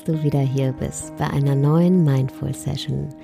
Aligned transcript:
Dass 0.00 0.16
du 0.16 0.22
wieder 0.22 0.40
hier 0.40 0.72
bist 0.72 1.14
bei 1.18 1.28
einer 1.28 1.54
neuen 1.54 2.04
Mindful 2.04 2.54
Session, 2.54 3.14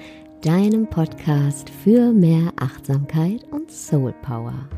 deinem 0.42 0.86
Podcast 0.86 1.70
für 1.70 2.12
mehr 2.12 2.52
Achtsamkeit 2.56 3.44
und 3.50 3.70
Soul 3.70 4.12
Power. 4.20 4.68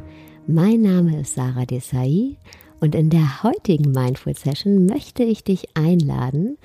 Mein 0.47 0.83
Name 0.83 1.23
ist 1.23 1.35
Sarah 1.35 1.67
Desai 1.67 2.37
und 2.79 2.95
in 2.95 3.11
der 3.11 3.43
heutigen 3.43 3.91
Mindful 3.91 4.37
Session 4.37 4.87
möchte 4.87 5.25
ich 5.25 5.43
dich 5.43 5.77
einladen, 5.77 6.57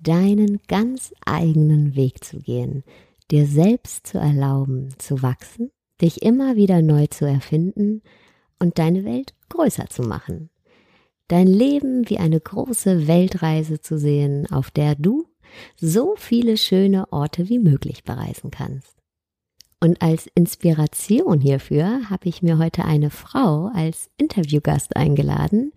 deinen 0.00 0.58
ganz 0.66 1.14
eigenen 1.24 1.94
Weg 1.94 2.24
zu 2.24 2.40
gehen, 2.40 2.82
dir 3.30 3.46
selbst 3.46 4.08
zu 4.08 4.18
erlauben, 4.18 4.88
zu 4.98 5.22
wachsen, 5.22 5.70
dich 6.00 6.22
immer 6.22 6.56
wieder 6.56 6.82
neu 6.82 7.06
zu 7.06 7.24
erfinden 7.24 8.02
und 8.58 8.80
deine 8.80 9.04
Welt 9.04 9.32
größer 9.48 9.86
zu 9.90 10.02
machen. 10.02 10.50
Dein 11.32 11.46
Leben 11.46 12.10
wie 12.10 12.18
eine 12.18 12.38
große 12.38 13.06
Weltreise 13.06 13.80
zu 13.80 13.98
sehen, 13.98 14.46
auf 14.50 14.70
der 14.70 14.94
du 14.96 15.24
so 15.80 16.14
viele 16.18 16.58
schöne 16.58 17.10
Orte 17.10 17.48
wie 17.48 17.58
möglich 17.58 18.04
bereisen 18.04 18.50
kannst. 18.50 18.94
Und 19.80 20.02
als 20.02 20.28
Inspiration 20.34 21.40
hierfür 21.40 22.10
habe 22.10 22.28
ich 22.28 22.42
mir 22.42 22.58
heute 22.58 22.84
eine 22.84 23.08
Frau 23.08 23.70
als 23.74 24.10
Interviewgast 24.18 24.94
eingeladen, 24.94 25.72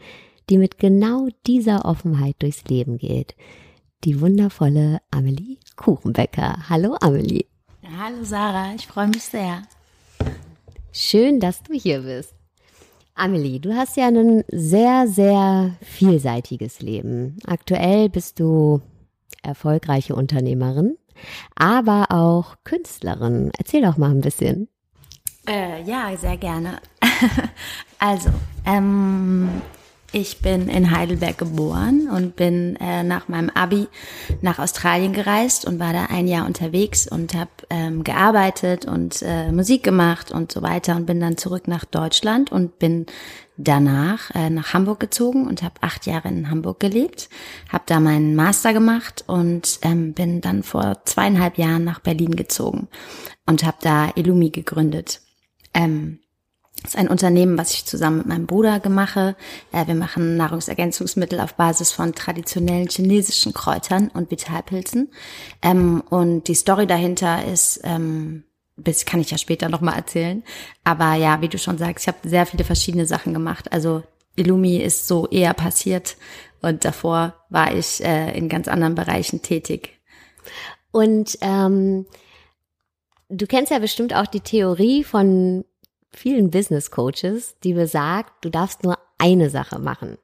die 0.50 0.58
mit 0.58 0.78
genau 0.78 1.30
dieser 1.48 1.86
Offenheit 1.86 2.36
durchs 2.40 2.66
Leben 2.66 2.98
geht. 2.98 3.34
Die 4.04 4.20
wundervolle 4.20 5.00
Amelie 5.10 5.60
Kuchenbecker. 5.78 6.68
Hallo 6.68 6.98
Amelie. 7.00 7.46
Hallo 7.98 8.26
Sarah, 8.26 8.76
ich 8.76 8.86
freue 8.86 9.08
mich 9.08 9.24
sehr. 9.24 9.62
Schön, 10.92 11.40
dass 11.40 11.64
du 11.64 11.72
hier 11.72 12.02
bist. 12.02 12.35
Amelie, 13.18 13.62
du 13.62 13.74
hast 13.74 13.96
ja 13.96 14.08
ein 14.08 14.44
sehr, 14.52 15.08
sehr 15.08 15.78
vielseitiges 15.82 16.82
Leben. 16.82 17.38
Aktuell 17.48 18.10
bist 18.10 18.42
du 18.42 18.82
erfolgreiche 19.42 20.16
Unternehmerin, 20.16 20.98
aber 21.56 22.08
auch 22.10 22.58
Künstlerin. 22.66 23.52
Erzähl 23.58 23.84
doch 23.84 23.96
mal 23.96 24.12
ein 24.12 24.20
bisschen. 24.20 24.68
Äh, 25.48 25.82
ja, 25.84 26.16
sehr 26.18 26.36
gerne. 26.36 26.82
also, 28.00 28.30
ähm, 28.66 29.62
ich 30.16 30.40
bin 30.40 30.70
in 30.70 30.92
Heidelberg 30.92 31.38
geboren 31.38 32.08
und 32.10 32.38
bin 32.38 32.78
äh, 32.78 33.04
nach 33.04 33.28
meinem 33.28 33.50
Abi 33.50 33.90
nach 34.42 34.60
Australien 34.60 35.12
gereist 35.12 35.66
und 35.66 35.78
war 35.78 35.92
da 35.92 36.06
ein 36.06 36.26
Jahr 36.26 36.46
unterwegs 36.46 37.06
und 37.06 37.34
habe 37.34 37.50
ähm, 37.70 38.06
gearbeitet 38.06 38.86
und 38.86 39.22
äh, 39.24 39.52
Musik 39.52 39.84
gemacht 39.84 40.32
und 40.32 40.54
so 40.54 40.62
weiter 40.62 40.96
und 40.96 41.06
bin 41.06 41.20
dann 41.20 41.36
zurück 41.36 41.68
nach 41.68 41.84
Deutschland 41.84 42.50
und 42.50 42.80
bin 42.80 43.08
danach 43.58 44.34
äh, 44.34 44.50
nach 44.50 44.74
Hamburg 44.74 45.02
gezogen 45.02 45.48
und 45.48 45.62
habe 45.64 45.76
acht 45.82 46.06
Jahre 46.06 46.30
in 46.30 46.50
Hamburg 46.50 46.80
gelebt, 46.80 47.28
habe 47.68 47.84
da 47.86 48.00
meinen 48.00 48.38
Master 48.38 48.72
gemacht 48.72 49.26
und 49.28 49.80
ähm, 49.82 50.14
bin 50.14 50.40
dann 50.40 50.64
vor 50.64 51.02
zweieinhalb 51.04 51.58
Jahren 51.58 51.84
nach 51.84 52.00
Berlin 52.00 52.38
gezogen 52.38 52.88
und 53.46 53.66
habe 53.66 53.78
da 53.82 54.12
Illumi 54.16 54.50
gegründet. 54.50 55.20
Ähm, 55.74 56.20
das 56.86 56.94
ist 56.94 57.00
ein 57.00 57.08
Unternehmen, 57.08 57.58
was 57.58 57.74
ich 57.74 57.86
zusammen 57.86 58.20
mit 58.20 58.28
meinem 58.28 58.46
Bruder 58.46 58.80
mache. 58.90 59.36
Äh, 59.72 59.88
wir 59.88 59.96
machen 59.96 60.38
Nahrungsergänzungsmittel 60.38 61.40
auf 61.40 61.56
Basis 61.56 61.92
von 61.92 62.14
traditionellen 62.14 62.88
chinesischen 62.88 63.54
Kräutern 63.54 64.10
und 64.14 64.30
Vitalpilzen. 64.30 65.12
Ähm, 65.64 66.04
und 66.10 66.48
die 66.48 66.54
Story 66.54 66.86
dahinter 66.86 67.44
ist, 67.46 67.82
ähm, 67.84 68.44
das 68.78 69.06
kann 69.06 69.20
ich 69.20 69.32
ja 69.32 69.40
später 69.40 69.68
nochmal 69.68 69.96
erzählen. 69.96 70.44
Aber 70.84 71.16
ja, 71.16 71.42
wie 71.42 71.48
du 71.48 71.58
schon 71.58 71.80
sagst, 71.80 72.04
ich 72.04 72.08
habe 72.08 72.30
sehr 72.30 72.46
viele 72.46 72.64
verschiedene 72.64 73.08
Sachen 73.08 73.34
gemacht. 73.34 73.72
Also 73.72 74.04
Illumi 74.36 74.78
ist 74.78 75.08
so 75.08 75.28
eher 75.28 75.56
passiert 75.56 76.18
und 76.62 76.86
davor 76.86 77.34
war 77.50 77.74
ich 77.74 78.04
äh, 78.04 78.38
in 78.38 78.48
ganz 78.48 78.68
anderen 78.68 78.94
Bereichen 78.94 79.42
tätig. 79.42 80.00
Und 80.92 81.38
ähm, 81.42 82.06
du 83.30 83.48
kennst 83.48 83.72
ja 83.72 83.80
bestimmt 83.80 84.14
auch 84.14 84.28
die 84.28 84.42
Theorie 84.42 85.04
von 85.04 85.66
vielen 86.16 86.50
Business 86.52 86.92
Coaches, 86.92 87.56
die 87.64 87.74
besagt, 87.74 88.44
du 88.44 88.50
darfst 88.50 88.84
nur 88.84 88.98
eine 89.18 89.50
Sache 89.50 89.80
machen. 89.80 90.18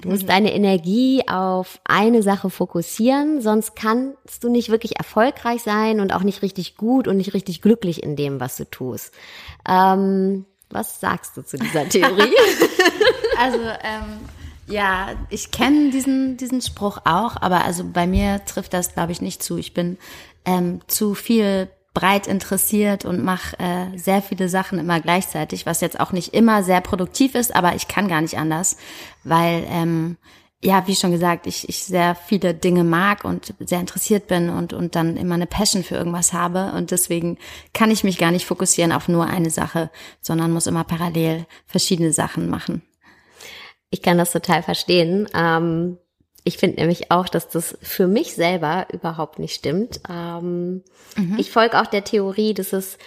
Du 0.00 0.08
musst 0.08 0.24
mhm. 0.24 0.28
deine 0.28 0.52
Energie 0.52 1.22
auf 1.28 1.80
eine 1.84 2.22
Sache 2.22 2.50
fokussieren, 2.50 3.40
sonst 3.40 3.76
kannst 3.76 4.42
du 4.42 4.48
nicht 4.48 4.68
wirklich 4.68 4.96
erfolgreich 4.98 5.62
sein 5.62 6.00
und 6.00 6.12
auch 6.12 6.24
nicht 6.24 6.42
richtig 6.42 6.76
gut 6.76 7.06
und 7.06 7.16
nicht 7.16 7.34
richtig 7.34 7.62
glücklich 7.62 8.02
in 8.02 8.16
dem, 8.16 8.40
was 8.40 8.56
du 8.56 8.68
tust. 8.68 9.14
Ähm, 9.68 10.44
was 10.70 11.00
sagst 11.00 11.36
du 11.36 11.42
zu 11.42 11.56
dieser 11.56 11.88
Theorie? 11.88 12.34
also 13.38 13.58
ähm, 13.58 14.20
ja, 14.66 15.10
ich 15.30 15.50
kenne 15.50 15.90
diesen 15.90 16.36
diesen 16.36 16.62
Spruch 16.62 16.98
auch, 17.04 17.36
aber 17.40 17.64
also 17.64 17.84
bei 17.84 18.06
mir 18.06 18.44
trifft 18.44 18.72
das 18.72 18.94
glaube 18.94 19.12
ich 19.12 19.20
nicht 19.20 19.42
zu. 19.42 19.56
Ich 19.56 19.74
bin 19.74 19.98
ähm, 20.44 20.80
zu 20.88 21.14
viel 21.14 21.68
breit 21.94 22.26
interessiert 22.26 23.04
und 23.04 23.22
mache 23.22 23.58
äh, 23.58 23.98
sehr 23.98 24.22
viele 24.22 24.48
Sachen 24.48 24.78
immer 24.78 25.00
gleichzeitig, 25.00 25.66
was 25.66 25.80
jetzt 25.80 26.00
auch 26.00 26.12
nicht 26.12 26.34
immer 26.34 26.62
sehr 26.62 26.80
produktiv 26.80 27.34
ist, 27.34 27.54
aber 27.54 27.74
ich 27.74 27.88
kann 27.88 28.08
gar 28.08 28.20
nicht 28.20 28.38
anders, 28.38 28.76
weil 29.24 29.64
ähm, 29.68 30.16
ja, 30.64 30.86
wie 30.86 30.94
schon 30.94 31.10
gesagt, 31.10 31.46
ich, 31.48 31.68
ich 31.68 31.82
sehr 31.82 32.14
viele 32.14 32.54
Dinge 32.54 32.84
mag 32.84 33.24
und 33.24 33.52
sehr 33.58 33.80
interessiert 33.80 34.28
bin 34.28 34.48
und, 34.48 34.72
und 34.72 34.94
dann 34.94 35.16
immer 35.16 35.34
eine 35.34 35.48
Passion 35.48 35.82
für 35.82 35.96
irgendwas 35.96 36.32
habe. 36.32 36.72
Und 36.76 36.92
deswegen 36.92 37.36
kann 37.72 37.90
ich 37.90 38.04
mich 38.04 38.16
gar 38.16 38.30
nicht 38.30 38.46
fokussieren 38.46 38.92
auf 38.92 39.08
nur 39.08 39.26
eine 39.26 39.50
Sache, 39.50 39.90
sondern 40.20 40.52
muss 40.52 40.68
immer 40.68 40.84
parallel 40.84 41.46
verschiedene 41.66 42.12
Sachen 42.12 42.48
machen. 42.48 42.82
Ich 43.90 44.02
kann 44.02 44.18
das 44.18 44.30
total 44.30 44.62
verstehen. 44.62 45.28
Ähm, 45.34 45.98
ich 46.44 46.58
finde 46.58 46.80
nämlich 46.80 47.10
auch, 47.10 47.28
dass 47.28 47.48
das 47.48 47.78
für 47.82 48.06
mich 48.06 48.34
selber 48.34 48.86
überhaupt 48.92 49.38
nicht 49.38 49.54
stimmt. 49.54 50.00
Ähm, 50.10 50.82
mhm. 51.16 51.36
Ich 51.38 51.50
folge 51.50 51.80
auch 51.80 51.86
der 51.86 52.04
Theorie, 52.04 52.54
dass 52.54 52.72
es 52.72 52.98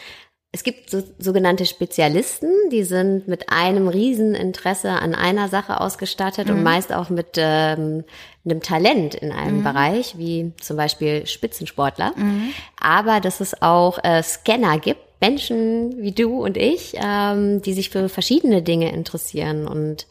es 0.55 0.63
gibt 0.63 0.89
so, 0.89 1.03
sogenannte 1.19 1.65
Spezialisten, 1.65 2.49
die 2.71 2.85
sind 2.85 3.27
mit 3.27 3.49
einem 3.49 3.89
riesen 3.89 4.35
Interesse 4.35 4.89
an 4.89 5.13
einer 5.13 5.49
Sache 5.49 5.81
ausgestattet 5.81 6.47
mhm. 6.47 6.53
und 6.55 6.63
meist 6.63 6.93
auch 6.93 7.09
mit 7.09 7.35
ähm, 7.35 8.05
einem 8.45 8.61
Talent 8.61 9.15
in 9.15 9.33
einem 9.33 9.57
mhm. 9.57 9.63
Bereich, 9.63 10.17
wie 10.17 10.53
zum 10.61 10.77
Beispiel 10.77 11.27
Spitzensportler. 11.27 12.13
Mhm. 12.15 12.53
Aber 12.79 13.19
dass 13.19 13.41
es 13.41 13.61
auch 13.61 14.01
äh, 14.01 14.23
Scanner 14.23 14.79
gibt, 14.79 15.01
Menschen 15.19 16.01
wie 16.01 16.13
du 16.13 16.41
und 16.41 16.55
ich, 16.55 16.95
ähm, 17.03 17.61
die 17.61 17.73
sich 17.73 17.89
für 17.89 18.07
verschiedene 18.07 18.61
Dinge 18.61 18.93
interessieren 18.93 19.67
und 19.67 20.07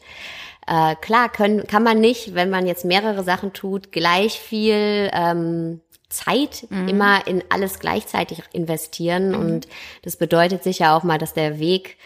äh, 0.67 0.95
klar 0.95 1.29
können, 1.29 1.67
kann 1.67 1.83
man 1.83 1.99
nicht, 1.99 2.35
wenn 2.35 2.49
man 2.49 2.65
jetzt 2.65 2.85
mehrere 2.85 3.23
Sachen 3.23 3.53
tut, 3.53 3.91
gleich 3.91 4.39
viel 4.39 5.09
ähm, 5.13 5.81
Zeit 6.09 6.65
mhm. 6.69 6.87
immer 6.87 7.27
in 7.27 7.43
alles 7.49 7.79
gleichzeitig 7.79 8.41
investieren. 8.53 9.29
Mhm. 9.29 9.35
Und 9.35 9.67
das 10.03 10.17
bedeutet 10.17 10.63
sicher 10.63 10.95
auch 10.95 11.03
mal, 11.03 11.17
dass 11.17 11.33
der 11.33 11.59
Weg 11.59 11.97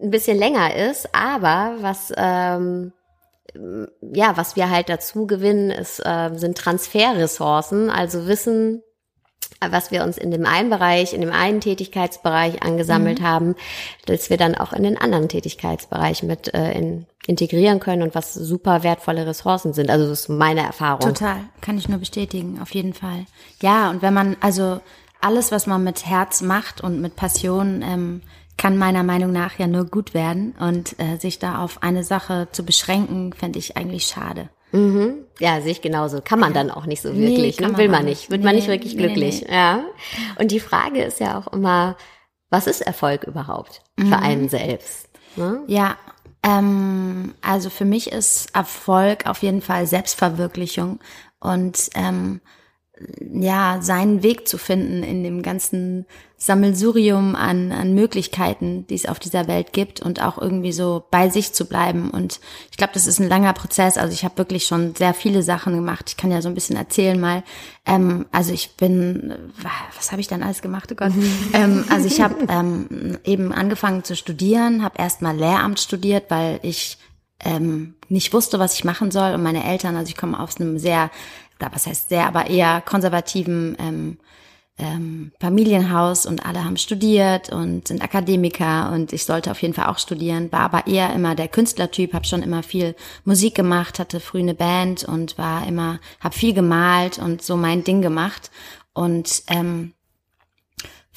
ein 0.00 0.10
bisschen 0.10 0.38
länger 0.38 0.74
ist. 0.74 1.14
Aber 1.14 1.76
was 1.80 2.12
ähm, 2.16 2.92
ja, 4.00 4.36
was 4.36 4.56
wir 4.56 4.70
halt 4.70 4.88
dazu 4.88 5.26
gewinnen, 5.26 5.70
ist, 5.70 6.00
äh, 6.04 6.30
sind 6.34 6.58
Transferressourcen, 6.58 7.90
also 7.90 8.26
Wissen, 8.26 8.82
was 9.60 9.90
wir 9.90 10.04
uns 10.04 10.18
in 10.18 10.30
dem 10.30 10.46
einen 10.46 10.70
Bereich, 10.70 11.12
in 11.12 11.20
dem 11.20 11.32
einen 11.32 11.60
Tätigkeitsbereich 11.60 12.62
angesammelt 12.62 13.20
mhm. 13.20 13.24
haben, 13.24 13.54
dass 14.06 14.30
wir 14.30 14.36
dann 14.36 14.54
auch 14.54 14.72
in 14.72 14.84
den 14.84 14.96
anderen 14.96 15.28
Tätigkeitsbereich 15.28 16.22
mit 16.22 16.54
äh, 16.54 16.72
in, 16.72 17.06
integrieren 17.26 17.80
können 17.80 18.02
und 18.02 18.14
was 18.14 18.34
super 18.34 18.82
wertvolle 18.82 19.26
Ressourcen 19.26 19.72
sind. 19.72 19.90
Also 19.90 20.08
das 20.08 20.20
ist 20.20 20.28
meine 20.28 20.60
Erfahrung. 20.60 21.00
Total, 21.00 21.40
kann 21.60 21.76
ich 21.76 21.88
nur 21.88 21.98
bestätigen, 21.98 22.60
auf 22.62 22.72
jeden 22.72 22.94
Fall. 22.94 23.26
Ja, 23.60 23.90
und 23.90 24.00
wenn 24.00 24.14
man 24.14 24.36
also 24.40 24.80
alles, 25.20 25.50
was 25.50 25.66
man 25.66 25.82
mit 25.82 26.06
Herz 26.06 26.40
macht 26.40 26.80
und 26.80 27.00
mit 27.00 27.16
Passion, 27.16 27.82
ähm, 27.82 28.22
kann 28.56 28.76
meiner 28.76 29.04
Meinung 29.04 29.32
nach 29.32 29.58
ja 29.58 29.66
nur 29.66 29.84
gut 29.84 30.14
werden 30.14 30.54
und 30.58 30.98
äh, 30.98 31.16
sich 31.18 31.38
da 31.38 31.62
auf 31.62 31.82
eine 31.82 32.02
Sache 32.02 32.48
zu 32.50 32.64
beschränken, 32.64 33.32
fände 33.32 33.58
ich 33.58 33.76
eigentlich 33.76 34.06
schade. 34.06 34.50
Mhm. 34.72 35.24
Ja, 35.38 35.60
sehe 35.60 35.72
ich 35.72 35.82
genauso. 35.82 36.20
Kann 36.20 36.40
man 36.40 36.52
dann 36.52 36.70
auch 36.70 36.86
nicht 36.86 37.02
so 37.02 37.16
wirklich. 37.16 37.60
Nee, 37.60 37.66
ne? 37.66 37.76
Will 37.76 37.88
man 37.88 38.04
nicht. 38.04 38.30
Wird 38.30 38.40
nee, 38.40 38.46
man 38.46 38.56
nicht 38.56 38.68
wirklich 38.68 38.96
glücklich. 38.96 39.42
Nee, 39.42 39.54
ja. 39.54 39.84
Und 40.38 40.50
die 40.50 40.60
Frage 40.60 41.02
ist 41.02 41.20
ja 41.20 41.38
auch 41.38 41.52
immer, 41.52 41.96
was 42.50 42.66
ist 42.66 42.80
Erfolg 42.80 43.24
überhaupt 43.24 43.82
für 43.98 44.06
mhm. 44.06 44.12
einen 44.14 44.48
selbst? 44.48 45.08
Ne? 45.36 45.62
Ja, 45.66 45.96
ähm, 46.42 47.34
also 47.42 47.70
für 47.70 47.84
mich 47.84 48.12
ist 48.12 48.54
Erfolg 48.54 49.26
auf 49.26 49.42
jeden 49.42 49.62
Fall 49.62 49.86
Selbstverwirklichung 49.86 51.00
und 51.40 51.90
ähm, 51.94 52.40
ja, 53.32 53.78
seinen 53.80 54.22
Weg 54.22 54.48
zu 54.48 54.58
finden 54.58 55.02
in 55.02 55.22
dem 55.22 55.42
ganzen 55.42 56.06
Sammelsurium 56.36 57.34
an, 57.34 57.72
an 57.72 57.94
Möglichkeiten, 57.94 58.86
die 58.86 58.94
es 58.94 59.06
auf 59.06 59.18
dieser 59.18 59.48
Welt 59.48 59.72
gibt 59.72 60.00
und 60.00 60.22
auch 60.22 60.38
irgendwie 60.38 60.72
so 60.72 61.04
bei 61.10 61.28
sich 61.28 61.52
zu 61.52 61.66
bleiben. 61.66 62.10
Und 62.10 62.40
ich 62.70 62.76
glaube, 62.76 62.92
das 62.94 63.06
ist 63.06 63.18
ein 63.18 63.28
langer 63.28 63.52
Prozess. 63.52 63.98
Also 63.98 64.12
ich 64.12 64.24
habe 64.24 64.38
wirklich 64.38 64.66
schon 64.66 64.94
sehr 64.94 65.14
viele 65.14 65.42
Sachen 65.42 65.74
gemacht. 65.74 66.06
Ich 66.08 66.16
kann 66.16 66.30
ja 66.30 66.40
so 66.40 66.48
ein 66.48 66.54
bisschen 66.54 66.76
erzählen 66.76 67.18
mal. 67.20 67.42
Ähm, 67.86 68.26
also 68.30 68.52
ich 68.52 68.76
bin, 68.76 69.34
was 69.96 70.12
habe 70.12 70.20
ich 70.20 70.28
dann 70.28 70.42
alles 70.42 70.62
gemacht? 70.62 70.90
Oh 70.92 70.94
Gott. 70.94 71.12
ähm, 71.52 71.84
also 71.90 72.06
ich 72.06 72.20
habe 72.20 72.36
ähm, 72.48 73.18
eben 73.24 73.52
angefangen 73.52 74.04
zu 74.04 74.14
studieren, 74.14 74.84
habe 74.84 74.98
erst 74.98 75.22
mal 75.22 75.36
Lehramt 75.36 75.80
studiert, 75.80 76.26
weil 76.30 76.60
ich 76.62 76.98
ähm, 77.44 77.94
nicht 78.08 78.32
wusste, 78.32 78.58
was 78.58 78.74
ich 78.74 78.84
machen 78.84 79.10
soll. 79.10 79.34
Und 79.34 79.42
meine 79.42 79.64
Eltern, 79.64 79.96
also 79.96 80.08
ich 80.08 80.16
komme 80.16 80.38
aus 80.38 80.60
einem 80.60 80.78
sehr, 80.78 81.10
was 81.58 81.86
heißt 81.86 82.08
sehr, 82.08 82.26
aber 82.26 82.48
eher 82.48 82.80
konservativen 82.80 83.76
ähm, 83.78 84.18
ähm, 84.78 85.32
Familienhaus 85.40 86.24
und 86.24 86.46
alle 86.46 86.64
haben 86.64 86.76
studiert 86.76 87.50
und 87.50 87.88
sind 87.88 88.02
Akademiker 88.02 88.92
und 88.92 89.12
ich 89.12 89.24
sollte 89.24 89.50
auf 89.50 89.60
jeden 89.60 89.74
Fall 89.74 89.86
auch 89.86 89.98
studieren, 89.98 90.52
war 90.52 90.60
aber 90.60 90.86
eher 90.86 91.12
immer 91.12 91.34
der 91.34 91.48
Künstlertyp, 91.48 92.14
habe 92.14 92.26
schon 92.26 92.42
immer 92.42 92.62
viel 92.62 92.94
Musik 93.24 93.54
gemacht, 93.54 93.98
hatte 93.98 94.20
früh 94.20 94.38
eine 94.38 94.54
Band 94.54 95.04
und 95.04 95.36
war 95.36 95.66
immer, 95.66 95.98
habe 96.20 96.36
viel 96.36 96.54
gemalt 96.54 97.18
und 97.18 97.42
so 97.42 97.56
mein 97.56 97.82
Ding 97.82 98.02
gemacht. 98.02 98.50
Und 98.92 99.42
ähm, 99.48 99.94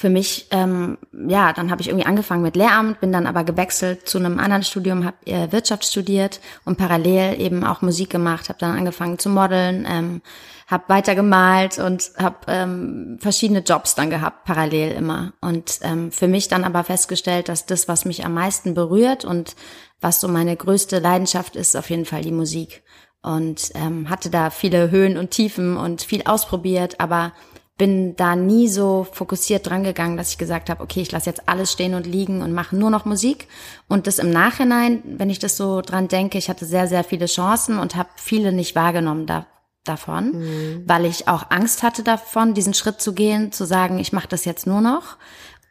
für 0.01 0.09
mich, 0.09 0.47
ähm, 0.49 0.97
ja, 1.27 1.53
dann 1.53 1.69
habe 1.69 1.79
ich 1.81 1.87
irgendwie 1.87 2.07
angefangen 2.07 2.41
mit 2.41 2.55
Lehramt, 2.55 2.99
bin 3.01 3.11
dann 3.11 3.27
aber 3.27 3.43
gewechselt 3.43 4.09
zu 4.09 4.17
einem 4.17 4.39
anderen 4.39 4.63
Studium, 4.63 5.05
habe 5.05 5.15
äh, 5.27 5.51
Wirtschaft 5.51 5.85
studiert 5.85 6.41
und 6.65 6.79
parallel 6.79 7.39
eben 7.39 7.63
auch 7.63 7.83
Musik 7.83 8.09
gemacht, 8.09 8.49
habe 8.49 8.57
dann 8.57 8.75
angefangen 8.75 9.19
zu 9.19 9.29
modeln, 9.29 9.85
ähm, 9.87 10.23
habe 10.65 10.85
weiter 10.87 11.13
gemalt 11.13 11.77
und 11.77 12.13
habe 12.17 12.37
ähm, 12.47 13.19
verschiedene 13.21 13.59
Jobs 13.59 13.93
dann 13.93 14.09
gehabt, 14.09 14.43
parallel 14.45 14.93
immer. 14.93 15.33
Und 15.39 15.77
ähm, 15.83 16.11
für 16.11 16.27
mich 16.27 16.47
dann 16.47 16.63
aber 16.63 16.83
festgestellt, 16.83 17.47
dass 17.47 17.67
das, 17.67 17.87
was 17.87 18.03
mich 18.03 18.25
am 18.25 18.33
meisten 18.33 18.73
berührt 18.73 19.23
und 19.23 19.55
was 19.99 20.19
so 20.19 20.27
meine 20.27 20.55
größte 20.55 20.97
Leidenschaft 20.97 21.55
ist, 21.55 21.77
auf 21.77 21.91
jeden 21.91 22.05
Fall 22.05 22.23
die 22.23 22.31
Musik. 22.31 22.81
Und 23.21 23.69
ähm, 23.75 24.09
hatte 24.09 24.31
da 24.31 24.49
viele 24.49 24.89
Höhen 24.89 25.19
und 25.19 25.29
Tiefen 25.29 25.77
und 25.77 26.01
viel 26.01 26.23
ausprobiert, 26.25 26.99
aber 26.99 27.33
bin 27.81 28.15
da 28.15 28.35
nie 28.35 28.67
so 28.67 29.07
fokussiert 29.11 29.67
dran 29.67 29.83
gegangen, 29.83 30.15
dass 30.15 30.29
ich 30.29 30.37
gesagt 30.37 30.69
habe, 30.69 30.83
okay, 30.83 31.01
ich 31.01 31.11
lasse 31.11 31.31
jetzt 31.31 31.49
alles 31.49 31.71
stehen 31.71 31.95
und 31.95 32.05
liegen 32.05 32.43
und 32.43 32.53
mache 32.53 32.75
nur 32.75 32.91
noch 32.91 33.05
Musik. 33.05 33.47
Und 33.87 34.05
das 34.05 34.19
im 34.19 34.29
Nachhinein, 34.29 35.01
wenn 35.03 35.31
ich 35.31 35.39
das 35.39 35.57
so 35.57 35.81
dran 35.81 36.07
denke, 36.07 36.37
ich 36.37 36.47
hatte 36.47 36.67
sehr, 36.67 36.87
sehr 36.87 37.03
viele 37.03 37.25
Chancen 37.25 37.79
und 37.79 37.95
habe 37.95 38.09
viele 38.17 38.51
nicht 38.51 38.75
wahrgenommen 38.75 39.25
da, 39.25 39.47
davon, 39.83 40.25
mhm. 40.25 40.83
weil 40.85 41.05
ich 41.05 41.27
auch 41.27 41.49
Angst 41.49 41.81
hatte 41.81 42.03
davon, 42.03 42.53
diesen 42.53 42.75
Schritt 42.75 43.01
zu 43.01 43.13
gehen, 43.13 43.51
zu 43.51 43.65
sagen, 43.65 43.97
ich 43.97 44.13
mache 44.13 44.27
das 44.27 44.45
jetzt 44.45 44.67
nur 44.67 44.81
noch, 44.81 45.17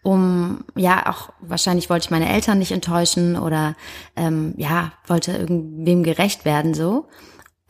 um 0.02 0.64
ja 0.74 1.08
auch 1.08 1.32
wahrscheinlich 1.38 1.90
wollte 1.90 2.06
ich 2.06 2.10
meine 2.10 2.28
Eltern 2.28 2.58
nicht 2.58 2.72
enttäuschen 2.72 3.38
oder 3.38 3.76
ähm, 4.16 4.54
ja 4.56 4.90
wollte 5.06 5.30
irgendwem 5.30 6.02
gerecht 6.02 6.44
werden 6.44 6.74
so. 6.74 7.06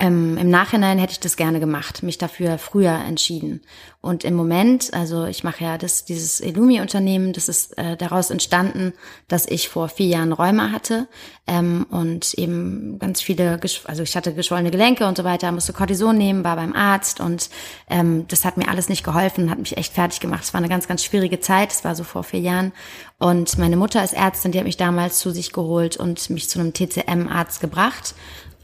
Ähm, 0.02 0.38
Im 0.38 0.49
Nachhinein 0.49 0.99
hätte 0.99 1.12
ich 1.12 1.20
das 1.20 1.37
gerne 1.37 1.61
gemacht, 1.61 2.02
mich 2.02 2.17
dafür 2.17 2.56
früher 2.56 2.94
entschieden. 3.06 3.61
Und 4.00 4.25
im 4.25 4.35
Moment, 4.35 4.94
also 4.94 5.26
ich 5.26 5.44
mache 5.44 5.62
ja 5.62 5.76
das, 5.76 6.06
dieses 6.06 6.41
Illumi-Unternehmen, 6.41 7.35
das 7.35 7.50
ist 7.50 7.76
äh, 7.76 7.99
daraus 7.99 8.31
entstanden, 8.31 8.94
dass 9.29 9.44
ich 9.44 9.69
vor 9.69 9.91
vier 9.91 10.06
Jahren 10.06 10.32
Rheuma 10.32 10.73
hatte 10.73 11.06
ähm, 11.47 11.85
und 11.91 12.32
eben 12.32 12.99
ganz 12.99 13.20
viele, 13.20 13.61
also 13.85 14.02
ich 14.02 14.17
hatte 14.17 14.32
geschwollene 14.32 14.70
Gelenke 14.70 15.06
und 15.06 15.19
so 15.19 15.25
weiter, 15.25 15.52
musste 15.52 15.75
Cortison 15.75 16.17
nehmen, 16.17 16.44
war 16.44 16.56
beim 16.56 16.73
Arzt 16.73 17.20
und 17.20 17.50
ähm, 17.91 18.25
das 18.29 18.47
hat 18.47 18.56
mir 18.56 18.69
alles 18.69 18.88
nicht 18.88 19.05
geholfen, 19.05 19.50
hat 19.50 19.58
mich 19.58 19.76
echt 19.76 19.93
fertig 19.93 20.20
gemacht. 20.20 20.44
Es 20.44 20.55
war 20.55 20.61
eine 20.61 20.70
ganz, 20.70 20.88
ganz 20.88 21.05
schwierige 21.05 21.41
Zeit, 21.41 21.73
es 21.73 21.85
war 21.85 21.94
so 21.94 22.05
vor 22.05 22.25
vier 22.25 22.41
Jahren. 22.41 22.73
Und 23.19 23.58
meine 23.58 23.76
Mutter 23.76 24.02
ist 24.02 24.14
Ärztin, 24.14 24.52
die 24.52 24.58
hat 24.58 24.64
mich 24.64 24.79
damals 24.79 25.19
zu 25.19 25.31
sich 25.31 25.52
geholt 25.52 25.99
und 25.99 26.31
mich 26.31 26.49
zu 26.49 26.58
einem 26.58 26.73
TCM-Arzt 26.73 27.61
gebracht 27.61 28.14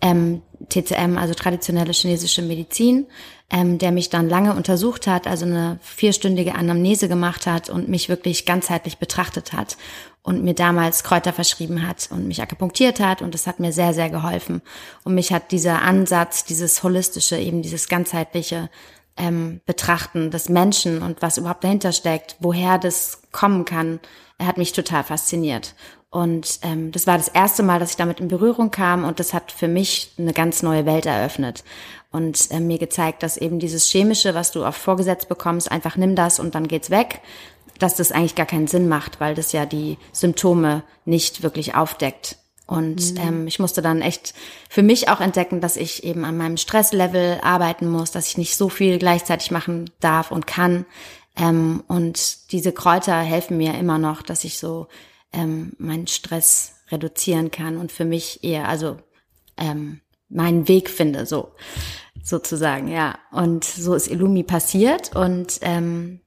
ähm, 0.00 0.42
TCM, 0.68 1.16
also 1.18 1.34
traditionelle 1.34 1.92
chinesische 1.92 2.42
Medizin, 2.42 3.06
ähm, 3.50 3.78
der 3.78 3.92
mich 3.92 4.10
dann 4.10 4.28
lange 4.28 4.54
untersucht 4.54 5.06
hat, 5.06 5.26
also 5.26 5.44
eine 5.44 5.78
vierstündige 5.82 6.54
Anamnese 6.54 7.08
gemacht 7.08 7.46
hat 7.46 7.70
und 7.70 7.88
mich 7.88 8.08
wirklich 8.08 8.44
ganzheitlich 8.46 8.98
betrachtet 8.98 9.52
hat 9.52 9.76
und 10.22 10.42
mir 10.42 10.54
damals 10.54 11.04
Kräuter 11.04 11.32
verschrieben 11.32 11.86
hat 11.86 12.08
und 12.10 12.26
mich 12.26 12.42
akupunktiert 12.42 12.98
hat 12.98 13.22
und 13.22 13.34
das 13.34 13.46
hat 13.46 13.60
mir 13.60 13.72
sehr, 13.72 13.94
sehr 13.94 14.10
geholfen. 14.10 14.62
Und 15.04 15.14
mich 15.14 15.32
hat 15.32 15.52
dieser 15.52 15.82
Ansatz, 15.82 16.44
dieses 16.44 16.82
holistische, 16.82 17.38
eben 17.38 17.62
dieses 17.62 17.88
ganzheitliche 17.88 18.68
ähm, 19.16 19.60
Betrachten 19.66 20.30
des 20.30 20.48
Menschen 20.48 21.02
und 21.02 21.22
was 21.22 21.38
überhaupt 21.38 21.64
dahinter 21.64 21.92
steckt, 21.92 22.36
woher 22.40 22.78
das 22.78 23.22
kommen 23.30 23.64
kann, 23.64 24.00
er 24.38 24.46
hat 24.46 24.58
mich 24.58 24.72
total 24.72 25.04
fasziniert. 25.04 25.74
Und 26.16 26.60
ähm, 26.62 26.92
das 26.92 27.06
war 27.06 27.18
das 27.18 27.28
erste 27.28 27.62
Mal, 27.62 27.78
dass 27.78 27.90
ich 27.90 27.96
damit 27.96 28.20
in 28.20 28.28
Berührung 28.28 28.70
kam 28.70 29.04
und 29.04 29.20
das 29.20 29.34
hat 29.34 29.52
für 29.52 29.68
mich 29.68 30.14
eine 30.16 30.32
ganz 30.32 30.62
neue 30.62 30.86
Welt 30.86 31.04
eröffnet 31.04 31.62
und 32.10 32.50
äh, 32.50 32.58
mir 32.58 32.78
gezeigt, 32.78 33.22
dass 33.22 33.36
eben 33.36 33.58
dieses 33.58 33.84
Chemische, 33.84 34.34
was 34.34 34.50
du 34.50 34.64
oft 34.64 34.80
vorgesetzt 34.80 35.28
bekommst, 35.28 35.70
einfach 35.70 35.98
nimm 35.98 36.16
das 36.16 36.40
und 36.40 36.54
dann 36.54 36.68
geht's 36.68 36.88
weg, 36.88 37.20
dass 37.78 37.96
das 37.96 38.12
eigentlich 38.12 38.34
gar 38.34 38.46
keinen 38.46 38.66
Sinn 38.66 38.88
macht, 38.88 39.20
weil 39.20 39.34
das 39.34 39.52
ja 39.52 39.66
die 39.66 39.98
Symptome 40.10 40.84
nicht 41.04 41.42
wirklich 41.42 41.74
aufdeckt. 41.74 42.38
Und 42.66 43.12
mhm. 43.12 43.20
ähm, 43.20 43.46
ich 43.46 43.58
musste 43.58 43.82
dann 43.82 44.00
echt 44.00 44.32
für 44.70 44.82
mich 44.82 45.10
auch 45.10 45.20
entdecken, 45.20 45.60
dass 45.60 45.76
ich 45.76 46.02
eben 46.02 46.24
an 46.24 46.38
meinem 46.38 46.56
Stresslevel 46.56 47.40
arbeiten 47.42 47.90
muss, 47.90 48.10
dass 48.10 48.28
ich 48.28 48.38
nicht 48.38 48.56
so 48.56 48.70
viel 48.70 48.98
gleichzeitig 48.98 49.50
machen 49.50 49.90
darf 50.00 50.30
und 50.30 50.46
kann. 50.46 50.86
Ähm, 51.36 51.84
und 51.88 52.52
diese 52.52 52.72
Kräuter 52.72 53.18
helfen 53.18 53.58
mir 53.58 53.74
immer 53.74 53.98
noch, 53.98 54.22
dass 54.22 54.44
ich 54.44 54.58
so 54.58 54.86
ähm, 55.32 55.72
meinen 55.78 56.06
Stress 56.06 56.72
reduzieren 56.90 57.50
kann 57.50 57.78
und 57.78 57.92
für 57.92 58.04
mich 58.04 58.44
eher, 58.44 58.68
also 58.68 58.98
ähm, 59.56 60.00
meinen 60.28 60.68
Weg 60.68 60.90
finde, 60.90 61.26
so 61.26 61.52
sozusagen, 62.22 62.88
ja. 62.88 63.18
Und 63.30 63.64
so 63.64 63.94
ist 63.94 64.08
Illumi 64.08 64.42
passiert 64.42 65.14
und 65.14 65.58
ähm, 65.62 66.20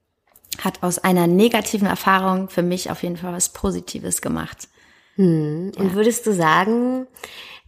hat 0.64 0.84
aus 0.84 1.00
einer 1.00 1.28
negativen 1.28 1.88
Erfahrung 1.88 2.50
für 2.50 2.64
mich 2.64 2.90
auf 2.92 3.04
jeden 3.04 3.18
Fall 3.18 3.34
was 3.34 3.50
Positives 3.50 4.22
gemacht. 4.22 4.70
Hm. 5.16 5.72
Und 5.78 5.94
würdest 5.94 6.26
du 6.26 6.34
sagen, 6.34 7.08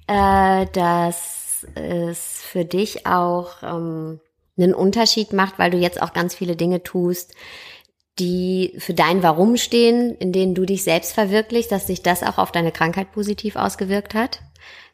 äh, 0.08 0.66
dass 0.74 1.66
es 1.76 2.42
für 2.42 2.66
dich 2.66 3.06
auch 3.06 3.62
ähm, 3.62 4.20
einen 4.58 4.74
Unterschied 4.74 5.34
macht, 5.34 5.60
weil 5.60 5.72
du 5.72 5.78
jetzt 5.78 6.02
auch 6.02 6.14
ganz 6.14 6.36
viele 6.36 6.56
Dinge 6.56 6.84
tust, 6.84 7.34
die 8.22 8.74
für 8.78 8.94
dein 8.94 9.24
Warum 9.24 9.58
stehen, 9.58 10.16
in 10.18 10.32
denen 10.32 10.54
du 10.54 10.66
dich 10.66 10.84
selbst 10.84 11.14
verwirklichst, 11.14 11.72
dass 11.72 11.88
sich 11.88 12.04
das 12.04 12.22
auch 12.22 12.38
auf 12.38 12.52
deine 12.52 12.72
Krankheit 12.72 13.12
positiv 13.12 13.56
ausgewirkt 13.56 14.14
hat? 14.14 14.42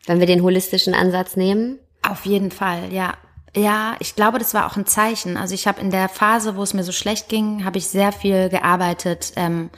Wenn 0.05 0.19
wir 0.19 0.27
den 0.27 0.43
holistischen 0.43 0.93
Ansatz 0.93 1.35
nehmen? 1.35 1.77
Auf 2.01 2.25
jeden 2.25 2.51
Fall, 2.51 2.93
ja. 2.93 3.15
Ja, 3.55 3.95
ich 3.99 4.15
glaube, 4.15 4.39
das 4.39 4.53
war 4.53 4.67
auch 4.67 4.77
ein 4.77 4.85
Zeichen. 4.85 5.35
Also 5.35 5.55
ich 5.55 5.67
habe 5.67 5.81
in 5.81 5.91
der 5.91 6.09
Phase, 6.09 6.55
wo 6.55 6.63
es 6.63 6.73
mir 6.73 6.83
so 6.83 6.91
schlecht 6.91 7.27
ging, 7.27 7.65
habe 7.65 7.77
ich 7.77 7.87
sehr 7.87 8.11
viel 8.11 8.49
gearbeitet, 8.49 9.33
ähm, 9.35 9.69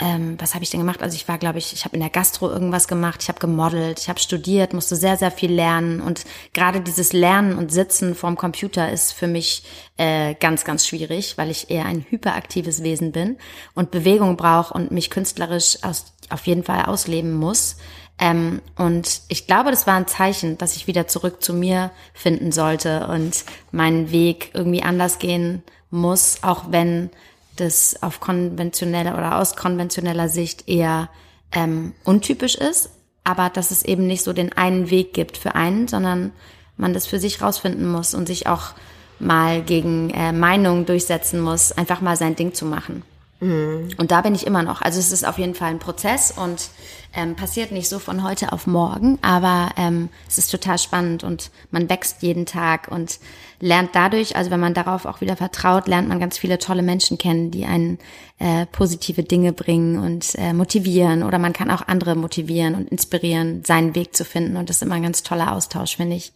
ähm, 0.00 0.36
was 0.38 0.54
habe 0.54 0.64
ich 0.64 0.70
denn 0.70 0.80
gemacht? 0.80 1.02
Also 1.02 1.14
ich 1.14 1.28
war, 1.28 1.36
glaube 1.36 1.58
ich, 1.58 1.72
ich 1.72 1.84
habe 1.84 1.94
in 1.94 2.00
der 2.00 2.10
Gastro 2.10 2.48
irgendwas 2.48 2.88
gemacht, 2.88 3.22
ich 3.22 3.28
habe 3.28 3.38
gemodelt, 3.38 4.00
ich 4.00 4.08
habe 4.08 4.18
studiert, 4.18 4.72
musste 4.72 4.96
sehr, 4.96 5.16
sehr 5.16 5.30
viel 5.30 5.52
lernen. 5.52 6.00
Und 6.00 6.24
gerade 6.54 6.80
dieses 6.80 7.12
Lernen 7.12 7.56
und 7.56 7.70
Sitzen 7.70 8.14
vorm 8.14 8.36
Computer 8.36 8.90
ist 8.90 9.12
für 9.12 9.26
mich 9.26 9.62
äh, 9.98 10.34
ganz, 10.34 10.64
ganz 10.64 10.86
schwierig, 10.86 11.36
weil 11.36 11.50
ich 11.50 11.70
eher 11.70 11.84
ein 11.84 12.06
hyperaktives 12.08 12.82
Wesen 12.82 13.12
bin 13.12 13.36
und 13.74 13.90
Bewegung 13.90 14.36
brauche 14.36 14.72
und 14.72 14.90
mich 14.90 15.10
künstlerisch 15.10 15.78
aus, 15.82 16.14
auf 16.30 16.46
jeden 16.46 16.64
Fall 16.64 16.86
ausleben 16.86 17.34
muss. 17.34 17.76
Ähm, 18.18 18.62
und 18.76 19.20
ich 19.28 19.46
glaube, 19.46 19.70
das 19.70 19.86
war 19.86 19.94
ein 19.94 20.06
Zeichen, 20.06 20.56
dass 20.56 20.76
ich 20.76 20.86
wieder 20.86 21.08
zurück 21.08 21.42
zu 21.42 21.52
mir 21.52 21.90
finden 22.14 22.52
sollte 22.52 23.06
und 23.08 23.44
meinen 23.70 24.12
Weg 24.12 24.50
irgendwie 24.54 24.82
anders 24.82 25.18
gehen 25.18 25.62
muss, 25.90 26.38
auch 26.42 26.64
wenn 26.70 27.10
das 27.56 28.02
auf 28.02 28.20
konventioneller 28.20 29.14
oder 29.14 29.38
aus 29.38 29.56
konventioneller 29.56 30.28
Sicht 30.28 30.68
eher 30.68 31.08
ähm, 31.52 31.92
untypisch 32.04 32.54
ist, 32.54 32.90
aber 33.24 33.50
dass 33.50 33.70
es 33.70 33.84
eben 33.84 34.06
nicht 34.06 34.22
so 34.22 34.32
den 34.32 34.52
einen 34.52 34.90
Weg 34.90 35.12
gibt 35.12 35.36
für 35.36 35.54
einen, 35.54 35.88
sondern 35.88 36.32
man 36.76 36.94
das 36.94 37.06
für 37.06 37.18
sich 37.18 37.42
rausfinden 37.42 37.86
muss 37.86 38.14
und 38.14 38.26
sich 38.26 38.46
auch 38.46 38.72
mal 39.18 39.62
gegen 39.62 40.10
äh, 40.10 40.32
Meinungen 40.32 40.86
durchsetzen 40.86 41.40
muss, 41.40 41.72
einfach 41.72 42.00
mal 42.00 42.16
sein 42.16 42.36
Ding 42.36 42.54
zu 42.54 42.64
machen. 42.64 43.02
Mhm. 43.40 43.90
Und 43.98 44.10
da 44.10 44.20
bin 44.20 44.34
ich 44.34 44.46
immer 44.46 44.62
noch. 44.62 44.82
Also 44.82 44.98
es 44.98 45.12
ist 45.12 45.26
auf 45.26 45.38
jeden 45.38 45.54
Fall 45.54 45.70
ein 45.70 45.78
Prozess 45.78 46.32
und 46.36 46.70
ähm, 47.14 47.36
passiert 47.36 47.72
nicht 47.72 47.88
so 47.88 47.98
von 47.98 48.22
heute 48.22 48.52
auf 48.52 48.66
morgen, 48.66 49.18
aber 49.22 49.70
ähm, 49.76 50.10
es 50.28 50.38
ist 50.38 50.50
total 50.50 50.78
spannend 50.78 51.24
und 51.24 51.50
man 51.70 51.88
wächst 51.88 52.22
jeden 52.22 52.46
Tag 52.46 52.88
und 52.88 53.18
lernt 53.60 53.90
dadurch, 53.94 54.36
also 54.36 54.50
wenn 54.50 54.60
man 54.60 54.74
darauf 54.74 55.04
auch 55.04 55.20
wieder 55.20 55.36
vertraut, 55.36 55.86
lernt 55.86 56.08
man 56.08 56.18
ganz 56.18 56.38
viele 56.38 56.58
tolle 56.58 56.82
Menschen 56.82 57.18
kennen, 57.18 57.50
die 57.50 57.66
einen 57.66 57.98
äh, 58.38 58.66
positive 58.66 59.22
Dinge 59.22 59.52
bringen 59.52 59.98
und 59.98 60.34
äh, 60.36 60.52
motivieren 60.52 61.22
oder 61.22 61.38
man 61.38 61.52
kann 61.52 61.70
auch 61.70 61.86
andere 61.86 62.16
motivieren 62.16 62.74
und 62.74 62.88
inspirieren, 62.88 63.62
seinen 63.64 63.94
Weg 63.94 64.16
zu 64.16 64.24
finden 64.24 64.56
und 64.56 64.68
das 64.68 64.76
ist 64.76 64.82
immer 64.82 64.94
ein 64.94 65.02
ganz 65.02 65.22
toller 65.22 65.52
Austausch, 65.52 65.96
finde 65.96 66.16
ich. 66.16 66.32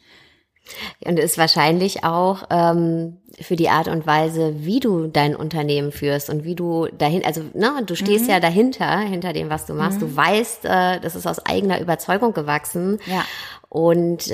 Und 1.05 1.19
ist 1.19 1.37
wahrscheinlich 1.37 2.05
auch 2.05 2.45
ähm, 2.51 3.19
für 3.41 3.57
die 3.57 3.69
Art 3.69 3.89
und 3.89 4.07
Weise, 4.07 4.65
wie 4.65 4.81
du 4.81 5.07
dein 5.07 5.37
Unternehmen 5.37 5.93
führst 5.93 6.31
und 6.31 6.45
wie 6.45 6.55
du 6.55 6.87
dahin, 6.87 7.25
also 7.25 7.43
ne, 7.53 7.83
du 7.85 7.95
stehst 7.95 8.25
mhm. 8.25 8.31
ja 8.31 8.41
dahinter, 8.41 8.99
hinter 9.01 9.33
dem, 9.33 9.51
was 9.51 9.67
du 9.67 9.75
machst. 9.75 10.01
Mhm. 10.01 10.07
Du 10.07 10.17
weißt, 10.17 10.65
äh, 10.65 11.01
das 11.01 11.17
ist 11.17 11.27
aus 11.27 11.45
eigener 11.45 11.81
Überzeugung 11.81 12.33
gewachsen. 12.33 12.99
Ja. 13.07 13.25
Und 13.69 14.29
äh, 14.29 14.33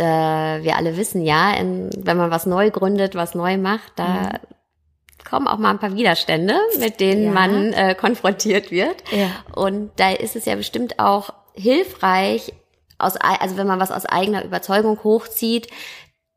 wir 0.63 0.77
alle 0.77 0.97
wissen 0.97 1.23
ja, 1.25 1.53
in, 1.55 1.91
wenn 1.97 2.17
man 2.17 2.31
was 2.31 2.47
neu 2.47 2.71
gründet, 2.71 3.15
was 3.15 3.35
neu 3.35 3.57
macht, 3.57 3.93
da 3.97 4.07
mhm. 4.07 4.29
kommen 5.29 5.49
auch 5.49 5.59
mal 5.59 5.71
ein 5.71 5.79
paar 5.79 5.97
Widerstände, 5.97 6.55
mit 6.79 7.01
denen 7.01 7.25
ja. 7.25 7.31
man 7.33 7.73
äh, 7.73 7.95
konfrontiert 7.95 8.71
wird. 8.71 9.03
Ja. 9.11 9.31
Und 9.55 9.91
da 9.97 10.11
ist 10.11 10.37
es 10.37 10.45
ja 10.45 10.55
bestimmt 10.55 10.99
auch 10.99 11.33
hilfreich, 11.55 12.53
aus, 12.99 13.17
also 13.17 13.57
wenn 13.57 13.67
man 13.67 13.81
was 13.81 13.91
aus 13.91 14.05
eigener 14.05 14.45
Überzeugung 14.45 15.03
hochzieht, 15.03 15.69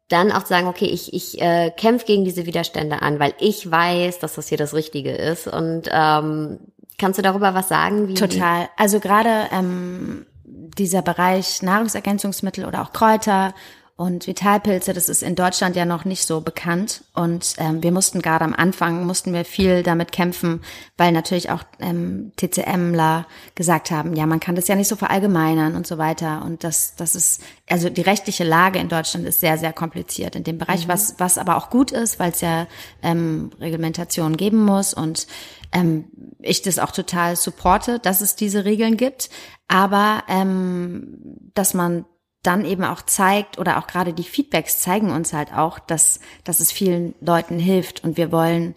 dann 0.10 0.32
auch 0.32 0.44
zu 0.44 0.50
sagen, 0.50 0.68
okay, 0.68 0.86
ich, 0.86 1.14
ich 1.14 1.42
äh, 1.42 1.72
kämpfe 1.72 2.06
gegen 2.06 2.26
diese 2.26 2.46
Widerstände 2.46 3.02
an, 3.02 3.20
weil 3.20 3.34
ich 3.40 3.70
weiß, 3.70 4.20
dass 4.20 4.36
das 4.36 4.48
hier 4.48 4.58
das 4.58 4.74
Richtige 4.74 5.12
ist. 5.12 5.48
Und 5.48 5.90
ähm, 5.92 6.60
kannst 6.98 7.18
du 7.18 7.24
darüber 7.24 7.54
was 7.54 7.70
sagen? 7.70 8.08
Wie 8.08 8.14
Total. 8.14 8.70
Also 8.78 9.00
gerade 9.00 9.48
ähm, 9.52 10.26
dieser 10.46 11.02
Bereich 11.02 11.62
Nahrungsergänzungsmittel 11.62 12.66
oder 12.66 12.82
auch 12.82 12.94
Kräuter 12.94 13.54
und 13.96 14.26
Vitalpilze, 14.26 14.94
das 14.94 15.08
ist 15.08 15.22
in 15.22 15.36
Deutschland 15.36 15.76
ja 15.76 15.86
noch 15.86 16.04
nicht 16.04 16.26
so 16.26 16.42
bekannt. 16.42 17.04
Und 17.14 17.54
ähm, 17.58 17.84
wir 17.84 17.92
mussten 17.92 18.24
gerade 18.24 18.44
am 18.44 18.56
Anfang, 18.56 19.06
mussten 19.06 19.34
wir 19.34 19.46
viel 19.46 19.84
damit 19.84 20.12
kämpfen, 20.12 20.62
weil 20.98 21.12
natürlich 21.12 21.52
auch 21.52 21.64
ähm, 21.80 22.32
TCMler 22.36 23.28
gesagt 23.54 23.92
haben, 23.92 24.16
ja, 24.16 24.26
man 24.26 24.40
kann 24.40 24.56
das 24.56 24.68
ja 24.68 24.76
nicht 24.76 24.88
so 24.88 24.96
verallgemeinern 24.96 25.76
und 25.76 25.86
so 25.86 26.00
weiter. 26.00 26.44
Und 26.44 26.64
das, 26.64 26.96
das 26.96 27.14
ist, 27.14 27.44
also 27.70 27.88
die 27.88 28.02
rechtliche 28.02 28.44
Lage 28.44 28.80
in 28.80 28.90
Deutschland 28.90 29.28
ist 29.28 29.42
sehr, 29.42 29.60
sehr 29.60 29.74
kompliziert 29.74 30.36
in 30.36 30.44
dem 30.44 30.58
Bereich, 30.58 30.88
mhm. 30.88 30.92
was, 30.92 31.20
was 31.20 31.38
aber 31.38 31.56
auch 31.56 31.70
gut 31.70 31.92
ist, 31.92 32.18
weil 32.18 32.32
es 32.32 32.42
ja 32.42 32.66
ähm, 33.04 33.52
Reglementationen 33.60 34.38
geben 34.38 34.66
muss 34.66 34.96
und 34.96 35.28
ähm, 35.72 36.06
ich 36.40 36.64
das 36.64 36.80
auch 36.80 36.92
total 36.92 37.36
supporte, 37.36 38.00
dass 38.00 38.22
es 38.22 38.36
diese 38.36 38.66
Regeln 38.66 38.98
gibt, 38.98 39.30
aber 39.68 40.24
ähm, 40.28 41.20
dass 41.54 41.76
man 41.76 42.06
dann 42.44 42.66
eben 42.66 42.84
auch 42.84 43.02
zeigt 43.02 43.58
oder 43.58 43.78
auch 43.78 43.88
gerade 43.88 44.14
die 44.14 44.24
Feedbacks 44.24 44.82
zeigen 44.82 45.12
uns 45.12 45.34
halt 45.34 45.54
auch, 45.54 45.80
dass, 45.80 46.20
dass 46.44 46.60
es 46.60 46.72
vielen 46.72 47.16
Leuten 47.22 47.58
hilft. 47.58 48.04
Und 48.04 48.18
wir 48.18 48.32
wollen 48.32 48.76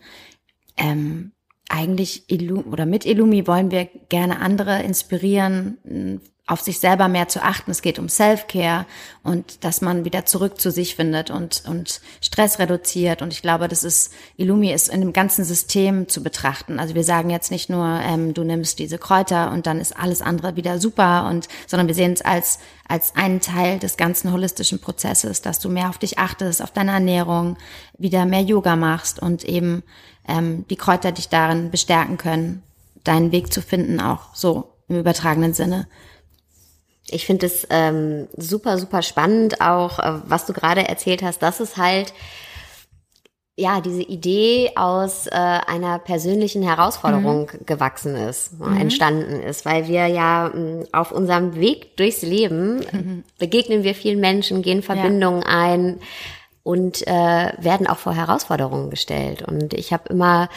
ähm, 0.76 1.32
eigentlich 1.68 2.30
Illum 2.30 2.73
oder 2.73 2.87
mit 2.87 3.04
Illumi 3.04 3.46
wollen 3.46 3.70
wir 3.70 3.88
gerne 4.08 4.40
andere 4.40 4.82
inspirieren, 4.82 5.78
auf 6.49 6.61
sich 6.61 6.78
selber 6.78 7.08
mehr 7.08 7.26
zu 7.26 7.42
achten. 7.42 7.73
Es 7.73 7.82
geht 7.82 7.99
um 7.99 8.08
Self-Care 8.08 8.87
und 9.25 9.64
dass 9.64 9.80
man 9.80 10.04
wieder 10.04 10.26
zurück 10.26 10.61
zu 10.61 10.70
sich 10.70 10.94
findet 10.94 11.28
und, 11.30 11.64
und 11.66 12.00
Stress 12.20 12.61
reduziert. 12.61 13.20
Und 13.20 13.32
ich 13.32 13.42
glaube, 13.42 13.66
das 13.66 13.82
ist, 13.82 14.12
Illumi 14.37 14.73
ist 14.73 14.88
in 14.88 15.00
dem 15.00 15.12
ganzen 15.12 15.44
System 15.44 16.08
zu 16.08 16.23
betrachten. 16.23 16.78
Also 16.78 16.94
wir 16.94 17.02
sagen 17.02 17.30
jetzt 17.30 17.50
nicht 17.50 17.68
nur, 17.68 17.85
ähm, 17.85 18.32
du 18.32 18.44
nimmst 18.44 18.78
diese 18.78 18.96
Kräuter 18.96 19.50
und 19.50 19.66
dann 19.66 19.80
ist 19.80 19.96
alles 19.96 20.23
andere 20.23 20.54
wieder 20.54 20.78
super 20.78 21.26
und, 21.28 21.49
sondern 21.66 21.88
wir 21.88 21.96
sehen 21.96 22.12
es 22.12 22.23
als, 22.23 22.61
als 22.87 23.16
einen 23.16 23.40
Teil 23.40 23.80
des 23.80 23.96
ganzen 23.96 24.30
holistischen 24.30 24.78
Prozesses, 24.78 25.42
dass 25.42 25.58
du 25.58 25.68
mehr 25.68 25.88
auf 25.88 25.99
dich 25.99 26.20
achtest, 26.20 26.62
auf 26.62 26.70
deine 26.70 26.92
Ernährung, 26.92 27.56
wieder 27.99 28.25
mehr 28.25 28.42
Yoga 28.42 28.76
machst 28.76 29.20
und 29.20 29.42
eben, 29.42 29.82
ähm, 30.28 30.66
die 30.68 30.76
Kräuter 30.76 31.12
dich 31.12 31.28
darin 31.28 31.71
bestärken 31.71 32.18
können, 32.18 32.62
deinen 33.04 33.33
Weg 33.33 33.52
zu 33.52 33.62
finden, 33.62 34.00
auch 34.00 34.35
so 34.35 34.73
im 34.88 34.99
übertragenen 34.99 35.54
Sinne. 35.54 35.87
Ich 37.09 37.25
finde 37.25 37.47
es 37.47 37.66
ähm, 37.71 38.26
super, 38.37 38.78
super 38.78 39.02
spannend, 39.02 39.61
auch 39.61 39.99
äh, 39.99 40.21
was 40.25 40.47
du 40.47 40.52
gerade 40.52 40.88
erzählt 40.88 41.23
hast, 41.23 41.40
dass 41.40 41.61
es 41.61 41.76
halt 41.76 42.12
ja 43.56 43.80
diese 43.80 44.02
Idee 44.02 44.73
aus 44.75 45.26
äh, 45.28 45.30
einer 45.30 45.99
persönlichen 45.99 46.62
Herausforderung 46.62 47.50
mhm. 47.52 47.66
gewachsen 47.66 48.14
ist, 48.14 48.59
mhm. 48.59 48.76
entstanden 48.76 49.40
ist, 49.40 49.64
weil 49.64 49.88
wir 49.88 50.09
ja 50.09 50.50
mh, 50.52 50.87
auf 50.92 51.11
unserem 51.11 51.54
Weg 51.54 51.97
durchs 51.97 52.23
Leben 52.23 52.80
mhm. 52.92 53.25
begegnen 53.38 53.83
wir 53.83 53.95
vielen 53.95 54.21
Menschen, 54.21 54.62
gehen 54.62 54.83
Verbindungen 54.83 55.42
ja. 55.42 55.49
ein 55.49 56.00
und 56.66 57.06
äh, 57.06 57.52
werden 57.58 57.87
auch 57.87 57.99
vor 57.99 58.12
Herausforderungen 58.12 58.90
gestellt. 58.90 59.42
Und 59.42 59.73
ich 59.73 59.92
habe 59.92 60.08
immer 60.08 60.49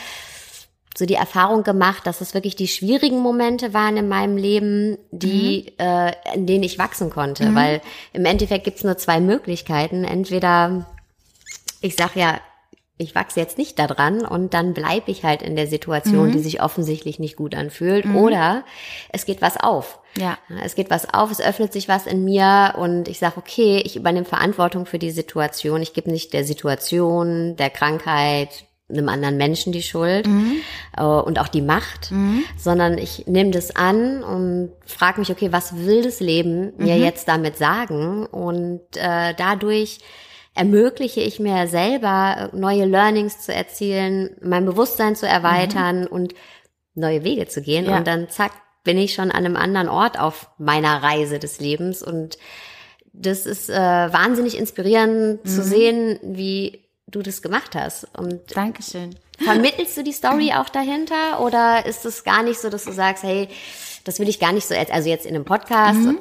so 0.98 1.06
die 1.06 1.14
Erfahrung 1.14 1.62
gemacht, 1.62 2.08
dass 2.08 2.20
es 2.20 2.34
wirklich 2.34 2.56
die 2.56 2.68
schwierigen 2.68 3.20
Momente 3.20 3.76
waren 3.76 3.96
in 3.96 4.08
meinem 4.08 4.36
Leben, 4.36 4.98
die, 5.12 5.72
mhm. 5.80 5.86
äh, 5.86 6.14
in 6.34 6.48
denen 6.48 6.64
ich 6.64 6.80
wachsen 6.80 7.12
konnte. 7.12 7.46
Mhm. 7.46 7.56
Weil 7.56 7.82
im 8.12 8.26
Endeffekt 8.26 8.64
gibt's 8.64 8.84
nur 8.84 8.98
zwei 8.98 9.20
Möglichkeiten. 9.20 10.04
Entweder 10.04 10.88
ich 11.80 11.96
sag 11.96 12.16
ja, 12.16 12.40
ich 13.02 13.16
wachse 13.16 13.40
jetzt 13.40 13.58
nicht 13.58 13.80
daran 13.80 14.26
und 14.26 14.54
dann 14.54 14.74
bleibe 14.74 15.10
ich 15.10 15.24
halt 15.24 15.42
in 15.42 15.56
der 15.56 15.68
Situation, 15.68 16.28
mhm. 16.28 16.32
die 16.34 16.40
sich 16.40 16.62
offensichtlich 16.62 17.18
nicht 17.18 17.38
gut 17.38 17.56
anfühlt. 17.56 18.04
Mhm. 18.04 18.18
Oder 18.18 18.66
es 19.14 19.26
geht 19.26 19.42
was 19.42 19.56
auf. 19.56 20.00
Ja. 20.18 20.38
Es 20.64 20.76
geht 20.76 20.90
was 20.90 21.14
auf, 21.14 21.32
es 21.32 21.40
öffnet 21.40 21.72
sich 21.72 21.88
was 21.88 22.08
in 22.08 22.26
mir 22.26 22.76
und 22.78 23.08
ich 23.08 23.18
sage, 23.18 23.38
okay, 23.38 23.82
ich 23.86 23.96
übernehme 23.96 24.26
Verantwortung 24.26 24.86
für 24.86 25.00
die 25.00 25.12
Situation. 25.12 25.82
Ich 25.82 25.94
gebe 25.94 26.12
nicht 26.12 26.34
der 26.34 26.44
Situation, 26.44 27.56
der 27.56 27.70
Krankheit, 27.70 28.66
einem 28.90 29.08
anderen 29.08 29.38
Menschen 29.38 29.72
die 29.72 29.84
Schuld 29.84 30.28
mhm. 30.28 30.58
äh, 30.98 31.04
und 31.04 31.40
auch 31.40 31.48
die 31.48 31.62
Macht, 31.62 32.12
mhm. 32.12 32.44
sondern 32.58 32.98
ich 32.98 33.28
nehme 33.28 33.52
das 33.52 33.74
an 33.76 34.24
und 34.24 34.72
frage 34.86 35.22
mich, 35.22 35.32
okay, 35.32 35.54
was 35.54 35.86
will 35.86 36.04
das 36.04 36.20
Leben 36.20 36.74
mir 36.78 36.96
mhm. 36.96 37.04
jetzt 37.04 37.30
damit 37.30 37.58
sagen? 37.58 38.26
Und 38.26 38.82
äh, 38.96 39.34
dadurch 39.38 40.00
ermögliche 40.54 41.22
ich 41.22 41.40
mir 41.40 41.68
selber, 41.68 42.50
neue 42.54 42.86
Learnings 42.86 43.42
zu 43.42 43.54
erzielen, 43.54 44.36
mein 44.42 44.66
Bewusstsein 44.66 45.16
zu 45.16 45.28
erweitern 45.28 46.02
mhm. 46.02 46.08
und 46.08 46.36
neue 46.96 47.24
Wege 47.24 47.48
zu 47.48 47.62
gehen. 47.62 47.86
Ja. 47.86 47.98
Und 47.98 48.08
dann 48.08 48.30
zack, 48.30 48.52
bin 48.84 48.98
ich 48.98 49.14
schon 49.14 49.32
an 49.32 49.46
einem 49.46 49.56
anderen 49.56 49.90
Ort 49.90 50.20
auf 50.20 50.50
meiner 50.58 51.04
Reise 51.04 51.40
des 51.40 51.60
Lebens. 51.60 52.02
Und 52.02 52.38
das 53.14 53.46
ist 53.46 53.70
äh, 53.70 53.74
wahnsinnig 53.74 54.58
inspirierend 54.58 55.48
zu 55.48 55.62
mhm. 55.62 55.66
sehen, 55.66 56.20
wie 56.24 56.86
du 57.08 57.22
das 57.22 57.42
gemacht 57.42 57.76
hast. 57.76 58.08
Und 58.18 58.56
Dankeschön. 58.56 59.16
Vermittelst 59.38 59.98
du 59.98 60.04
die 60.04 60.12
Story 60.12 60.54
auch 60.54 60.70
dahinter 60.70 61.40
oder 61.42 61.86
ist 61.86 62.06
es 62.06 62.24
gar 62.24 62.44
nicht 62.44 62.60
so, 62.60 62.70
dass 62.70 62.86
du 62.86 62.92
sagst, 62.92 63.24
hey, 63.24 63.48
das 64.10 64.20
will 64.20 64.28
ich 64.28 64.40
gar 64.40 64.54
nicht 64.54 64.68
so, 64.68 64.74
also 64.74 65.08
jetzt 65.08 65.28
in 65.28 65.36
einem 65.36 65.46
Podcast, 65.46 66.00
mhm. 66.00 66.18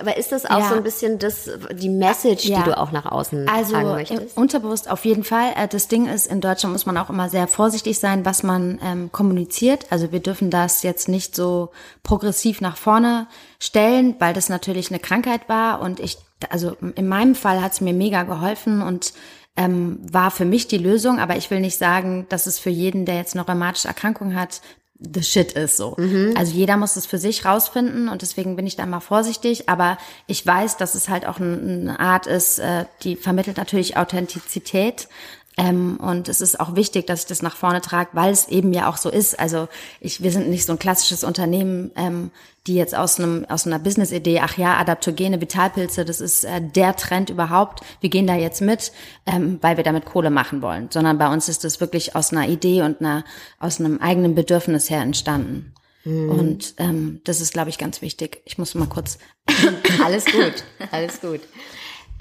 aber 0.00 0.16
ist 0.16 0.30
das 0.30 0.46
auch 0.46 0.60
ja. 0.60 0.68
so 0.68 0.76
ein 0.76 0.84
bisschen 0.84 1.18
das, 1.18 1.50
die 1.72 1.88
Message, 1.88 2.44
ja. 2.44 2.58
die 2.58 2.70
du 2.70 2.78
auch 2.78 2.92
nach 2.92 3.04
außen 3.04 3.48
also, 3.48 3.72
tragen 3.72 3.88
möchtest? 3.90 4.36
Unterbewusst 4.36 4.88
auf 4.88 5.04
jeden 5.04 5.24
Fall. 5.24 5.52
Äh, 5.56 5.66
das 5.66 5.88
Ding 5.88 6.06
ist, 6.06 6.28
in 6.28 6.40
Deutschland 6.40 6.72
muss 6.72 6.86
man 6.86 6.96
auch 6.98 7.10
immer 7.10 7.28
sehr 7.28 7.48
vorsichtig 7.48 7.98
sein, 7.98 8.24
was 8.24 8.44
man 8.44 8.78
ähm, 8.80 9.10
kommuniziert. 9.10 9.86
Also 9.90 10.12
wir 10.12 10.20
dürfen 10.20 10.50
das 10.50 10.84
jetzt 10.84 11.08
nicht 11.08 11.34
so 11.34 11.70
progressiv 12.04 12.60
nach 12.60 12.76
vorne 12.76 13.26
stellen, 13.58 14.14
weil 14.20 14.34
das 14.34 14.48
natürlich 14.48 14.92
eine 14.92 15.00
Krankheit 15.00 15.48
war 15.48 15.80
und 15.80 15.98
ich, 15.98 16.18
also 16.48 16.76
in 16.94 17.08
meinem 17.08 17.34
Fall 17.34 17.60
hat 17.60 17.72
es 17.72 17.80
mir 17.80 17.92
mega 17.92 18.22
geholfen 18.22 18.82
und 18.82 19.14
ähm, 19.56 19.98
war 20.00 20.30
für 20.30 20.44
mich 20.44 20.68
die 20.68 20.78
Lösung, 20.78 21.18
aber 21.18 21.36
ich 21.36 21.50
will 21.50 21.58
nicht 21.58 21.76
sagen, 21.76 22.26
dass 22.28 22.46
es 22.46 22.60
für 22.60 22.70
jeden, 22.70 23.04
der 23.04 23.16
jetzt 23.16 23.34
eine 23.34 23.44
rheumatische 23.44 23.88
Erkrankung 23.88 24.36
hat, 24.36 24.60
the 25.14 25.22
shit 25.22 25.52
ist 25.52 25.76
so. 25.76 25.94
Mhm. 25.98 26.34
Also 26.36 26.52
jeder 26.52 26.76
muss 26.76 26.96
es 26.96 27.06
für 27.06 27.18
sich 27.18 27.44
rausfinden 27.44 28.08
und 28.08 28.22
deswegen 28.22 28.56
bin 28.56 28.66
ich 28.66 28.76
da 28.76 28.86
mal 28.86 29.00
vorsichtig, 29.00 29.68
aber 29.68 29.98
ich 30.26 30.46
weiß, 30.46 30.76
dass 30.76 30.94
es 30.94 31.08
halt 31.08 31.26
auch 31.26 31.40
eine 31.40 31.98
Art 31.98 32.26
ist, 32.26 32.58
äh, 32.58 32.84
die 33.02 33.16
vermittelt 33.16 33.56
natürlich 33.56 33.96
Authentizität 33.96 35.08
ähm, 35.58 35.98
und 36.00 36.28
es 36.28 36.40
ist 36.40 36.58
auch 36.60 36.76
wichtig, 36.76 37.06
dass 37.06 37.22
ich 37.22 37.26
das 37.26 37.42
nach 37.42 37.56
vorne 37.56 37.82
trage, 37.82 38.10
weil 38.14 38.32
es 38.32 38.48
eben 38.48 38.72
ja 38.72 38.88
auch 38.88 38.96
so 38.96 39.10
ist. 39.10 39.38
Also 39.38 39.68
ich, 40.00 40.22
wir 40.22 40.32
sind 40.32 40.48
nicht 40.48 40.64
so 40.64 40.72
ein 40.72 40.78
klassisches 40.78 41.24
Unternehmen, 41.24 41.90
ähm, 41.94 42.30
die 42.66 42.74
jetzt 42.74 42.94
aus 42.94 43.18
einem 43.18 43.44
aus 43.48 43.66
einer 43.66 43.78
Business-Idee, 43.78 44.40
ach 44.40 44.56
ja, 44.56 44.78
adaptogene 44.78 45.40
Vitalpilze, 45.40 46.04
das 46.04 46.20
ist 46.20 46.44
äh, 46.44 46.62
der 46.62 46.96
Trend 46.96 47.28
überhaupt. 47.28 47.80
Wir 48.00 48.08
gehen 48.08 48.26
da 48.26 48.34
jetzt 48.34 48.62
mit, 48.62 48.92
ähm, 49.26 49.58
weil 49.60 49.76
wir 49.76 49.84
damit 49.84 50.06
Kohle 50.06 50.30
machen 50.30 50.62
wollen. 50.62 50.88
Sondern 50.90 51.18
bei 51.18 51.30
uns 51.30 51.48
ist 51.48 51.64
das 51.64 51.80
wirklich 51.80 52.16
aus 52.16 52.32
einer 52.32 52.48
Idee 52.48 52.82
und 52.82 53.00
einer 53.00 53.24
aus 53.58 53.78
einem 53.78 53.98
eigenen 53.98 54.34
Bedürfnis 54.34 54.88
her 54.88 55.02
entstanden. 55.02 55.74
Mhm. 56.04 56.30
Und 56.30 56.74
ähm, 56.78 57.20
das 57.24 57.40
ist, 57.40 57.52
glaube 57.52 57.68
ich, 57.68 57.78
ganz 57.78 58.00
wichtig. 58.00 58.40
Ich 58.46 58.56
muss 58.56 58.74
mal 58.74 58.88
kurz. 58.88 59.18
alles 60.04 60.24
gut, 60.24 60.64
alles 60.90 61.20
gut. 61.20 61.40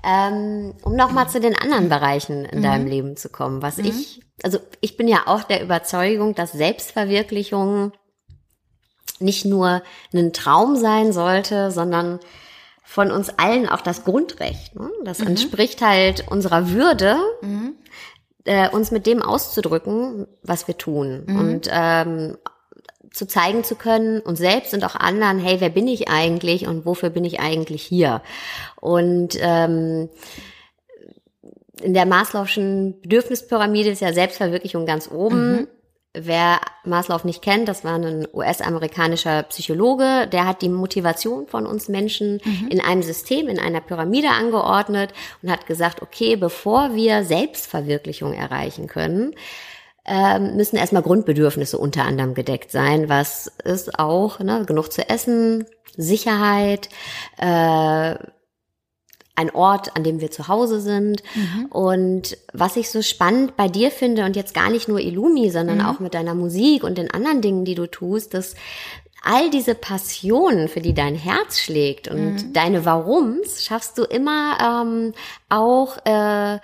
Ähm, 0.03 0.73
um 0.83 0.95
nochmal 0.95 1.29
zu 1.29 1.39
den 1.39 1.55
anderen 1.55 1.89
Bereichen 1.89 2.45
in 2.45 2.59
mhm. 2.59 2.63
deinem 2.63 2.87
Leben 2.87 3.17
zu 3.17 3.29
kommen, 3.29 3.61
was 3.61 3.77
mhm. 3.77 3.85
ich, 3.85 4.21
also 4.43 4.59
ich 4.79 4.97
bin 4.97 5.07
ja 5.07 5.27
auch 5.27 5.43
der 5.43 5.61
Überzeugung, 5.61 6.33
dass 6.33 6.51
Selbstverwirklichung 6.53 7.91
nicht 9.19 9.45
nur 9.45 9.83
ein 10.13 10.33
Traum 10.33 10.75
sein 10.75 11.13
sollte, 11.13 11.71
sondern 11.71 12.19
von 12.83 13.11
uns 13.11 13.29
allen 13.29 13.69
auch 13.69 13.81
das 13.81 14.03
Grundrecht. 14.03 14.75
Ne? 14.75 14.89
Das 15.05 15.19
mhm. 15.19 15.27
entspricht 15.27 15.81
halt 15.81 16.25
unserer 16.29 16.71
Würde, 16.71 17.17
mhm. 17.41 17.75
äh, 18.43 18.69
uns 18.69 18.91
mit 18.91 19.05
dem 19.05 19.21
auszudrücken, 19.21 20.27
was 20.41 20.67
wir 20.67 20.77
tun. 20.77 21.23
Mhm. 21.25 21.39
Und 21.39 21.69
ähm, 21.71 22.37
zu 23.11 23.27
zeigen 23.27 23.63
zu 23.63 23.75
können, 23.75 24.21
uns 24.21 24.39
selbst 24.39 24.73
und 24.73 24.83
auch 24.85 24.95
anderen, 24.95 25.39
hey, 25.39 25.57
wer 25.59 25.69
bin 25.69 25.87
ich 25.87 26.07
eigentlich 26.09 26.67
und 26.67 26.85
wofür 26.85 27.09
bin 27.09 27.25
ich 27.25 27.39
eigentlich 27.39 27.83
hier? 27.83 28.21
Und 28.79 29.37
ähm, 29.41 30.09
in 31.81 31.93
der 31.93 32.05
Maslow'schen 32.05 33.01
Bedürfnispyramide 33.01 33.89
ist 33.89 34.01
ja 34.01 34.13
Selbstverwirklichung 34.13 34.85
ganz 34.85 35.09
oben. 35.09 35.51
Mhm. 35.51 35.67
Wer 36.13 36.59
Maslow 36.83 37.21
nicht 37.23 37.41
kennt, 37.41 37.69
das 37.69 37.85
war 37.85 37.95
ein 37.95 38.27
US-amerikanischer 38.33 39.43
Psychologe, 39.43 40.27
der 40.29 40.45
hat 40.45 40.61
die 40.61 40.67
Motivation 40.67 41.47
von 41.47 41.65
uns 41.65 41.87
Menschen 41.87 42.41
mhm. 42.43 42.67
in 42.69 42.81
einem 42.81 43.01
System, 43.01 43.47
in 43.47 43.59
einer 43.59 43.79
Pyramide 43.79 44.27
angeordnet 44.27 45.13
und 45.41 45.49
hat 45.49 45.67
gesagt, 45.67 46.01
okay, 46.01 46.35
bevor 46.35 46.95
wir 46.95 47.23
Selbstverwirklichung 47.23 48.33
erreichen 48.33 48.87
können, 48.87 49.33
ähm, 50.05 50.55
müssen 50.55 50.77
erstmal 50.77 51.03
Grundbedürfnisse 51.03 51.77
unter 51.77 52.05
anderem 52.05 52.33
gedeckt 52.33 52.71
sein, 52.71 53.09
was 53.09 53.51
ist 53.63 53.99
auch 53.99 54.39
ne, 54.39 54.65
genug 54.65 54.91
zu 54.91 55.07
essen, 55.07 55.65
Sicherheit, 55.95 56.89
äh, 57.37 58.15
ein 59.35 59.49
Ort, 59.53 59.95
an 59.95 60.03
dem 60.03 60.19
wir 60.19 60.29
zu 60.29 60.47
Hause 60.47 60.81
sind. 60.81 61.23
Mhm. 61.35 61.65
Und 61.67 62.37
was 62.53 62.75
ich 62.75 62.89
so 62.89 63.01
spannend 63.01 63.55
bei 63.55 63.67
dir 63.67 63.91
finde, 63.91 64.25
und 64.25 64.35
jetzt 64.35 64.53
gar 64.53 64.69
nicht 64.69 64.87
nur 64.87 64.99
Illumi, 64.99 65.49
sondern 65.49 65.79
mhm. 65.79 65.85
auch 65.85 65.99
mit 65.99 66.13
deiner 66.13 66.35
Musik 66.35 66.83
und 66.83 66.97
den 66.97 67.11
anderen 67.11 67.41
Dingen, 67.41 67.65
die 67.65 67.75
du 67.75 67.87
tust, 67.87 68.33
dass 68.33 68.55
all 69.23 69.49
diese 69.51 69.75
Passionen, 69.75 70.67
für 70.67 70.81
die 70.81 70.93
dein 70.93 71.15
Herz 71.15 71.59
schlägt 71.59 72.07
und 72.07 72.35
mhm. 72.35 72.53
deine 72.53 72.85
Warums, 72.85 73.63
schaffst 73.63 73.97
du 73.97 74.03
immer 74.03 74.83
ähm, 74.83 75.13
auch 75.49 75.97
äh, 76.05 76.59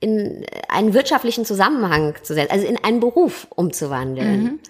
in 0.00 0.46
einen 0.68 0.94
wirtschaftlichen 0.94 1.44
Zusammenhang 1.44 2.14
zu 2.22 2.32
setzen, 2.34 2.50
also 2.50 2.66
in 2.66 2.82
einen 2.82 3.00
Beruf 3.00 3.46
umzuwandeln. 3.54 4.42
Mhm. 4.42 4.60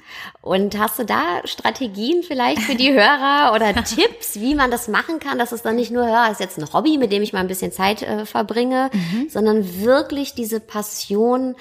Und 0.42 0.76
hast 0.76 0.99
du 0.99 1.04
da 1.04 1.40
Strategien 1.44 2.25
vielleicht 2.25 2.62
für 2.62 2.75
die 2.75 2.92
Hörer 2.92 3.52
oder 3.54 3.72
Tipps, 3.84 4.40
wie 4.40 4.56
man 4.56 4.72
das 4.72 4.88
machen 4.88 5.20
kann, 5.20 5.38
dass 5.38 5.52
es 5.52 5.62
dann 5.62 5.76
nicht 5.76 5.92
nur, 5.92 6.08
ja, 6.08 6.26
ist 6.26 6.40
jetzt 6.40 6.58
ein 6.58 6.72
Hobby, 6.72 6.99
mit 6.99 7.12
dem 7.12 7.22
ich 7.22 7.32
mal 7.32 7.38
ein 7.38 7.46
bisschen 7.46 7.70
Zeit 7.70 8.02
äh, 8.02 8.26
verbringe, 8.26 8.90
mhm. 8.92 9.28
sondern 9.28 9.82
wirklich 9.82 10.34
diese 10.34 10.58
Passion 10.58 11.54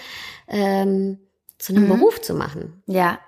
ähm, 0.47 1.19
zu 1.59 1.73
einem 1.73 1.83
mhm. 1.83 1.89
Beruf 1.89 2.21
zu 2.21 2.33
machen? 2.33 2.81
Ja, 2.87 3.19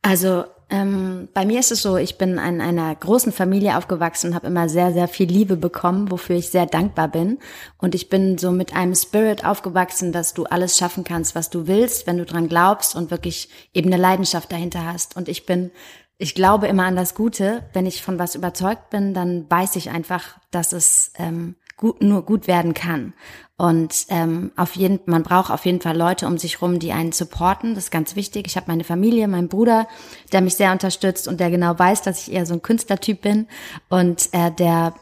also 0.00 0.44
ähm, 0.72 1.28
bei 1.34 1.44
mir 1.44 1.60
ist 1.60 1.70
es 1.70 1.82
so, 1.82 1.98
ich 1.98 2.16
bin 2.16 2.30
in 2.32 2.62
einer 2.62 2.94
großen 2.94 3.30
Familie 3.30 3.76
aufgewachsen 3.76 4.28
und 4.28 4.34
habe 4.34 4.46
immer 4.46 4.70
sehr, 4.70 4.94
sehr 4.94 5.06
viel 5.06 5.28
Liebe 5.28 5.56
bekommen, 5.58 6.10
wofür 6.10 6.36
ich 6.36 6.48
sehr 6.48 6.64
dankbar 6.64 7.08
bin. 7.08 7.38
Und 7.76 7.94
ich 7.94 8.08
bin 8.08 8.38
so 8.38 8.50
mit 8.52 8.74
einem 8.74 8.94
Spirit 8.94 9.44
aufgewachsen, 9.44 10.12
dass 10.12 10.32
du 10.32 10.44
alles 10.44 10.78
schaffen 10.78 11.04
kannst, 11.04 11.34
was 11.34 11.50
du 11.50 11.66
willst, 11.66 12.06
wenn 12.06 12.16
du 12.16 12.24
dran 12.24 12.48
glaubst 12.48 12.96
und 12.96 13.10
wirklich 13.10 13.50
eben 13.74 13.92
eine 13.92 14.00
Leidenschaft 14.00 14.50
dahinter 14.50 14.86
hast. 14.86 15.14
Und 15.14 15.28
ich 15.28 15.44
bin 15.44 15.72
ich 16.16 16.34
glaube 16.36 16.68
immer 16.68 16.84
an 16.84 16.96
das 16.96 17.14
Gute. 17.14 17.64
Wenn 17.72 17.84
ich 17.84 18.00
von 18.00 18.18
was 18.18 18.36
überzeugt 18.36 18.90
bin, 18.90 19.12
dann 19.12 19.50
weiß 19.50 19.76
ich 19.76 19.90
einfach, 19.90 20.38
dass 20.52 20.72
es 20.72 21.12
ähm, 21.18 21.56
gut, 21.82 22.00
nur 22.00 22.22
gut 22.22 22.46
werden 22.46 22.74
kann. 22.74 23.12
Und 23.56 24.06
ähm, 24.08 24.52
auf 24.56 24.76
jeden, 24.76 25.00
man 25.06 25.24
braucht 25.24 25.50
auf 25.50 25.66
jeden 25.66 25.80
Fall 25.80 25.96
Leute 25.96 26.28
um 26.28 26.38
sich 26.38 26.62
rum, 26.62 26.78
die 26.78 26.92
einen 26.92 27.10
supporten. 27.10 27.74
Das 27.74 27.84
ist 27.84 27.90
ganz 27.90 28.14
wichtig. 28.14 28.46
Ich 28.46 28.56
habe 28.56 28.66
meine 28.68 28.84
Familie, 28.84 29.26
meinen 29.26 29.48
Bruder, 29.48 29.88
der 30.32 30.42
mich 30.42 30.54
sehr 30.54 30.70
unterstützt 30.70 31.26
und 31.26 31.40
der 31.40 31.50
genau 31.50 31.76
weiß, 31.76 32.02
dass 32.02 32.26
ich 32.26 32.34
eher 32.34 32.46
so 32.46 32.54
ein 32.54 32.62
Künstlertyp 32.62 33.20
bin. 33.20 33.48
Und 33.88 34.28
äh, 34.32 34.52
der 34.52 34.94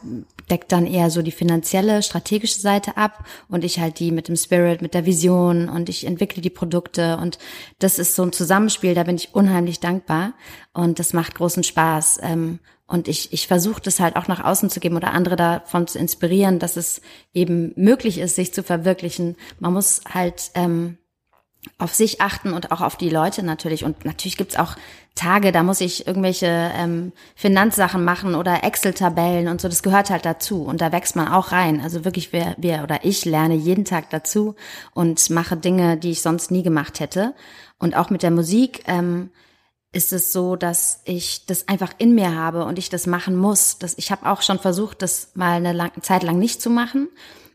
deckt 0.51 0.71
dann 0.71 0.85
eher 0.85 1.09
so 1.09 1.21
die 1.21 1.31
finanzielle, 1.31 2.03
strategische 2.03 2.59
Seite 2.59 2.97
ab 2.97 3.25
und 3.47 3.63
ich 3.63 3.79
halt 3.79 3.99
die 3.99 4.11
mit 4.11 4.27
dem 4.27 4.35
Spirit, 4.35 4.81
mit 4.81 4.93
der 4.93 5.05
Vision 5.05 5.69
und 5.69 5.89
ich 5.89 6.05
entwickle 6.05 6.41
die 6.41 6.49
Produkte 6.49 7.17
und 7.17 7.39
das 7.79 7.97
ist 7.97 8.15
so 8.15 8.23
ein 8.23 8.33
Zusammenspiel, 8.33 8.93
da 8.93 9.03
bin 9.03 9.15
ich 9.15 9.33
unheimlich 9.33 9.79
dankbar 9.79 10.33
und 10.73 10.99
das 10.99 11.13
macht 11.13 11.35
großen 11.35 11.63
Spaß. 11.63 12.19
Ähm, 12.21 12.59
und 12.91 13.07
ich, 13.07 13.31
ich 13.31 13.47
versuche 13.47 13.81
das 13.81 14.01
halt 14.01 14.17
auch 14.17 14.27
nach 14.27 14.43
außen 14.43 14.69
zu 14.69 14.81
geben 14.81 14.97
oder 14.97 15.13
andere 15.13 15.37
davon 15.37 15.87
zu 15.87 15.97
inspirieren, 15.97 16.59
dass 16.59 16.75
es 16.75 17.01
eben 17.33 17.71
möglich 17.77 18.17
ist, 18.17 18.35
sich 18.35 18.53
zu 18.53 18.63
verwirklichen. 18.63 19.37
Man 19.59 19.71
muss 19.71 20.01
halt 20.13 20.51
ähm, 20.55 20.97
auf 21.77 21.93
sich 21.93 22.19
achten 22.19 22.51
und 22.51 22.71
auch 22.71 22.81
auf 22.81 22.97
die 22.97 23.09
Leute 23.09 23.43
natürlich. 23.43 23.85
Und 23.85 24.03
natürlich 24.03 24.35
gibt's 24.35 24.57
auch 24.57 24.75
Tage, 25.15 25.51
da 25.51 25.61
muss 25.61 25.81
ich 25.81 26.07
irgendwelche 26.07 26.71
ähm, 26.75 27.11
Finanzsachen 27.35 28.03
machen 28.03 28.33
oder 28.33 28.63
Excel-Tabellen 28.63 29.49
und 29.49 29.59
so. 29.59 29.67
Das 29.67 29.83
gehört 29.83 30.09
halt 30.09 30.25
dazu. 30.25 30.63
Und 30.63 30.81
da 30.81 30.91
wächst 30.91 31.15
man 31.15 31.27
auch 31.27 31.51
rein. 31.51 31.81
Also 31.81 32.05
wirklich, 32.05 32.31
wir, 32.31 32.55
wir 32.57 32.83
oder 32.83 33.03
ich 33.03 33.25
lerne 33.25 33.55
jeden 33.55 33.85
Tag 33.85 34.09
dazu 34.09 34.55
und 34.93 35.29
mache 35.29 35.57
Dinge, 35.57 35.97
die 35.97 36.11
ich 36.11 36.21
sonst 36.21 36.49
nie 36.49 36.63
gemacht 36.63 36.99
hätte. 36.99 37.33
Und 37.77 37.95
auch 37.95 38.09
mit 38.09 38.23
der 38.23 38.31
Musik. 38.31 38.83
Ähm, 38.87 39.31
ist 39.93 40.13
es 40.13 40.31
so, 40.31 40.55
dass 40.55 41.01
ich 41.03 41.45
das 41.45 41.67
einfach 41.67 41.91
in 41.97 42.15
mir 42.15 42.33
habe 42.33 42.63
und 42.63 42.79
ich 42.79 42.89
das 42.89 43.07
machen 43.07 43.35
muss. 43.35 43.77
Das, 43.77 43.97
ich 43.97 44.11
habe 44.11 44.29
auch 44.29 44.41
schon 44.41 44.59
versucht, 44.59 45.01
das 45.01 45.31
mal 45.33 45.53
eine 45.53 45.73
lang, 45.73 45.91
Zeit 46.01 46.23
lang 46.23 46.39
nicht 46.39 46.61
zu 46.61 46.69
machen, 46.69 47.09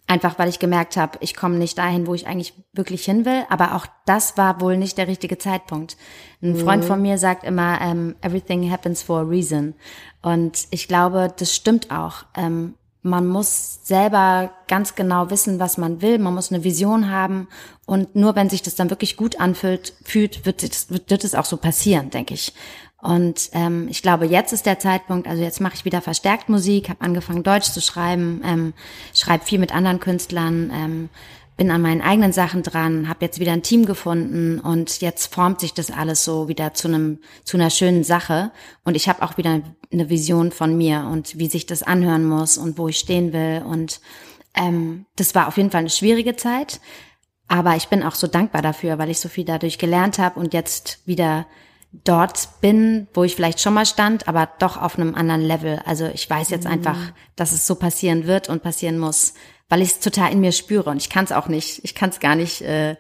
einfach 0.06 0.38
weil 0.38 0.48
ich 0.48 0.58
gemerkt 0.58 0.96
habe, 0.96 1.18
ich 1.20 1.34
komme 1.34 1.56
nicht 1.56 1.78
dahin, 1.78 2.06
wo 2.06 2.14
ich 2.14 2.26
eigentlich 2.26 2.54
wirklich 2.72 3.04
hin 3.04 3.24
will. 3.24 3.44
Aber 3.48 3.74
auch 3.74 3.86
das 4.04 4.36
war 4.36 4.60
wohl 4.60 4.76
nicht 4.76 4.98
der 4.98 5.08
richtige 5.08 5.38
Zeitpunkt. 5.38 5.96
Ein 6.42 6.52
mhm. 6.52 6.58
Freund 6.58 6.84
von 6.84 7.02
mir 7.02 7.18
sagt 7.18 7.44
immer, 7.44 7.80
um, 7.80 7.86
ähm, 7.86 8.16
everything 8.20 8.70
happens 8.70 9.02
for 9.02 9.20
a 9.20 9.24
reason. 9.24 9.74
Und 10.22 10.66
ich 10.70 10.88
glaube, 10.88 11.32
das 11.36 11.54
stimmt 11.54 11.90
auch. 11.90 12.24
Ähm, 12.36 12.74
man 13.02 13.26
muss 13.26 13.80
selber 13.84 14.50
ganz 14.66 14.96
genau 14.96 15.30
wissen, 15.30 15.60
was 15.60 15.78
man 15.78 16.02
will. 16.02 16.18
Man 16.18 16.34
muss 16.34 16.50
eine 16.52 16.64
Vision 16.64 17.10
haben. 17.10 17.48
Und 17.86 18.16
nur 18.16 18.34
wenn 18.34 18.50
sich 18.50 18.62
das 18.62 18.74
dann 18.74 18.90
wirklich 18.90 19.16
gut 19.16 19.38
anfühlt, 19.40 19.94
fühlt, 20.02 20.44
wird 20.44 20.64
es, 20.64 20.90
wird, 20.90 21.08
wird 21.10 21.22
es 21.22 21.36
auch 21.36 21.44
so 21.44 21.56
passieren, 21.56 22.10
denke 22.10 22.34
ich. 22.34 22.52
Und 23.00 23.50
ähm, 23.52 23.88
ich 23.90 24.02
glaube, 24.02 24.26
jetzt 24.26 24.52
ist 24.52 24.66
der 24.66 24.78
Zeitpunkt, 24.78 25.28
also 25.28 25.42
jetzt 25.42 25.60
mache 25.60 25.74
ich 25.74 25.84
wieder 25.84 26.00
verstärkt 26.00 26.48
Musik, 26.48 26.88
habe 26.88 27.02
angefangen 27.02 27.42
Deutsch 27.42 27.70
zu 27.70 27.80
schreiben, 27.80 28.40
ähm, 28.44 28.72
schreibe 29.14 29.44
viel 29.44 29.58
mit 29.58 29.74
anderen 29.74 30.00
Künstlern, 30.00 30.70
ähm, 30.74 31.08
bin 31.56 31.70
an 31.70 31.82
meinen 31.82 32.02
eigenen 32.02 32.32
Sachen 32.32 32.62
dran, 32.62 33.08
habe 33.08 33.24
jetzt 33.24 33.38
wieder 33.38 33.52
ein 33.52 33.62
Team 33.62 33.86
gefunden 33.86 34.60
und 34.60 35.00
jetzt 35.00 35.32
formt 35.32 35.60
sich 35.60 35.72
das 35.72 35.90
alles 35.90 36.24
so 36.24 36.48
wieder 36.48 36.74
zu 36.74 36.88
einem 36.88 37.18
zu 37.44 37.56
einer 37.56 37.70
schönen 37.70 38.04
Sache. 38.04 38.50
Und 38.84 38.94
ich 38.94 39.08
habe 39.08 39.22
auch 39.22 39.38
wieder 39.38 39.62
eine 39.92 40.10
Vision 40.10 40.52
von 40.52 40.76
mir 40.76 41.08
und 41.10 41.38
wie 41.38 41.48
sich 41.48 41.64
das 41.66 41.82
anhören 41.82 42.26
muss 42.26 42.58
und 42.58 42.76
wo 42.76 42.88
ich 42.88 42.98
stehen 42.98 43.32
will. 43.32 43.62
Und 43.66 44.00
ähm, 44.54 45.06
das 45.16 45.34
war 45.34 45.48
auf 45.48 45.56
jeden 45.56 45.70
Fall 45.70 45.80
eine 45.80 45.90
schwierige 45.90 46.36
Zeit, 46.36 46.80
aber 47.48 47.76
ich 47.76 47.88
bin 47.88 48.02
auch 48.02 48.14
so 48.14 48.26
dankbar 48.26 48.62
dafür, 48.62 48.98
weil 48.98 49.10
ich 49.10 49.20
so 49.20 49.28
viel 49.28 49.44
dadurch 49.44 49.78
gelernt 49.78 50.18
habe 50.18 50.40
und 50.40 50.52
jetzt 50.52 51.00
wieder 51.06 51.46
dort 51.92 52.60
bin, 52.60 53.08
wo 53.14 53.24
ich 53.24 53.34
vielleicht 53.34 53.60
schon 53.60 53.74
mal 53.74 53.86
stand, 53.86 54.28
aber 54.28 54.48
doch 54.58 54.80
auf 54.80 54.98
einem 54.98 55.14
anderen 55.14 55.42
Level. 55.42 55.80
Also 55.86 56.06
ich 56.06 56.28
weiß 56.28 56.50
jetzt 56.50 56.64
mhm. 56.64 56.72
einfach, 56.72 56.98
dass 57.36 57.52
es 57.52 57.66
so 57.66 57.74
passieren 57.74 58.26
wird 58.26 58.48
und 58.48 58.62
passieren 58.62 58.98
muss 58.98 59.34
weil 59.68 59.82
ich 59.82 59.90
es 59.90 60.00
total 60.00 60.32
in 60.32 60.40
mir 60.40 60.52
spüre 60.52 60.90
und 60.90 60.98
ich 60.98 61.10
kann 61.10 61.24
es 61.24 61.32
auch 61.32 61.48
nicht, 61.48 61.80
ich 61.84 61.94
kann 61.94 62.10
es 62.10 62.20
gar 62.20 62.34
nicht 62.34 62.62
äh, 62.62 62.96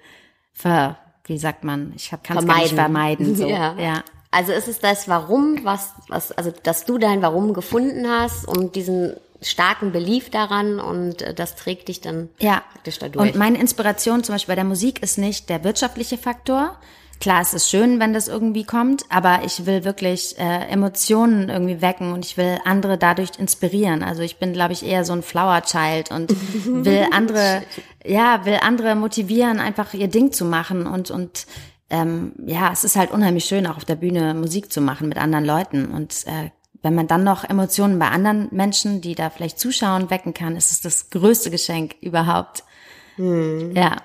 ver, 0.52 0.98
wie 1.24 1.38
sagt 1.38 1.64
man, 1.64 1.92
ich 1.96 2.10
kann 2.22 2.38
es 2.38 2.46
gar 2.46 2.58
nicht 2.58 2.74
vermeiden. 2.74 3.36
So. 3.36 3.46
Ja. 3.48 3.76
ja. 3.78 4.04
Also 4.30 4.52
ist 4.52 4.68
es 4.68 4.80
das 4.80 5.08
Warum, 5.08 5.64
was, 5.64 5.92
was, 6.08 6.32
also 6.32 6.52
dass 6.62 6.84
du 6.84 6.98
dein 6.98 7.22
Warum 7.22 7.54
gefunden 7.54 8.08
hast 8.08 8.46
und 8.46 8.74
diesen 8.74 9.14
starken 9.40 9.92
Belief 9.92 10.30
daran 10.30 10.80
und 10.80 11.22
äh, 11.22 11.32
das 11.32 11.54
trägt 11.56 11.88
dich 11.88 12.00
dann 12.00 12.28
ja. 12.38 12.62
praktisch 12.72 12.98
dadurch. 12.98 13.24
Und 13.24 13.36
meine 13.36 13.58
Inspiration 13.58 14.24
zum 14.24 14.34
Beispiel 14.34 14.52
bei 14.52 14.56
der 14.56 14.64
Musik 14.64 15.02
ist 15.02 15.18
nicht 15.18 15.48
der 15.48 15.62
wirtschaftliche 15.62 16.18
Faktor, 16.18 16.76
Klar, 17.20 17.40
es 17.40 17.54
ist 17.54 17.70
schön, 17.70 17.98
wenn 17.98 18.12
das 18.12 18.28
irgendwie 18.28 18.64
kommt, 18.64 19.04
aber 19.08 19.40
ich 19.44 19.64
will 19.64 19.84
wirklich 19.84 20.38
äh, 20.38 20.66
Emotionen 20.68 21.48
irgendwie 21.48 21.80
wecken 21.80 22.12
und 22.12 22.24
ich 22.24 22.36
will 22.36 22.58
andere 22.64 22.98
dadurch 22.98 23.30
inspirieren. 23.38 24.02
Also 24.02 24.22
ich 24.22 24.38
bin, 24.38 24.52
glaube 24.52 24.74
ich, 24.74 24.84
eher 24.84 25.04
so 25.04 25.14
ein 25.14 25.22
Flower 25.22 25.62
Child 25.62 26.10
und 26.10 26.30
will 26.84 27.06
andere, 27.12 27.62
ja, 28.04 28.44
will 28.44 28.58
andere 28.60 28.94
motivieren, 28.94 29.60
einfach 29.60 29.94
ihr 29.94 30.08
Ding 30.08 30.32
zu 30.32 30.44
machen 30.44 30.86
und 30.86 31.10
und 31.10 31.46
ähm, 31.88 32.32
ja, 32.44 32.70
es 32.72 32.84
ist 32.84 32.96
halt 32.96 33.12
unheimlich 33.12 33.44
schön, 33.44 33.66
auch 33.66 33.76
auf 33.76 33.84
der 33.84 33.96
Bühne 33.96 34.34
Musik 34.34 34.72
zu 34.72 34.80
machen 34.80 35.08
mit 35.08 35.18
anderen 35.18 35.44
Leuten 35.44 35.86
und 35.86 36.26
äh, 36.26 36.50
wenn 36.82 36.94
man 36.94 37.08
dann 37.08 37.24
noch 37.24 37.42
Emotionen 37.42 37.98
bei 37.98 38.08
anderen 38.08 38.48
Menschen, 38.52 39.00
die 39.00 39.14
da 39.14 39.30
vielleicht 39.30 39.58
zuschauen, 39.58 40.10
wecken 40.10 40.34
kann, 40.34 40.56
ist 40.56 40.70
es 40.70 40.80
das 40.82 41.10
größte 41.10 41.50
Geschenk 41.50 41.96
überhaupt. 42.00 42.62
Hm. 43.16 43.74
Ja. 43.74 43.96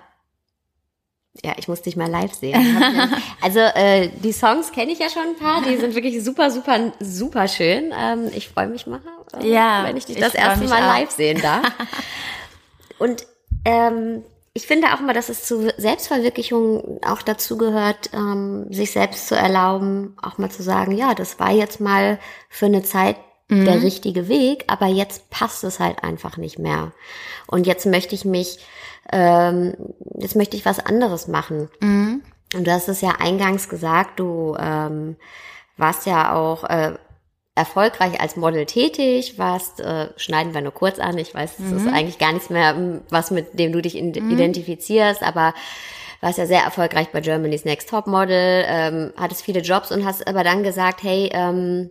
Ja, 1.44 1.54
ich 1.58 1.68
muss 1.70 1.82
dich 1.82 1.96
mal 1.96 2.10
live 2.10 2.34
sehen. 2.34 2.84
also 3.42 3.60
äh, 3.60 4.10
die 4.22 4.34
Songs 4.34 4.72
kenne 4.74 4.92
ich 4.92 5.00
ja 5.00 5.10
schon 5.10 5.24
ein 5.24 5.38
paar, 5.38 5.62
die 5.62 5.78
sind 5.78 5.96
wirklich 5.96 6.22
super, 6.24 6.52
super, 6.52 6.92
super 7.00 7.48
schön. 7.48 7.94
Ähm, 7.98 8.30
ich 8.36 8.50
freue 8.50 8.68
mich 8.68 8.86
mal, 8.86 9.00
äh, 9.40 9.48
ja, 9.48 9.86
wenn 9.86 9.96
ich 9.96 10.06
dich 10.06 10.18
das 10.18 10.36
erste 10.36 10.68
Mal 10.68 10.84
auch. 10.84 10.98
live 10.98 11.12
sehen 11.12 11.42
darf. 11.42 11.64
Und 13.00 13.26
ähm, 13.64 14.24
ich 14.54 14.68
finde 14.68 14.94
auch 14.94 15.00
immer, 15.00 15.14
dass 15.14 15.30
es 15.30 15.46
zu 15.46 15.72
Selbstverwirklichung 15.78 17.00
auch 17.06 17.22
dazu 17.22 17.58
gehört, 17.58 18.10
ähm, 18.14 18.72
sich 18.72 18.92
selbst 18.92 19.28
zu 19.28 19.36
erlauben, 19.36 20.18
auch 20.22 20.38
mal 20.38 20.52
zu 20.52 20.62
sagen, 20.62 20.92
ja, 20.92 21.16
das 21.16 21.40
war 21.40 21.52
jetzt 21.52 21.80
mal 21.80 22.20
für 22.50 22.66
eine 22.66 22.84
Zeit 22.84 23.16
mhm. 23.48 23.64
der 23.64 23.82
richtige 23.82 24.28
Weg, 24.28 24.66
aber 24.68 24.88
jetzt 24.88 25.30
passt 25.30 25.64
es 25.64 25.80
halt 25.80 26.04
einfach 26.04 26.36
nicht 26.36 26.60
mehr. 26.60 26.92
Und 27.48 27.66
jetzt 27.66 27.86
möchte 27.86 28.14
ich 28.14 28.26
mich 28.26 28.60
ähm, 29.12 29.76
jetzt 30.18 30.36
möchte 30.36 30.58
ich 30.58 30.66
was 30.66 30.80
anderes 30.80 31.28
machen. 31.28 31.70
Mhm. 31.80 32.24
Und 32.56 32.68
du 32.68 32.72
hast 32.72 32.90
es 32.90 33.02
ja 33.02 33.16
eingangs 33.20 33.70
gesagt, 33.70 34.20
du 34.20 34.56
ähm, 34.60 35.16
warst 35.78 36.06
ja 36.06 36.34
auch 36.34 36.64
äh, 36.66 36.94
erfolgreich 37.56 38.20
als 38.20 38.36
Model 38.36 38.66
tätig, 38.66 39.38
warst, 39.38 39.80
äh, 39.82 40.10
schneiden 40.16 40.54
wir 40.54 40.62
nur 40.62 40.74
kurz 40.74 41.00
an, 41.00 41.18
ich 41.18 41.34
weiß, 41.34 41.60
es 41.60 41.72
mhm. 41.72 41.78
ist 41.78 41.88
eigentlich 41.88 42.18
gar 42.18 42.34
nichts 42.34 42.50
mehr, 42.50 42.76
ähm, 42.76 43.02
was 43.10 43.32
mit 43.32 43.60
dem 43.60 43.72
du 43.72 43.82
dich 43.82 43.96
mhm. 43.96 44.32
identifizierst, 44.32 45.24
aber 45.24 45.54
warst 46.22 46.38
ja 46.38 46.46
sehr 46.46 46.62
erfolgreich 46.62 47.10
bei 47.12 47.20
Germany's 47.20 47.66
Next 47.66 47.90
Top 47.90 48.08
Model, 48.08 48.64
ähm, 48.68 49.14
hattest 49.18 49.42
viele 49.42 49.62
Jobs 49.62 49.92
und 49.92 50.06
hast 50.06 50.28
aber 50.28 50.44
dann 50.44 50.64
gesagt, 50.64 51.04
hey, 51.04 51.30
ähm, 51.34 51.90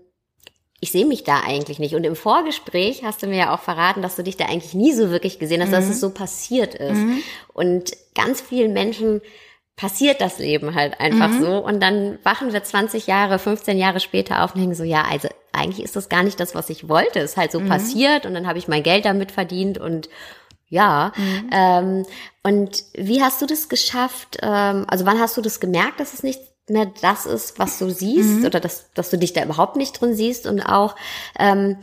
ich 0.80 0.92
sehe 0.92 1.04
mich 1.04 1.24
da 1.24 1.40
eigentlich 1.40 1.78
nicht. 1.78 1.94
Und 1.94 2.04
im 2.04 2.16
Vorgespräch 2.16 3.04
hast 3.04 3.22
du 3.22 3.26
mir 3.26 3.36
ja 3.36 3.54
auch 3.54 3.60
verraten, 3.60 4.00
dass 4.00 4.16
du 4.16 4.22
dich 4.22 4.38
da 4.38 4.46
eigentlich 4.46 4.74
nie 4.74 4.92
so 4.92 5.10
wirklich 5.10 5.38
gesehen 5.38 5.60
hast, 5.60 5.68
mhm. 5.68 5.74
dass 5.74 5.88
es 5.88 6.00
so 6.00 6.10
passiert 6.10 6.74
ist. 6.74 6.96
Mhm. 6.96 7.22
Und 7.52 7.92
ganz 8.14 8.40
vielen 8.40 8.72
Menschen 8.72 9.20
passiert 9.76 10.20
das 10.20 10.38
Leben 10.38 10.74
halt 10.74 10.98
einfach 10.98 11.28
mhm. 11.28 11.40
so. 11.42 11.58
Und 11.58 11.80
dann 11.80 12.18
wachen 12.22 12.52
wir 12.52 12.64
20 12.64 13.06
Jahre, 13.06 13.38
15 13.38 13.76
Jahre 13.76 14.00
später 14.00 14.42
auf 14.42 14.54
und 14.54 14.60
denken 14.60 14.74
so, 14.74 14.84
ja, 14.84 15.02
also 15.02 15.28
eigentlich 15.52 15.84
ist 15.84 15.96
das 15.96 16.08
gar 16.08 16.22
nicht 16.22 16.40
das, 16.40 16.54
was 16.54 16.70
ich 16.70 16.88
wollte. 16.88 17.18
Es 17.18 17.32
ist 17.32 17.36
halt 17.36 17.52
so 17.52 17.60
mhm. 17.60 17.68
passiert 17.68 18.24
und 18.24 18.32
dann 18.32 18.46
habe 18.46 18.58
ich 18.58 18.68
mein 18.68 18.82
Geld 18.82 19.04
damit 19.04 19.32
verdient 19.32 19.78
und 19.78 20.08
ja. 20.68 21.12
Mhm. 21.16 21.50
Ähm, 21.52 22.06
und 22.42 22.84
wie 22.94 23.22
hast 23.22 23.42
du 23.42 23.46
das 23.46 23.68
geschafft? 23.68 24.38
Ähm, 24.40 24.86
also 24.88 25.04
wann 25.04 25.20
hast 25.20 25.36
du 25.36 25.42
das 25.42 25.60
gemerkt, 25.60 26.00
dass 26.00 26.14
es 26.14 26.22
nicht 26.22 26.40
mehr 26.70 26.90
das 27.00 27.26
ist, 27.26 27.58
was 27.58 27.78
du 27.78 27.90
siehst 27.90 28.40
mhm. 28.40 28.46
oder 28.46 28.60
dass, 28.60 28.86
dass 28.94 29.10
du 29.10 29.18
dich 29.18 29.32
da 29.32 29.42
überhaupt 29.42 29.76
nicht 29.76 30.00
drin 30.00 30.14
siehst 30.14 30.46
und 30.46 30.60
auch 30.60 30.96
ähm, 31.38 31.76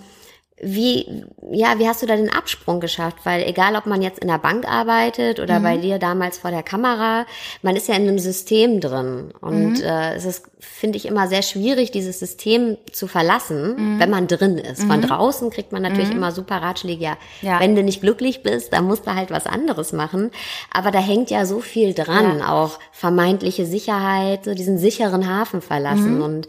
wie, 0.59 1.23
ja, 1.51 1.77
wie 1.77 1.87
hast 1.87 2.01
du 2.01 2.07
da 2.07 2.15
den 2.15 2.31
Absprung 2.31 2.79
geschafft? 2.79 3.17
Weil 3.25 3.43
egal, 3.43 3.75
ob 3.75 3.85
man 3.85 4.01
jetzt 4.01 4.19
in 4.19 4.27
der 4.27 4.39
Bank 4.39 4.67
arbeitet 4.67 5.39
oder 5.39 5.59
mhm. 5.59 5.63
bei 5.63 5.77
dir 5.77 5.99
damals 5.99 6.39
vor 6.39 6.49
der 6.49 6.63
Kamera, 6.63 7.27
man 7.61 7.75
ist 7.75 7.87
ja 7.87 7.93
in 7.93 8.07
einem 8.07 8.17
System 8.17 8.79
drin. 8.79 9.31
Und 9.39 9.73
mhm. 9.73 9.83
äh, 9.83 10.15
es 10.15 10.25
ist, 10.25 10.49
finde 10.59 10.97
ich, 10.97 11.05
immer 11.05 11.27
sehr 11.27 11.43
schwierig, 11.43 11.91
dieses 11.91 12.17
System 12.17 12.77
zu 12.91 13.07
verlassen, 13.07 13.75
mhm. 13.75 13.99
wenn 13.99 14.09
man 14.09 14.25
drin 14.27 14.57
ist. 14.57 14.81
Von 14.81 14.97
mhm. 14.97 15.03
draußen 15.03 15.51
kriegt 15.51 15.71
man 15.73 15.83
natürlich 15.83 16.09
mhm. 16.09 16.17
immer 16.17 16.31
super 16.31 16.55
Ratschläge. 16.55 17.03
Ja, 17.03 17.17
ja, 17.43 17.59
wenn 17.59 17.75
du 17.75 17.83
nicht 17.83 18.01
glücklich 18.01 18.41
bist, 18.41 18.73
dann 18.73 18.85
musst 18.85 19.05
du 19.05 19.13
halt 19.13 19.29
was 19.29 19.45
anderes 19.45 19.93
machen. 19.93 20.31
Aber 20.73 20.89
da 20.89 20.99
hängt 20.99 21.29
ja 21.29 21.45
so 21.45 21.59
viel 21.59 21.93
dran, 21.93 22.39
ja. 22.39 22.51
auch 22.51 22.79
vermeintliche 22.91 23.67
Sicherheit, 23.67 24.45
so 24.45 24.55
diesen 24.55 24.79
sicheren 24.79 25.29
Hafen 25.29 25.61
verlassen. 25.61 26.15
Mhm. 26.15 26.23
Und 26.23 26.47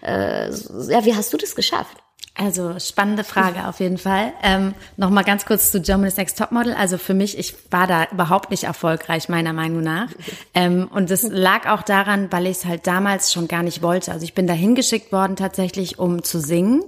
äh, 0.00 0.48
ja, 0.48 1.04
wie 1.04 1.14
hast 1.14 1.34
du 1.34 1.36
das 1.36 1.54
geschafft? 1.54 1.98
Also 2.36 2.78
spannende 2.78 3.24
Frage 3.24 3.66
auf 3.66 3.80
jeden 3.80 3.98
Fall. 3.98 4.32
Ähm, 4.42 4.74
Nochmal 4.96 5.24
ganz 5.24 5.44
kurz 5.44 5.72
zu 5.72 5.80
Germany's 5.80 6.16
Next 6.16 6.38
Topmodel. 6.38 6.72
Also 6.72 6.96
für 6.96 7.12
mich, 7.12 7.36
ich 7.36 7.54
war 7.70 7.86
da 7.86 8.06
überhaupt 8.12 8.50
nicht 8.50 8.64
erfolgreich, 8.64 9.28
meiner 9.28 9.52
Meinung 9.52 9.82
nach. 9.82 10.08
Ähm, 10.54 10.88
und 10.92 11.10
das 11.10 11.22
lag 11.22 11.68
auch 11.68 11.82
daran, 11.82 12.30
weil 12.30 12.46
ich 12.46 12.58
es 12.58 12.64
halt 12.64 12.86
damals 12.86 13.32
schon 13.32 13.48
gar 13.48 13.62
nicht 13.62 13.82
wollte. 13.82 14.12
Also 14.12 14.24
ich 14.24 14.34
bin 14.34 14.46
da 14.46 14.54
hingeschickt 14.54 15.12
worden 15.12 15.36
tatsächlich, 15.36 15.98
um 15.98 16.22
zu 16.22 16.40
singen 16.40 16.82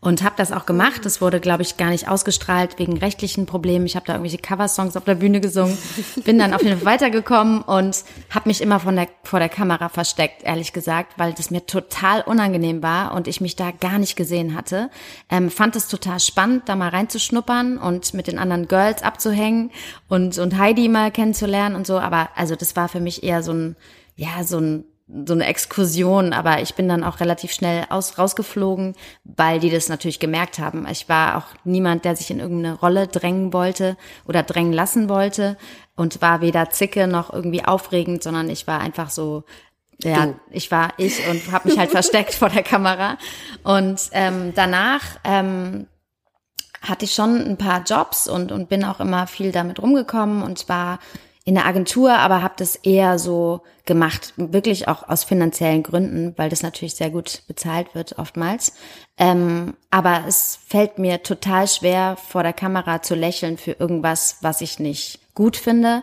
und 0.00 0.24
habe 0.24 0.34
das 0.38 0.50
auch 0.50 0.66
gemacht. 0.66 1.04
Das 1.04 1.20
wurde, 1.20 1.40
glaube 1.40 1.62
ich, 1.62 1.76
gar 1.76 1.90
nicht 1.90 2.08
ausgestrahlt 2.08 2.78
wegen 2.78 2.96
rechtlichen 2.96 3.46
Problemen. 3.46 3.86
Ich 3.86 3.96
habe 3.96 4.06
da 4.06 4.14
irgendwelche 4.14 4.38
Coversongs 4.38 4.96
auf 4.96 5.04
der 5.04 5.16
Bühne 5.16 5.40
gesungen, 5.40 5.76
bin 6.24 6.38
dann 6.38 6.54
auf 6.54 6.62
jeden 6.62 6.78
Fall 6.80 6.94
weitergekommen 6.94 7.62
und 7.62 8.02
habe 8.30 8.48
mich 8.48 8.60
immer 8.60 8.80
von 8.80 8.96
der, 8.96 9.08
vor 9.22 9.38
der 9.38 9.48
Kamera 9.50 9.88
versteckt, 9.88 10.42
ehrlich 10.42 10.72
gesagt, 10.72 11.14
weil 11.16 11.32
das 11.32 11.50
mir 11.50 11.64
total 11.66 12.22
unangenehm 12.22 12.82
war 12.82 13.14
und 13.14 13.28
ich 13.28 13.40
mich 13.40 13.56
da 13.56 13.70
gar 13.70 13.98
nicht 13.98 14.16
gesehen 14.16 14.56
hatte. 14.56 14.85
Ähm, 15.30 15.50
fand 15.50 15.76
es 15.76 15.88
total 15.88 16.20
spannend, 16.20 16.68
da 16.68 16.76
mal 16.76 16.88
reinzuschnuppern 16.88 17.78
und 17.78 18.14
mit 18.14 18.26
den 18.26 18.38
anderen 18.38 18.68
Girls 18.68 19.02
abzuhängen 19.02 19.70
und, 20.08 20.38
und 20.38 20.58
Heidi 20.58 20.88
mal 20.88 21.10
kennenzulernen 21.10 21.76
und 21.76 21.86
so. 21.86 21.98
Aber 21.98 22.30
also 22.34 22.56
das 22.56 22.76
war 22.76 22.88
für 22.88 23.00
mich 23.00 23.22
eher 23.22 23.42
so 23.42 23.52
ein, 23.52 23.76
ja, 24.16 24.44
so 24.44 24.58
ein 24.58 24.84
so 25.24 25.34
eine 25.34 25.46
Exkursion, 25.46 26.32
aber 26.32 26.60
ich 26.62 26.74
bin 26.74 26.88
dann 26.88 27.04
auch 27.04 27.20
relativ 27.20 27.52
schnell 27.52 27.84
aus, 27.90 28.18
rausgeflogen, 28.18 28.96
weil 29.22 29.60
die 29.60 29.70
das 29.70 29.88
natürlich 29.88 30.18
gemerkt 30.18 30.58
haben. 30.58 30.84
Ich 30.90 31.08
war 31.08 31.36
auch 31.36 31.46
niemand, 31.64 32.04
der 32.04 32.16
sich 32.16 32.30
in 32.30 32.40
irgendeine 32.40 32.74
Rolle 32.74 33.06
drängen 33.06 33.52
wollte 33.52 33.96
oder 34.26 34.42
drängen 34.42 34.72
lassen 34.72 35.08
wollte 35.08 35.56
und 35.94 36.20
war 36.22 36.40
weder 36.40 36.70
zicke 36.70 37.06
noch 37.06 37.32
irgendwie 37.32 37.64
aufregend, 37.64 38.24
sondern 38.24 38.50
ich 38.50 38.66
war 38.66 38.80
einfach 38.80 39.10
so 39.10 39.44
ja, 40.02 40.26
du. 40.26 40.34
ich 40.50 40.70
war 40.70 40.92
ich 40.96 41.26
und 41.28 41.50
habe 41.52 41.68
mich 41.68 41.78
halt 41.78 41.90
versteckt 41.92 42.34
vor 42.34 42.48
der 42.48 42.62
Kamera. 42.62 43.18
Und 43.62 44.00
ähm, 44.12 44.52
danach 44.54 45.02
ähm, 45.24 45.86
hatte 46.82 47.04
ich 47.04 47.14
schon 47.14 47.40
ein 47.40 47.56
paar 47.56 47.82
Jobs 47.84 48.28
und, 48.28 48.52
und 48.52 48.68
bin 48.68 48.84
auch 48.84 49.00
immer 49.00 49.26
viel 49.26 49.52
damit 49.52 49.80
rumgekommen 49.80 50.42
und 50.42 50.68
war 50.68 50.98
in 51.44 51.54
der 51.54 51.66
Agentur, 51.66 52.12
aber 52.12 52.42
habe 52.42 52.54
das 52.56 52.74
eher 52.74 53.20
so 53.20 53.62
gemacht, 53.84 54.34
wirklich 54.36 54.88
auch 54.88 55.08
aus 55.08 55.22
finanziellen 55.22 55.84
Gründen, 55.84 56.34
weil 56.36 56.50
das 56.50 56.64
natürlich 56.64 56.96
sehr 56.96 57.08
gut 57.08 57.42
bezahlt 57.46 57.94
wird 57.94 58.18
oftmals. 58.18 58.72
Ähm, 59.16 59.74
aber 59.90 60.24
es 60.26 60.58
fällt 60.66 60.98
mir 60.98 61.22
total 61.22 61.68
schwer, 61.68 62.16
vor 62.16 62.42
der 62.42 62.52
Kamera 62.52 63.00
zu 63.00 63.14
lächeln 63.14 63.58
für 63.58 63.72
irgendwas, 63.72 64.38
was 64.40 64.60
ich 64.60 64.80
nicht 64.80 65.20
gut 65.36 65.56
finde 65.56 66.02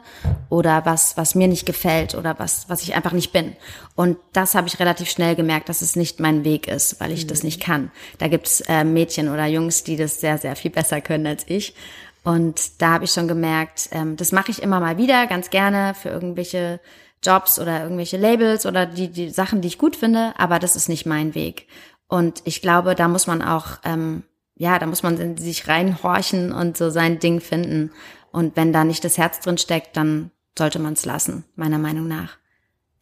oder 0.50 0.86
was, 0.86 1.18
was 1.18 1.36
mir 1.36 1.50
nicht 1.50 1.66
gefällt 1.66 2.16
oder 2.16 2.40
was, 2.40 2.70
was 2.70 2.84
ich 2.84 2.96
einfach 2.96 3.12
nicht 3.12 3.34
bin. 3.34 3.58
Und 3.96 4.18
das 4.32 4.56
habe 4.56 4.68
ich 4.68 4.80
relativ 4.80 5.10
schnell 5.10 5.36
gemerkt, 5.36 5.68
dass 5.68 5.82
es 5.82 5.98
nicht 5.98 6.22
mein 6.22 6.46
Weg 6.46 6.70
ist, 6.70 7.02
weil 7.02 7.12
ich 7.12 7.26
mhm. 7.26 7.30
das 7.30 7.44
nicht 7.44 7.62
kann. 7.62 7.92
Da 8.20 8.30
gibt's 8.30 8.62
äh, 8.62 8.86
Mädchen 8.86 9.28
oder 9.28 9.48
Jungs, 9.48 9.84
die 9.84 9.98
das 9.98 10.22
sehr, 10.22 10.38
sehr 10.38 10.56
viel 10.56 10.72
besser 10.72 11.02
können 11.02 11.28
als 11.28 11.44
ich. 11.48 11.76
Und 12.24 12.82
da 12.82 12.92
habe 12.92 13.06
ich 13.06 13.12
schon 13.12 13.28
gemerkt, 13.28 13.90
ähm, 13.92 14.16
das 14.16 14.32
mache 14.32 14.52
ich 14.52 14.62
immer 14.62 14.80
mal 14.80 14.98
wieder, 14.98 15.28
ganz 15.28 15.50
gerne 15.50 15.94
für 15.94 16.10
irgendwelche 16.10 16.80
Jobs 17.24 17.60
oder 17.60 17.84
irgendwelche 17.84 18.18
Labels 18.18 18.66
oder 18.66 18.86
die, 18.86 19.10
die 19.10 19.30
Sachen, 19.30 19.62
die 19.62 19.68
ich 19.68 19.78
gut 19.78 19.96
finde, 19.96 20.34
aber 20.38 20.60
das 20.60 20.76
ist 20.76 20.90
nicht 20.90 21.06
mein 21.06 21.36
Weg. 21.36 21.68
Und 22.08 22.42
ich 22.46 22.62
glaube, 22.62 22.96
da 22.96 23.08
muss 23.08 23.28
man 23.28 23.42
auch, 23.42 23.80
ähm, 23.84 24.24
ja, 24.56 24.78
da 24.78 24.86
muss 24.86 25.04
man 25.04 25.18
in 25.20 25.38
sich 25.38 25.68
reinhorchen 25.68 26.52
und 26.52 26.78
so 26.78 26.90
sein 26.90 27.20
Ding 27.20 27.42
finden. 27.42 27.92
Und 28.34 28.58
wenn 28.58 28.74
da 28.74 28.84
nicht 28.84 29.06
das 29.06 29.18
Herz 29.18 29.40
drin 29.40 29.58
steckt, 29.58 29.96
dann 29.96 30.32
sollte 30.58 30.80
man 30.80 30.94
es 30.94 31.06
lassen, 31.06 31.46
meiner 31.56 31.78
Meinung 31.78 32.08
nach. 32.08 32.38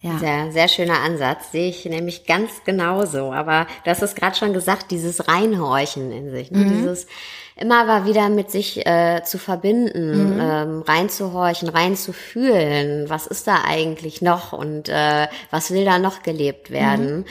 Ja. 0.04 0.18
Sehr, 0.18 0.52
sehr 0.52 0.68
schöner 0.68 1.00
Ansatz, 1.02 1.52
sehe 1.52 1.70
ich 1.70 1.86
nämlich 1.86 2.26
ganz 2.26 2.64
genauso. 2.66 3.32
Aber 3.32 3.68
du 3.84 3.92
hast 3.92 4.02
es 4.02 4.16
gerade 4.16 4.36
schon 4.36 4.52
gesagt, 4.52 4.90
dieses 4.90 5.28
Reinhorchen 5.28 6.12
in 6.12 6.32
sich, 6.32 6.50
ne? 6.50 6.60
mhm. 6.60 6.70
dieses 6.70 7.06
immer 7.56 7.88
war 7.88 8.06
wieder 8.06 8.30
mit 8.30 8.50
sich 8.50 8.84
äh, 8.88 9.22
zu 9.24 9.38
verbinden, 9.38 10.34
mhm. 10.34 10.40
ähm, 10.40 10.82
reinzuhorchen, 10.82 11.70
reinzufühlen, 11.70 13.10
was 13.12 13.28
ist 13.28 13.46
da 13.46 13.64
eigentlich 13.64 14.24
noch 14.24 14.54
und 14.54 14.90
äh, 14.90 15.28
was 15.52 15.70
will 15.70 15.86
da 15.86 16.00
noch 16.00 16.24
gelebt 16.24 16.72
werden. 16.72 17.26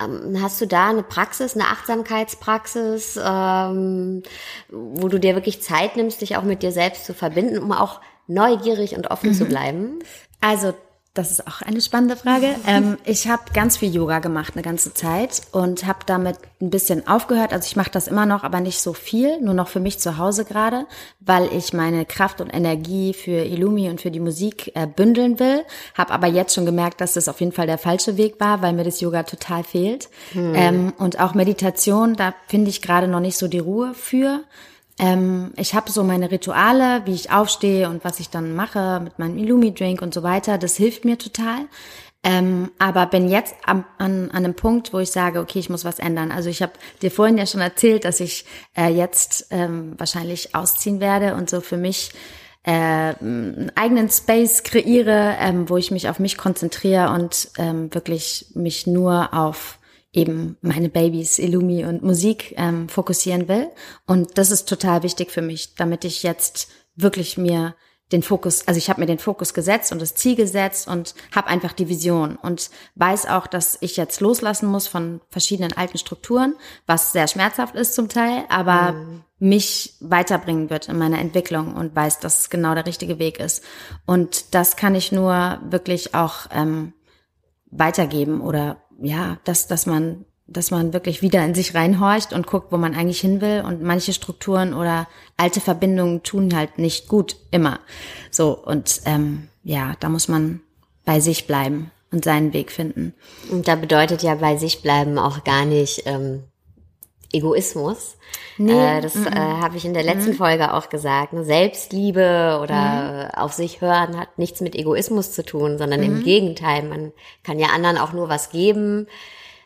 Mhm. 0.00 0.32
Ähm, 0.34 0.42
hast 0.42 0.60
du 0.60 0.66
da 0.66 0.90
eine 0.90 1.04
Praxis, 1.04 1.54
eine 1.54 1.68
Achtsamkeitspraxis, 1.68 3.20
ähm, 3.24 4.24
wo 4.70 5.06
du 5.06 5.20
dir 5.20 5.36
wirklich 5.36 5.62
Zeit 5.62 5.94
nimmst, 5.94 6.20
dich 6.20 6.36
auch 6.36 6.42
mit 6.42 6.64
dir 6.64 6.72
selbst 6.72 7.04
zu 7.04 7.14
verbinden, 7.14 7.58
um 7.58 7.70
auch 7.70 8.00
neugierig 8.26 8.96
und 8.96 9.12
offen 9.12 9.30
mhm. 9.30 9.34
zu 9.34 9.44
bleiben? 9.44 10.00
Also 10.40 10.74
das 11.18 11.30
ist 11.30 11.46
auch 11.46 11.62
eine 11.62 11.80
spannende 11.80 12.16
Frage. 12.16 12.54
Ähm, 12.68 12.98
ich 13.04 13.28
habe 13.28 13.42
ganz 13.52 13.76
viel 13.76 13.94
Yoga 13.94 14.18
gemacht 14.18 14.54
eine 14.54 14.62
ganze 14.62 14.92
Zeit 14.92 15.42
und 15.52 15.86
habe 15.86 16.00
damit 16.04 16.36
ein 16.60 16.70
bisschen 16.70 17.06
aufgehört. 17.06 17.52
Also 17.52 17.66
ich 17.66 17.76
mache 17.76 17.90
das 17.90 18.08
immer 18.08 18.26
noch, 18.26 18.42
aber 18.42 18.60
nicht 18.60 18.80
so 18.80 18.92
viel, 18.92 19.40
nur 19.40 19.54
noch 19.54 19.68
für 19.68 19.78
mich 19.78 20.00
zu 20.00 20.18
Hause 20.18 20.44
gerade, 20.44 20.86
weil 21.20 21.48
ich 21.52 21.72
meine 21.72 22.04
Kraft 22.06 22.40
und 22.40 22.52
Energie 22.52 23.12
für 23.12 23.44
Illumi 23.44 23.88
und 23.88 24.00
für 24.00 24.10
die 24.10 24.20
Musik 24.20 24.72
äh, 24.74 24.86
bündeln 24.86 25.38
will. 25.38 25.64
Habe 25.94 26.12
aber 26.12 26.26
jetzt 26.26 26.54
schon 26.54 26.66
gemerkt, 26.66 27.00
dass 27.00 27.12
das 27.12 27.28
auf 27.28 27.40
jeden 27.40 27.52
Fall 27.52 27.66
der 27.66 27.78
falsche 27.78 28.16
Weg 28.16 28.40
war, 28.40 28.62
weil 28.62 28.72
mir 28.72 28.84
das 28.84 29.00
Yoga 29.00 29.22
total 29.22 29.62
fehlt. 29.62 30.08
Hm. 30.32 30.54
Ähm, 30.54 30.92
und 30.98 31.20
auch 31.20 31.34
Meditation, 31.34 32.16
da 32.16 32.34
finde 32.48 32.70
ich 32.70 32.82
gerade 32.82 33.06
noch 33.06 33.20
nicht 33.20 33.36
so 33.36 33.46
die 33.46 33.60
Ruhe 33.60 33.94
für. 33.94 34.42
Ähm, 34.98 35.52
ich 35.56 35.74
habe 35.74 35.90
so 35.90 36.04
meine 36.04 36.30
Rituale, 36.30 37.02
wie 37.04 37.14
ich 37.14 37.30
aufstehe 37.30 37.88
und 37.88 38.04
was 38.04 38.20
ich 38.20 38.30
dann 38.30 38.54
mache 38.54 39.00
mit 39.00 39.18
meinem 39.18 39.36
Illumi-Drink 39.38 40.00
und 40.00 40.14
so 40.14 40.22
weiter. 40.22 40.58
Das 40.58 40.76
hilft 40.76 41.04
mir 41.04 41.18
total. 41.18 41.66
Ähm, 42.22 42.70
aber 42.78 43.06
bin 43.06 43.28
jetzt 43.28 43.54
am, 43.64 43.84
an, 43.98 44.30
an 44.30 44.44
einem 44.44 44.54
Punkt, 44.54 44.92
wo 44.92 44.98
ich 44.98 45.12
sage, 45.12 45.38
okay, 45.38 45.60
ich 45.60 45.70
muss 45.70 45.84
was 45.84 46.00
ändern. 46.00 46.32
Also 46.32 46.48
ich 46.48 46.60
habe 46.60 46.72
dir 47.00 47.10
vorhin 47.10 47.38
ja 47.38 47.46
schon 47.46 47.60
erzählt, 47.60 48.04
dass 48.04 48.18
ich 48.20 48.46
äh, 48.76 48.88
jetzt 48.88 49.46
ähm, 49.50 49.94
wahrscheinlich 49.96 50.54
ausziehen 50.54 50.98
werde 50.98 51.34
und 51.34 51.48
so 51.48 51.60
für 51.60 51.76
mich 51.76 52.12
äh, 52.64 52.72
einen 52.72 53.70
eigenen 53.76 54.10
Space 54.10 54.64
kreiere, 54.64 55.36
ähm, 55.38 55.68
wo 55.68 55.76
ich 55.76 55.92
mich 55.92 56.08
auf 56.08 56.18
mich 56.18 56.36
konzentriere 56.36 57.10
und 57.10 57.48
ähm, 57.58 57.94
wirklich 57.94 58.46
mich 58.54 58.88
nur 58.88 59.32
auf 59.32 59.75
eben 60.16 60.56
meine 60.62 60.88
Babys, 60.88 61.38
Illumi 61.38 61.84
und 61.84 62.02
Musik 62.02 62.54
ähm, 62.56 62.88
fokussieren 62.88 63.48
will. 63.48 63.68
Und 64.06 64.38
das 64.38 64.50
ist 64.50 64.68
total 64.68 65.02
wichtig 65.02 65.30
für 65.30 65.42
mich, 65.42 65.74
damit 65.74 66.04
ich 66.04 66.22
jetzt 66.22 66.68
wirklich 66.96 67.36
mir 67.36 67.74
den 68.12 68.22
Fokus, 68.22 68.66
also 68.68 68.78
ich 68.78 68.88
habe 68.88 69.00
mir 69.00 69.06
den 69.06 69.18
Fokus 69.18 69.52
gesetzt 69.52 69.90
und 69.92 70.00
das 70.00 70.14
Ziel 70.14 70.36
gesetzt 70.36 70.86
und 70.86 71.14
habe 71.34 71.48
einfach 71.48 71.72
die 71.72 71.88
Vision 71.88 72.36
und 72.36 72.70
weiß 72.94 73.26
auch, 73.26 73.48
dass 73.48 73.76
ich 73.80 73.96
jetzt 73.96 74.20
loslassen 74.20 74.68
muss 74.68 74.86
von 74.86 75.20
verschiedenen 75.28 75.72
alten 75.72 75.98
Strukturen, 75.98 76.54
was 76.86 77.12
sehr 77.12 77.26
schmerzhaft 77.26 77.74
ist 77.74 77.94
zum 77.94 78.08
Teil, 78.08 78.44
aber 78.48 78.92
mhm. 78.92 79.24
mich 79.40 79.96
weiterbringen 80.00 80.70
wird 80.70 80.88
in 80.88 80.98
meiner 80.98 81.18
Entwicklung 81.18 81.74
und 81.74 81.96
weiß, 81.96 82.20
dass 82.20 82.40
es 82.40 82.50
genau 82.50 82.74
der 82.74 82.86
richtige 82.86 83.18
Weg 83.18 83.40
ist. 83.40 83.64
Und 84.06 84.54
das 84.54 84.76
kann 84.76 84.94
ich 84.94 85.10
nur 85.10 85.58
wirklich 85.68 86.14
auch 86.14 86.46
ähm, 86.52 86.92
weitergeben 87.72 88.40
oder 88.40 88.85
ja, 89.00 89.38
dass, 89.44 89.66
dass 89.66 89.86
man, 89.86 90.24
dass 90.46 90.70
man 90.70 90.92
wirklich 90.92 91.22
wieder 91.22 91.44
in 91.44 91.54
sich 91.54 91.74
reinhorcht 91.74 92.32
und 92.32 92.46
guckt, 92.46 92.72
wo 92.72 92.76
man 92.76 92.94
eigentlich 92.94 93.20
hin 93.20 93.40
will. 93.40 93.62
Und 93.66 93.82
manche 93.82 94.12
Strukturen 94.12 94.74
oder 94.74 95.08
alte 95.36 95.60
Verbindungen 95.60 96.22
tun 96.22 96.54
halt 96.54 96.78
nicht 96.78 97.08
gut 97.08 97.36
immer. 97.50 97.80
So, 98.30 98.56
und 98.56 99.00
ähm, 99.04 99.48
ja, 99.62 99.94
da 100.00 100.08
muss 100.08 100.28
man 100.28 100.60
bei 101.04 101.20
sich 101.20 101.46
bleiben 101.46 101.90
und 102.12 102.24
seinen 102.24 102.52
Weg 102.52 102.70
finden. 102.70 103.14
Und 103.50 103.68
da 103.68 103.74
bedeutet 103.74 104.22
ja 104.22 104.34
bei 104.36 104.56
sich 104.56 104.82
bleiben 104.82 105.18
auch 105.18 105.44
gar 105.44 105.64
nicht 105.64 106.02
ähm, 106.06 106.44
Egoismus. 107.32 108.16
Nee, 108.58 108.98
äh, 108.98 109.00
das 109.00 109.16
-mm. 109.16 109.26
äh, 109.26 109.62
habe 109.62 109.76
ich 109.76 109.84
in 109.84 109.94
der 109.94 110.02
letzten 110.02 110.32
mm. 110.32 110.36
Folge 110.36 110.72
auch 110.72 110.88
gesagt. 110.88 111.32
Ne? 111.32 111.44
Selbstliebe 111.44 112.58
oder 112.62 113.30
mhm. 113.34 113.38
auf 113.38 113.52
sich 113.52 113.80
hören 113.80 114.18
hat 114.18 114.38
nichts 114.38 114.60
mit 114.60 114.74
Egoismus 114.74 115.32
zu 115.32 115.44
tun, 115.44 115.78
sondern 115.78 116.02
im 116.02 116.18
mhm. 116.18 116.24
Gegenteil. 116.24 116.82
Man 116.82 117.12
kann 117.42 117.58
ja 117.58 117.68
anderen 117.68 117.98
auch 117.98 118.12
nur 118.12 118.28
was 118.28 118.50
geben, 118.50 119.06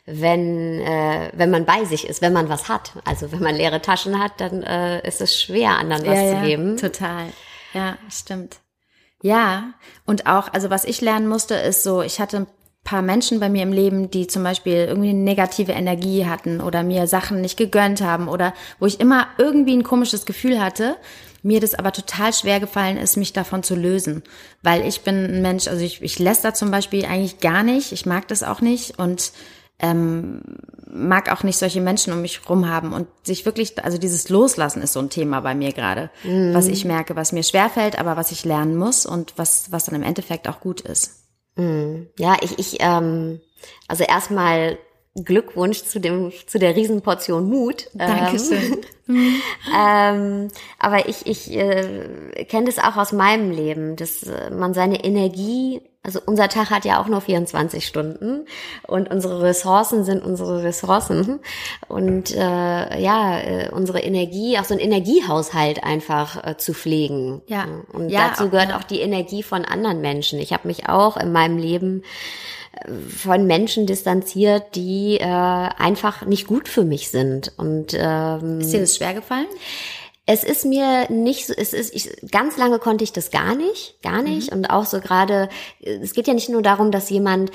wenn, 0.07 0.81
äh, 0.81 1.31
wenn 1.35 1.51
man 1.51 1.65
bei 1.65 1.85
sich 1.85 2.09
ist, 2.09 2.23
wenn 2.23 2.33
man 2.33 2.49
was 2.49 2.69
hat. 2.69 2.93
Also 3.05 3.33
wenn 3.33 3.43
man 3.43 3.55
leere 3.55 3.81
Taschen 3.81 4.19
hat, 4.19 4.41
dann 4.41 4.63
äh, 4.63 5.07
ist 5.07 5.21
es 5.21 5.41
schwer, 5.41 5.79
anderen 5.79 6.07
was 6.07 6.19
ja, 6.19 6.35
zu 6.35 6.47
geben. 6.47 6.77
total. 6.77 7.27
Ja, 7.73 7.97
stimmt. 8.11 8.59
Ja, 9.23 9.75
und 10.07 10.27
auch, 10.27 10.53
also 10.53 10.71
was 10.71 10.85
ich 10.85 11.01
lernen 11.01 11.29
musste, 11.29 11.55
ist 11.55 11.83
so, 11.83 12.03
ich 12.03 12.21
hatte 12.21 12.47
paar 12.85 13.03
Menschen 13.03 13.41
bei 13.41 13.49
mir 13.49 13.63
im 13.63 13.73
Leben, 13.73 14.11
die 14.11 14.27
zum 14.27 14.43
Beispiel 14.43 14.87
irgendwie 14.89 15.11
eine 15.11 15.19
negative 15.19 15.73
Energie 15.73 16.27
hatten 16.27 16.61
oder 16.61 16.83
mir 16.83 17.07
Sachen 17.07 17.41
nicht 17.41 17.57
gegönnt 17.57 18.01
haben 18.01 18.29
oder 18.29 18.55
wo 18.79 18.87
ich 18.87 19.01
immer 19.01 19.29
irgendwie 19.39 19.77
ein 19.77 19.85
komisches 19.85 20.25
Gefühl 20.25 20.63
hatte, 20.63 20.97
mir 21.43 21.61
das 21.61 21.75
aber 21.75 21.93
total 21.93 22.33
schwer 22.33 22.61
gefallen 22.61 22.97
ist, 22.97 23.17
mich 23.17 23.33
davon 23.33 23.63
zu 23.63 23.75
lösen. 23.75 24.23
Weil 24.63 24.87
ich 24.87 25.03
bin 25.03 25.25
ein 25.25 25.43
Mensch, 25.43 25.69
also 25.69 25.83
ich, 25.83 26.03
ich 26.03 26.19
läster 26.19 26.55
zum 26.55 26.71
Beispiel 26.71 27.05
eigentlich 27.05 27.41
gar 27.41 27.63
nicht, 27.63 27.93
ich 27.93 28.07
mag 28.07 28.29
das 28.29 28.43
auch 28.43 28.61
nicht 28.61 28.99
und 28.99 29.33
ähm, 29.79 30.43
mag 30.91 31.33
auch 31.33 31.43
nicht 31.43 31.57
solche 31.57 31.81
Menschen 31.81 32.13
um 32.13 32.21
mich 32.21 32.49
rum 32.49 32.69
haben 32.69 32.93
und 32.93 33.07
sich 33.23 33.47
wirklich, 33.47 33.83
also 33.83 33.97
dieses 33.97 34.29
Loslassen 34.29 34.83
ist 34.83 34.93
so 34.93 35.01
ein 35.01 35.09
Thema 35.09 35.41
bei 35.41 35.55
mir 35.55 35.73
gerade, 35.73 36.11
mhm. 36.25 36.53
was 36.53 36.67
ich 36.67 36.85
merke, 36.85 37.17
was 37.17 37.33
mir 37.33 37.43
schwerfällt, 37.43 37.99
aber 37.99 38.17
was 38.17 38.33
ich 38.33 38.45
lernen 38.45 38.77
muss 38.77 39.07
und 39.07 39.35
was, 39.37 39.73
was 39.73 39.87
dann 39.87 39.95
im 39.95 40.03
Endeffekt 40.03 40.49
auch 40.49 40.61
gut 40.61 40.81
ist. 40.83 41.20
Mhm. 41.61 42.09
Ja, 42.19 42.37
ich, 42.41 42.59
ich, 42.59 42.77
ähm, 42.81 43.41
also 43.89 44.05
erstmal 44.05 44.79
Glückwunsch 45.15 45.83
zu 45.83 45.99
dem 46.01 46.33
zu 46.47 46.59
der 46.59 46.77
Riesenportion 46.77 47.49
Mut. 47.49 47.89
Dankeschön. 47.95 48.79
Ähm, 49.09 49.33
ähm, 49.77 50.49
aber 50.79 51.09
ich 51.09 51.27
ich 51.27 51.53
äh, 51.53 52.45
kenne 52.49 52.67
das 52.67 52.79
auch 52.79 52.97
aus 52.97 53.13
meinem 53.13 53.51
Leben, 53.51 53.97
dass 53.97 54.25
man 54.53 54.73
seine 54.73 55.03
Energie, 55.05 55.83
also 56.03 56.21
unser 56.25 56.49
Tag 56.49 56.71
hat 56.71 56.85
ja 56.85 57.01
auch 57.01 57.09
nur 57.09 57.21
24 57.21 57.87
Stunden 57.87 58.47
und 58.87 59.11
unsere 59.11 59.43
Ressourcen 59.43 60.05
sind 60.05 60.25
unsere 60.25 60.63
Ressourcen 60.63 61.41
und 61.89 62.35
äh, 62.35 63.01
ja 63.01 63.39
äh, 63.39 63.71
unsere 63.71 64.01
Energie, 64.01 64.59
auch 64.59 64.65
so 64.65 64.75
ein 64.75 64.81
Energiehaushalt 64.81 65.85
einfach 65.85 66.43
äh, 66.45 66.57
zu 66.57 66.73
pflegen. 66.73 67.43
Ja. 67.47 67.67
Und 67.93 68.09
ja, 68.09 68.29
dazu 68.29 68.49
gehört 68.49 68.73
auch, 68.73 68.83
die 68.83 69.01
Energie 69.01 69.43
von 69.43 69.65
anderen 69.65 70.01
Menschen. 70.01 70.39
Ich 70.39 70.53
habe 70.53 70.69
mich 70.69 70.89
auch 70.89 71.19
in 71.19 71.33
meinem 71.33 71.59
Leben 71.59 72.03
von 73.09 73.47
Menschen 73.47 73.87
distanziert, 73.87 74.75
die 74.77 75.19
äh, 75.19 75.25
einfach 75.25 76.25
nicht 76.25 76.47
gut 76.47 76.69
für 76.69 76.85
mich 76.85 77.11
sind. 77.11 77.53
Und 77.57 77.95
ähm, 77.99 78.61
ist 78.61 78.73
dir 78.73 78.81
das 78.81 78.97
schwer 78.97 79.15
gefallen? 79.15 79.47
Es 80.33 80.45
ist 80.45 80.65
mir 80.65 81.11
nicht 81.11 81.49
so, 81.49 81.55
es 81.57 81.73
ist, 81.73 81.93
ich, 81.93 82.09
ganz 82.31 82.57
lange 82.57 82.79
konnte 82.79 83.03
ich 83.03 83.13
das 83.13 83.33
gar 83.33 83.57
nicht, 83.57 84.01
gar 84.01 84.23
nicht. 84.23 84.53
Mhm. 84.53 84.59
Und 84.59 84.71
auch 84.71 84.87
so 84.87 85.01
gerade, 85.01 85.49
es 85.81 86.13
geht 86.13 86.29
ja 86.29 86.35
nicht 86.35 86.49
nur 86.49 86.63
darum, 86.63 86.93
dass 86.93 87.11
jemand 87.11 87.51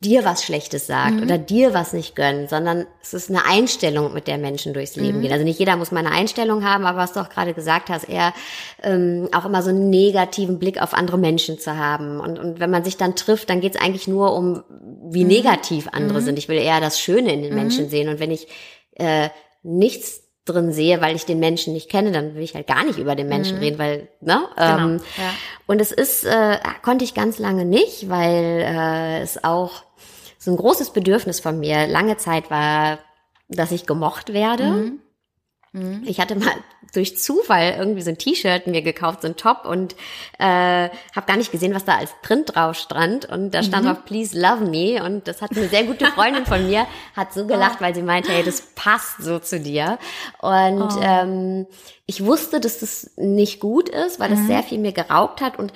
dir 0.00 0.24
was 0.24 0.44
Schlechtes 0.44 0.88
sagt 0.88 1.14
mhm. 1.14 1.22
oder 1.22 1.38
dir 1.38 1.72
was 1.72 1.92
nicht 1.92 2.16
gönnt, 2.16 2.50
sondern 2.50 2.86
es 3.00 3.14
ist 3.14 3.30
eine 3.30 3.46
Einstellung, 3.46 4.12
mit 4.12 4.26
der 4.26 4.36
Menschen 4.36 4.74
durchs 4.74 4.96
Leben 4.96 5.18
mhm. 5.18 5.22
gehen. 5.22 5.32
Also 5.32 5.44
nicht 5.44 5.60
jeder 5.60 5.76
muss 5.76 5.92
mal 5.92 6.04
eine 6.04 6.10
Einstellung 6.10 6.64
haben, 6.64 6.84
aber 6.84 6.98
was 6.98 7.12
du 7.12 7.20
auch 7.20 7.28
gerade 7.28 7.54
gesagt 7.54 7.88
hast, 7.88 8.08
eher 8.08 8.34
ähm, 8.82 9.28
auch 9.32 9.44
immer 9.44 9.62
so 9.62 9.70
einen 9.70 9.90
negativen 9.90 10.58
Blick 10.58 10.82
auf 10.82 10.92
andere 10.92 11.18
Menschen 11.18 11.60
zu 11.60 11.76
haben. 11.76 12.18
Und, 12.18 12.40
und 12.40 12.58
wenn 12.58 12.70
man 12.70 12.82
sich 12.82 12.96
dann 12.96 13.14
trifft, 13.14 13.48
dann 13.48 13.60
geht 13.60 13.76
es 13.76 13.80
eigentlich 13.80 14.08
nur 14.08 14.34
um, 14.34 14.64
wie 15.08 15.22
mhm. 15.22 15.28
negativ 15.28 15.86
andere 15.92 16.20
mhm. 16.20 16.24
sind. 16.24 16.38
Ich 16.40 16.48
will 16.48 16.58
eher 16.58 16.80
das 16.80 16.98
Schöne 16.98 17.32
in 17.32 17.42
den 17.42 17.52
mhm. 17.52 17.60
Menschen 17.60 17.88
sehen. 17.88 18.08
Und 18.08 18.18
wenn 18.18 18.32
ich 18.32 18.48
äh, 18.96 19.28
nichts 19.62 20.19
drin 20.44 20.72
sehe, 20.72 21.00
weil 21.00 21.16
ich 21.16 21.26
den 21.26 21.38
Menschen 21.38 21.72
nicht 21.72 21.90
kenne, 21.90 22.12
dann 22.12 22.34
will 22.34 22.42
ich 22.42 22.54
halt 22.54 22.66
gar 22.66 22.84
nicht 22.84 22.98
über 22.98 23.14
den 23.14 23.28
Menschen 23.28 23.56
mhm. 23.56 23.62
reden, 23.62 23.78
weil, 23.78 24.08
ne? 24.20 24.42
Genau, 24.56 24.78
ähm, 24.78 25.00
ja. 25.16 25.30
Und 25.66 25.80
es 25.80 25.92
ist, 25.92 26.24
äh, 26.24 26.58
konnte 26.82 27.04
ich 27.04 27.14
ganz 27.14 27.38
lange 27.38 27.64
nicht, 27.64 28.08
weil 28.08 28.64
äh, 28.64 29.20
es 29.20 29.44
auch 29.44 29.84
so 30.38 30.50
ein 30.50 30.56
großes 30.56 30.90
Bedürfnis 30.90 31.40
von 31.40 31.60
mir 31.60 31.86
lange 31.86 32.16
Zeit 32.16 32.50
war, 32.50 32.98
dass 33.48 33.72
ich 33.72 33.86
gemocht 33.86 34.32
werde. 34.32 34.64
Mhm. 34.64 35.00
Mhm. 35.72 36.02
Ich 36.04 36.20
hatte 36.20 36.34
mal 36.34 36.52
durch 36.92 37.16
Zufall 37.16 37.76
irgendwie 37.78 38.02
so 38.02 38.10
ein 38.10 38.18
T-Shirt 38.18 38.66
mir 38.66 38.82
gekauft, 38.82 39.22
so 39.22 39.28
ein 39.28 39.36
Top 39.36 39.64
und 39.64 39.94
äh, 40.38 40.88
habe 40.88 41.26
gar 41.26 41.36
nicht 41.36 41.52
gesehen, 41.52 41.74
was 41.74 41.84
da 41.84 41.96
als 41.96 42.10
Print 42.22 42.56
drauf 42.56 42.76
stand 42.76 43.26
und 43.26 43.52
da 43.52 43.62
stand 43.62 43.84
mhm. 43.84 43.92
auf 43.92 44.04
Please 44.04 44.38
Love 44.38 44.64
Me 44.64 45.00
und 45.04 45.28
das 45.28 45.42
hat 45.42 45.56
eine 45.56 45.68
sehr 45.68 45.84
gute 45.84 46.06
Freundin 46.06 46.46
von 46.46 46.66
mir 46.66 46.86
hat 47.14 47.32
so 47.32 47.46
gelacht, 47.46 47.76
oh. 47.78 47.84
weil 47.84 47.94
sie 47.94 48.02
meinte, 48.02 48.32
hey, 48.32 48.42
das 48.42 48.62
passt 48.74 49.22
so 49.22 49.38
zu 49.38 49.60
dir 49.60 49.98
und 50.40 50.82
oh. 50.82 51.00
ähm, 51.00 51.66
ich 52.06 52.24
wusste, 52.24 52.58
dass 52.58 52.80
das 52.80 53.12
nicht 53.16 53.60
gut 53.60 53.88
ist, 53.88 54.18
weil 54.18 54.30
das 54.30 54.40
mhm. 54.40 54.46
sehr 54.48 54.62
viel 54.64 54.78
mir 54.78 54.92
geraubt 54.92 55.40
hat 55.40 55.56
und 55.56 55.72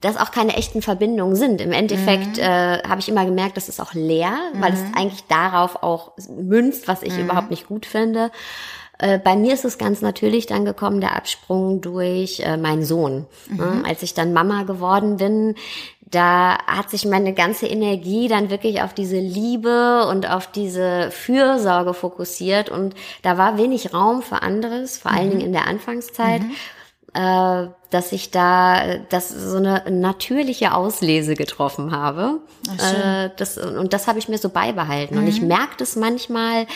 dass 0.00 0.16
auch 0.16 0.30
keine 0.30 0.56
echten 0.56 0.80
Verbindungen 0.80 1.36
sind. 1.36 1.60
Im 1.60 1.72
Endeffekt 1.72 2.38
mhm. 2.38 2.42
äh, 2.42 2.82
habe 2.82 3.00
ich 3.00 3.08
immer 3.08 3.24
gemerkt, 3.24 3.56
das 3.56 3.68
ist 3.68 3.80
auch 3.80 3.92
leer, 3.92 4.36
weil 4.54 4.72
es 4.72 4.80
mhm. 4.80 4.94
eigentlich 4.94 5.24
darauf 5.24 5.82
auch 5.82 6.12
münzt, 6.28 6.88
was 6.88 7.02
ich 7.02 7.12
mhm. 7.14 7.24
überhaupt 7.24 7.50
nicht 7.50 7.66
gut 7.66 7.84
finde. 7.84 8.30
Äh, 8.98 9.18
bei 9.18 9.36
mir 9.36 9.54
ist 9.54 9.64
es 9.64 9.78
ganz 9.78 10.00
natürlich 10.00 10.46
dann 10.46 10.64
gekommen, 10.64 11.00
der 11.00 11.16
Absprung 11.16 11.80
durch 11.80 12.40
äh, 12.40 12.56
meinen 12.56 12.84
Sohn. 12.84 13.26
Mhm. 13.48 13.84
Als 13.86 14.02
ich 14.02 14.14
dann 14.14 14.32
Mama 14.32 14.62
geworden 14.62 15.18
bin, 15.18 15.54
da 16.08 16.58
hat 16.66 16.90
sich 16.90 17.04
meine 17.04 17.34
ganze 17.34 17.66
Energie 17.66 18.28
dann 18.28 18.48
wirklich 18.48 18.80
auf 18.82 18.94
diese 18.94 19.18
Liebe 19.18 20.06
und 20.08 20.30
auf 20.30 20.46
diese 20.46 21.10
Fürsorge 21.10 21.94
fokussiert 21.94 22.70
und 22.70 22.94
da 23.22 23.36
war 23.38 23.58
wenig 23.58 23.92
Raum 23.92 24.22
für 24.22 24.42
anderes, 24.42 24.98
vor 24.98 25.10
allen 25.10 25.26
mhm. 25.26 25.30
Dingen 25.30 25.46
in 25.46 25.52
der 25.52 25.66
Anfangszeit. 25.66 26.42
Mhm. 26.42 26.52
Äh, 27.16 27.68
dass 27.90 28.12
ich 28.12 28.30
da 28.30 28.98
das 29.08 29.30
so 29.30 29.56
eine 29.56 29.84
natürliche 29.88 30.74
Auslese 30.74 31.34
getroffen 31.34 31.92
habe. 31.92 32.40
Äh, 32.66 33.30
das, 33.36 33.56
und 33.56 33.92
das 33.94 34.06
habe 34.06 34.18
ich 34.18 34.28
mir 34.28 34.36
so 34.36 34.50
beibehalten. 34.50 35.14
Mhm. 35.14 35.22
Und 35.22 35.28
ich 35.28 35.40
mhm. 35.40 35.48
merke 35.48 35.76
das 35.78 35.96
manchmal 35.96 36.66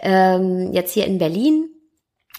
ähm, 0.00 0.72
jetzt 0.72 0.92
hier 0.92 1.06
in 1.06 1.18
Berlin 1.18 1.70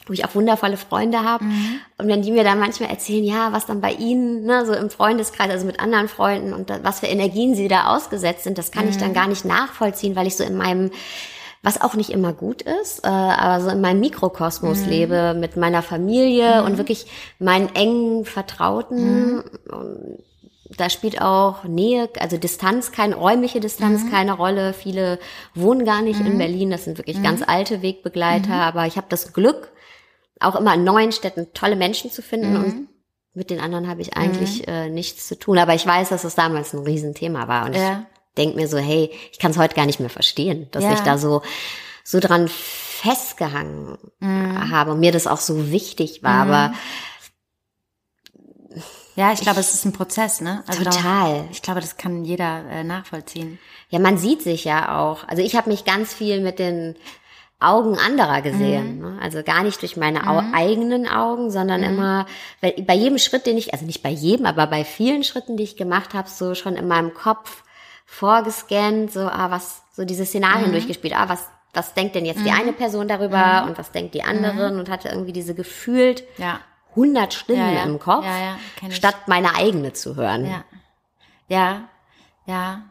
wo 0.05 0.13
ich 0.13 0.25
auch 0.25 0.33
wundervolle 0.33 0.75
Freunde 0.75 1.23
habe. 1.23 1.43
Mhm. 1.43 1.81
Und 1.99 2.07
wenn 2.07 2.23
die 2.23 2.31
mir 2.31 2.43
dann 2.43 2.59
manchmal 2.59 2.89
erzählen, 2.89 3.23
ja, 3.23 3.53
was 3.53 3.67
dann 3.67 3.79
bei 3.79 3.91
ihnen, 3.91 4.43
ne, 4.43 4.65
so 4.65 4.73
im 4.73 4.89
Freundeskreis, 4.89 5.51
also 5.51 5.67
mit 5.67 5.79
anderen 5.79 6.07
Freunden 6.07 6.51
und 6.51 6.71
da, 6.71 6.79
was 6.81 7.01
für 7.01 7.05
Energien 7.05 7.53
sie 7.53 7.67
da 7.67 7.95
ausgesetzt 7.95 8.45
sind, 8.45 8.57
das 8.57 8.71
kann 8.71 8.85
mhm. 8.85 8.89
ich 8.89 8.97
dann 8.97 9.13
gar 9.13 9.27
nicht 9.27 9.45
nachvollziehen, 9.45 10.15
weil 10.15 10.25
ich 10.25 10.35
so 10.35 10.43
in 10.43 10.57
meinem 10.57 10.89
was 11.61 11.81
auch 11.81 11.95
nicht 11.95 12.09
immer 12.09 12.33
gut 12.33 12.61
ist, 12.61 13.03
äh, 13.03 13.07
aber 13.07 13.61
so 13.61 13.69
in 13.69 13.81
meinem 13.81 13.99
Mikrokosmos 13.99 14.81
mhm. 14.81 14.89
lebe 14.89 15.33
mit 15.33 15.57
meiner 15.57 15.81
Familie 15.81 16.61
mhm. 16.61 16.67
und 16.67 16.77
wirklich 16.77 17.05
meinen 17.37 17.73
engen 17.75 18.25
Vertrauten. 18.25 19.35
Mhm. 19.35 19.43
Da 20.77 20.89
spielt 20.89 21.21
auch 21.21 21.63
Nähe, 21.65 22.09
also 22.19 22.37
Distanz, 22.37 22.91
keine 22.91 23.15
räumliche 23.15 23.59
Distanz, 23.59 24.03
mhm. 24.03 24.11
keine 24.11 24.33
Rolle. 24.33 24.73
Viele 24.73 25.19
wohnen 25.53 25.83
gar 25.83 26.01
nicht 26.01 26.19
in 26.21 26.33
mhm. 26.33 26.37
Berlin, 26.37 26.69
das 26.69 26.85
sind 26.85 26.97
wirklich 26.97 27.17
mhm. 27.17 27.23
ganz 27.23 27.43
alte 27.45 27.81
Wegbegleiter, 27.81 28.53
aber 28.53 28.85
ich 28.85 28.95
habe 28.95 29.07
das 29.09 29.33
Glück, 29.33 29.71
auch 30.39 30.55
immer 30.55 30.75
in 30.75 30.85
neuen 30.85 31.11
Städten 31.11 31.47
tolle 31.53 31.75
Menschen 31.75 32.09
zu 32.11 32.21
finden 32.21 32.55
und 32.55 32.87
mit 33.33 33.49
den 33.49 33.59
anderen 33.59 33.89
habe 33.89 34.01
ich 34.01 34.15
eigentlich 34.15 34.67
äh, 34.67 34.89
nichts 34.89 35.27
zu 35.27 35.37
tun. 35.37 35.57
Aber 35.57 35.73
ich 35.75 35.85
weiß, 35.85 36.09
dass 36.09 36.23
es 36.23 36.35
damals 36.35 36.73
ein 36.73 36.79
Riesenthema 36.79 37.47
war 37.47 37.65
und 37.65 37.75
ja. 37.75 37.81
ich 37.81 38.18
denke 38.39 38.55
mir 38.55 38.67
so, 38.67 38.77
hey, 38.77 39.11
ich 39.31 39.39
kann 39.39 39.51
es 39.51 39.57
heute 39.57 39.75
gar 39.75 39.85
nicht 39.85 39.99
mehr 39.99 40.09
verstehen, 40.09 40.67
dass 40.71 40.83
ja. 40.83 40.93
ich 40.93 41.01
da 41.01 41.17
so, 41.17 41.41
so 42.03 42.19
dran 42.19 42.47
festgehangen 42.47 43.97
mhm. 44.19 44.71
habe 44.71 44.91
und 44.91 44.99
mir 44.99 45.11
das 45.11 45.27
auch 45.27 45.39
so 45.39 45.71
wichtig 45.71 46.23
war, 46.23 46.45
mhm. 46.45 46.51
aber 46.51 46.73
ja, 49.15 49.33
ich 49.33 49.41
glaube, 49.41 49.59
es 49.59 49.73
ist 49.73 49.83
ein 49.83 49.91
Prozess, 49.91 50.39
ne? 50.39 50.63
Also 50.65 50.81
total. 50.81 51.39
Da, 51.39 51.45
ich 51.51 51.61
glaube, 51.61 51.81
das 51.81 51.97
kann 51.97 52.23
jeder 52.23 52.63
äh, 52.69 52.85
nachvollziehen. 52.85 53.59
Ja, 53.89 53.99
man 53.99 54.17
sieht 54.17 54.41
sich 54.41 54.63
ja 54.63 54.97
auch. 54.97 55.27
Also 55.27 55.43
ich 55.43 55.55
habe 55.55 55.69
mich 55.69 55.83
ganz 55.83 56.13
viel 56.13 56.39
mit 56.39 56.57
den 56.57 56.95
Augen 57.59 57.97
anderer 57.97 58.41
gesehen. 58.41 58.95
Mhm. 58.95 59.01
Ne? 59.01 59.19
Also 59.21 59.43
gar 59.43 59.63
nicht 59.63 59.81
durch 59.81 59.97
meine 59.97 60.21
mhm. 60.21 60.53
eigenen 60.53 61.07
Augen, 61.07 61.51
sondern 61.51 61.81
mhm. 61.81 61.87
immer 61.87 62.25
bei, 62.61 62.71
bei 62.87 62.93
jedem 62.93 63.17
Schritt, 63.17 63.45
den 63.45 63.57
ich, 63.57 63.73
also 63.73 63.85
nicht 63.85 64.01
bei 64.01 64.09
jedem, 64.09 64.45
aber 64.45 64.67
bei 64.67 64.85
vielen 64.85 65.25
Schritten, 65.25 65.57
die 65.57 65.63
ich 65.63 65.75
gemacht 65.75 66.13
habe, 66.13 66.29
so 66.29 66.55
schon 66.55 66.77
in 66.77 66.87
meinem 66.87 67.13
Kopf 67.13 67.63
vorgescannt, 68.09 69.13
so, 69.13 69.21
ah, 69.21 69.51
was, 69.51 69.83
so 69.93 70.03
diese 70.03 70.25
Szenarien 70.25 70.69
mhm. 70.69 70.73
durchgespielt, 70.73 71.15
ah, 71.15 71.29
was, 71.29 71.47
was 71.73 71.93
denkt 71.93 72.15
denn 72.15 72.25
jetzt 72.25 72.39
mhm. 72.39 72.45
die 72.45 72.51
eine 72.51 72.73
Person 72.73 73.07
darüber 73.07 73.61
mhm. 73.61 73.69
und 73.69 73.77
was 73.77 73.91
denkt 73.91 74.13
die 74.15 74.23
anderen 74.23 74.73
mhm. 74.73 74.79
und 74.79 74.89
hatte 74.89 75.09
irgendwie 75.09 75.31
diese 75.31 75.53
gefühlt 75.53 76.23
ja. 76.37 76.59
100 76.91 77.33
Stimmen 77.33 77.59
ja, 77.59 77.71
ja. 77.71 77.83
im 77.83 77.99
Kopf, 77.99 78.25
statt 78.89 79.15
meine 79.27 79.55
eigene 79.55 79.93
zu 79.93 80.15
hören. 80.15 80.45
Ja, 80.45 80.63
ja, 81.47 81.81
ja. 82.45 82.81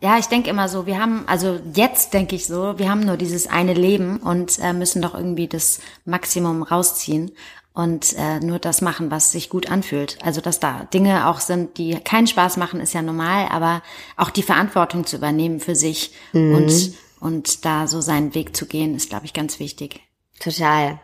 Ja, 0.00 0.18
ich 0.18 0.26
denke 0.26 0.50
immer 0.50 0.68
so, 0.68 0.86
wir 0.86 1.00
haben, 1.00 1.24
also 1.26 1.58
jetzt 1.72 2.12
denke 2.12 2.36
ich 2.36 2.46
so, 2.46 2.78
wir 2.78 2.90
haben 2.90 3.00
nur 3.00 3.16
dieses 3.16 3.46
eine 3.46 3.72
Leben 3.72 4.18
und 4.18 4.58
äh, 4.58 4.74
müssen 4.74 5.00
doch 5.00 5.14
irgendwie 5.14 5.48
das 5.48 5.80
Maximum 6.04 6.62
rausziehen 6.62 7.32
und 7.76 8.16
äh, 8.18 8.40
nur 8.40 8.58
das 8.58 8.80
machen, 8.80 9.12
was 9.12 9.30
sich 9.30 9.48
gut 9.48 9.70
anfühlt. 9.70 10.18
Also 10.24 10.40
dass 10.40 10.58
da 10.58 10.88
Dinge 10.92 11.28
auch 11.28 11.38
sind, 11.38 11.78
die 11.78 11.94
keinen 11.94 12.26
Spaß 12.26 12.56
machen, 12.56 12.80
ist 12.80 12.94
ja 12.94 13.02
normal, 13.02 13.46
aber 13.50 13.82
auch 14.16 14.30
die 14.30 14.42
Verantwortung 14.42 15.06
zu 15.06 15.14
übernehmen 15.14 15.60
für 15.60 15.76
sich 15.76 16.10
mhm. 16.32 16.54
und 16.56 17.06
Und 17.18 17.64
da 17.64 17.86
so 17.86 18.02
seinen 18.02 18.34
Weg 18.34 18.54
zu 18.54 18.66
gehen, 18.66 18.94
ist, 18.94 19.08
glaube 19.08 19.24
ich, 19.24 19.32
ganz 19.32 19.58
wichtig. 19.58 20.00
Total. 20.38 21.00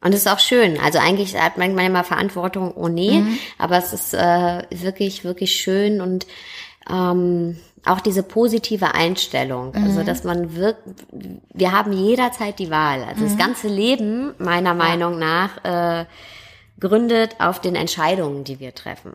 Und 0.00 0.12
es 0.12 0.20
ist 0.20 0.28
auch 0.28 0.38
schön. 0.38 0.78
Also 0.78 0.98
eigentlich 0.98 1.40
hat 1.40 1.56
man 1.56 1.76
immer 1.76 2.04
Verantwortung, 2.04 2.72
oh 2.76 2.88
nee, 2.88 3.20
mhm. 3.20 3.38
aber 3.56 3.78
es 3.78 3.92
ist 3.94 4.14
äh, 4.14 4.62
wirklich, 4.70 5.24
wirklich 5.24 5.56
schön 5.56 6.00
und 6.00 6.26
ähm, 6.90 7.58
auch 7.84 8.00
diese 8.00 8.22
positive 8.22 8.94
Einstellung. 8.94 9.74
Also, 9.74 9.78
mhm. 9.78 9.86
Also, 9.86 10.02
dass 10.02 10.24
man 10.24 10.54
wirkt, 10.56 10.82
wir 11.52 11.72
haben 11.72 11.92
jederzeit 11.92 12.58
die 12.58 12.70
Wahl. 12.70 13.02
Also 13.04 13.22
mhm. 13.22 13.28
das 13.28 13.38
ganze 13.38 13.68
Leben, 13.68 14.34
meiner 14.38 14.74
Meinung 14.74 15.18
nach, 15.18 15.64
äh, 15.64 16.06
gründet 16.80 17.36
auf 17.38 17.60
den 17.60 17.74
Entscheidungen, 17.74 18.44
die 18.44 18.60
wir 18.60 18.74
treffen. 18.74 19.12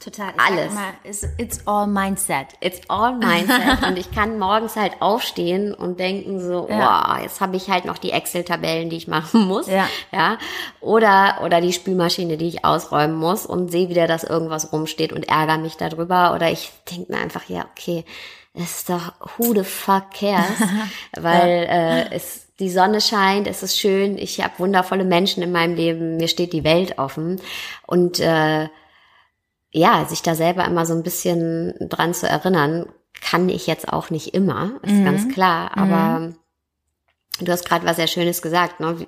Total. 0.00 0.32
Ich 0.34 0.40
Alles. 0.40 0.72
Immer, 0.72 0.94
it's, 1.04 1.26
it's, 1.38 1.66
all 1.66 1.86
mindset. 1.86 2.48
It's 2.60 2.80
all 2.88 3.14
mindset. 3.14 3.82
und 3.88 3.98
ich 3.98 4.10
kann 4.10 4.38
morgens 4.38 4.76
halt 4.76 5.00
aufstehen 5.00 5.74
und 5.74 5.98
denken 5.98 6.40
so, 6.40 6.66
ja. 6.68 7.16
oh, 7.16 7.22
jetzt 7.22 7.40
habe 7.40 7.56
ich 7.56 7.70
halt 7.70 7.84
noch 7.84 7.98
die 7.98 8.10
Excel-Tabellen, 8.10 8.90
die 8.90 8.96
ich 8.96 9.08
machen 9.08 9.42
muss. 9.48 9.66
Ja. 9.66 9.88
ja. 10.12 10.38
Oder, 10.80 11.40
oder 11.42 11.60
die 11.60 11.72
Spülmaschine, 11.72 12.36
die 12.36 12.48
ich 12.48 12.64
ausräumen 12.64 13.16
muss 13.16 13.46
und 13.46 13.70
sehe 13.70 13.88
wieder, 13.88 14.06
dass 14.06 14.24
irgendwas 14.24 14.72
rumsteht 14.72 15.12
und 15.12 15.28
ärgere 15.28 15.58
mich 15.58 15.76
darüber. 15.76 16.34
Oder 16.34 16.50
ich 16.50 16.70
denke 16.90 17.12
mir 17.12 17.18
einfach, 17.18 17.48
ja, 17.48 17.66
okay, 17.76 18.04
es 18.52 18.78
ist 18.78 18.90
doch 18.90 19.14
who 19.36 19.54
the 19.54 19.64
fuck 19.64 20.12
cares? 20.12 20.60
Weil 21.16 21.64
ja. 21.64 21.98
äh, 21.98 22.14
es 22.14 22.44
die 22.60 22.70
Sonne 22.70 23.00
scheint, 23.00 23.48
es 23.48 23.62
ist 23.62 23.78
schön, 23.78 24.16
ich 24.16 24.40
habe 24.40 24.58
wundervolle 24.58 25.04
Menschen 25.04 25.42
in 25.42 25.50
meinem 25.50 25.74
Leben, 25.74 26.16
mir 26.18 26.28
steht 26.28 26.52
die 26.52 26.62
Welt 26.62 26.98
offen. 26.98 27.40
Und 27.86 28.20
äh, 28.20 28.68
ja, 29.74 30.04
sich 30.04 30.22
da 30.22 30.36
selber 30.36 30.64
immer 30.64 30.86
so 30.86 30.94
ein 30.94 31.02
bisschen 31.02 31.74
dran 31.80 32.14
zu 32.14 32.28
erinnern, 32.28 32.86
kann 33.20 33.48
ich 33.48 33.66
jetzt 33.66 33.92
auch 33.92 34.08
nicht 34.08 34.32
immer, 34.32 34.78
ist 34.82 34.92
mhm. 34.92 35.04
ganz 35.04 35.28
klar. 35.28 35.76
Aber 35.76 36.20
mhm. 36.20 36.36
du 37.40 37.50
hast 37.50 37.68
gerade 37.68 37.84
was 37.84 37.96
sehr 37.96 38.06
Schönes 38.06 38.40
gesagt. 38.40 38.78
Ne? 38.78 39.04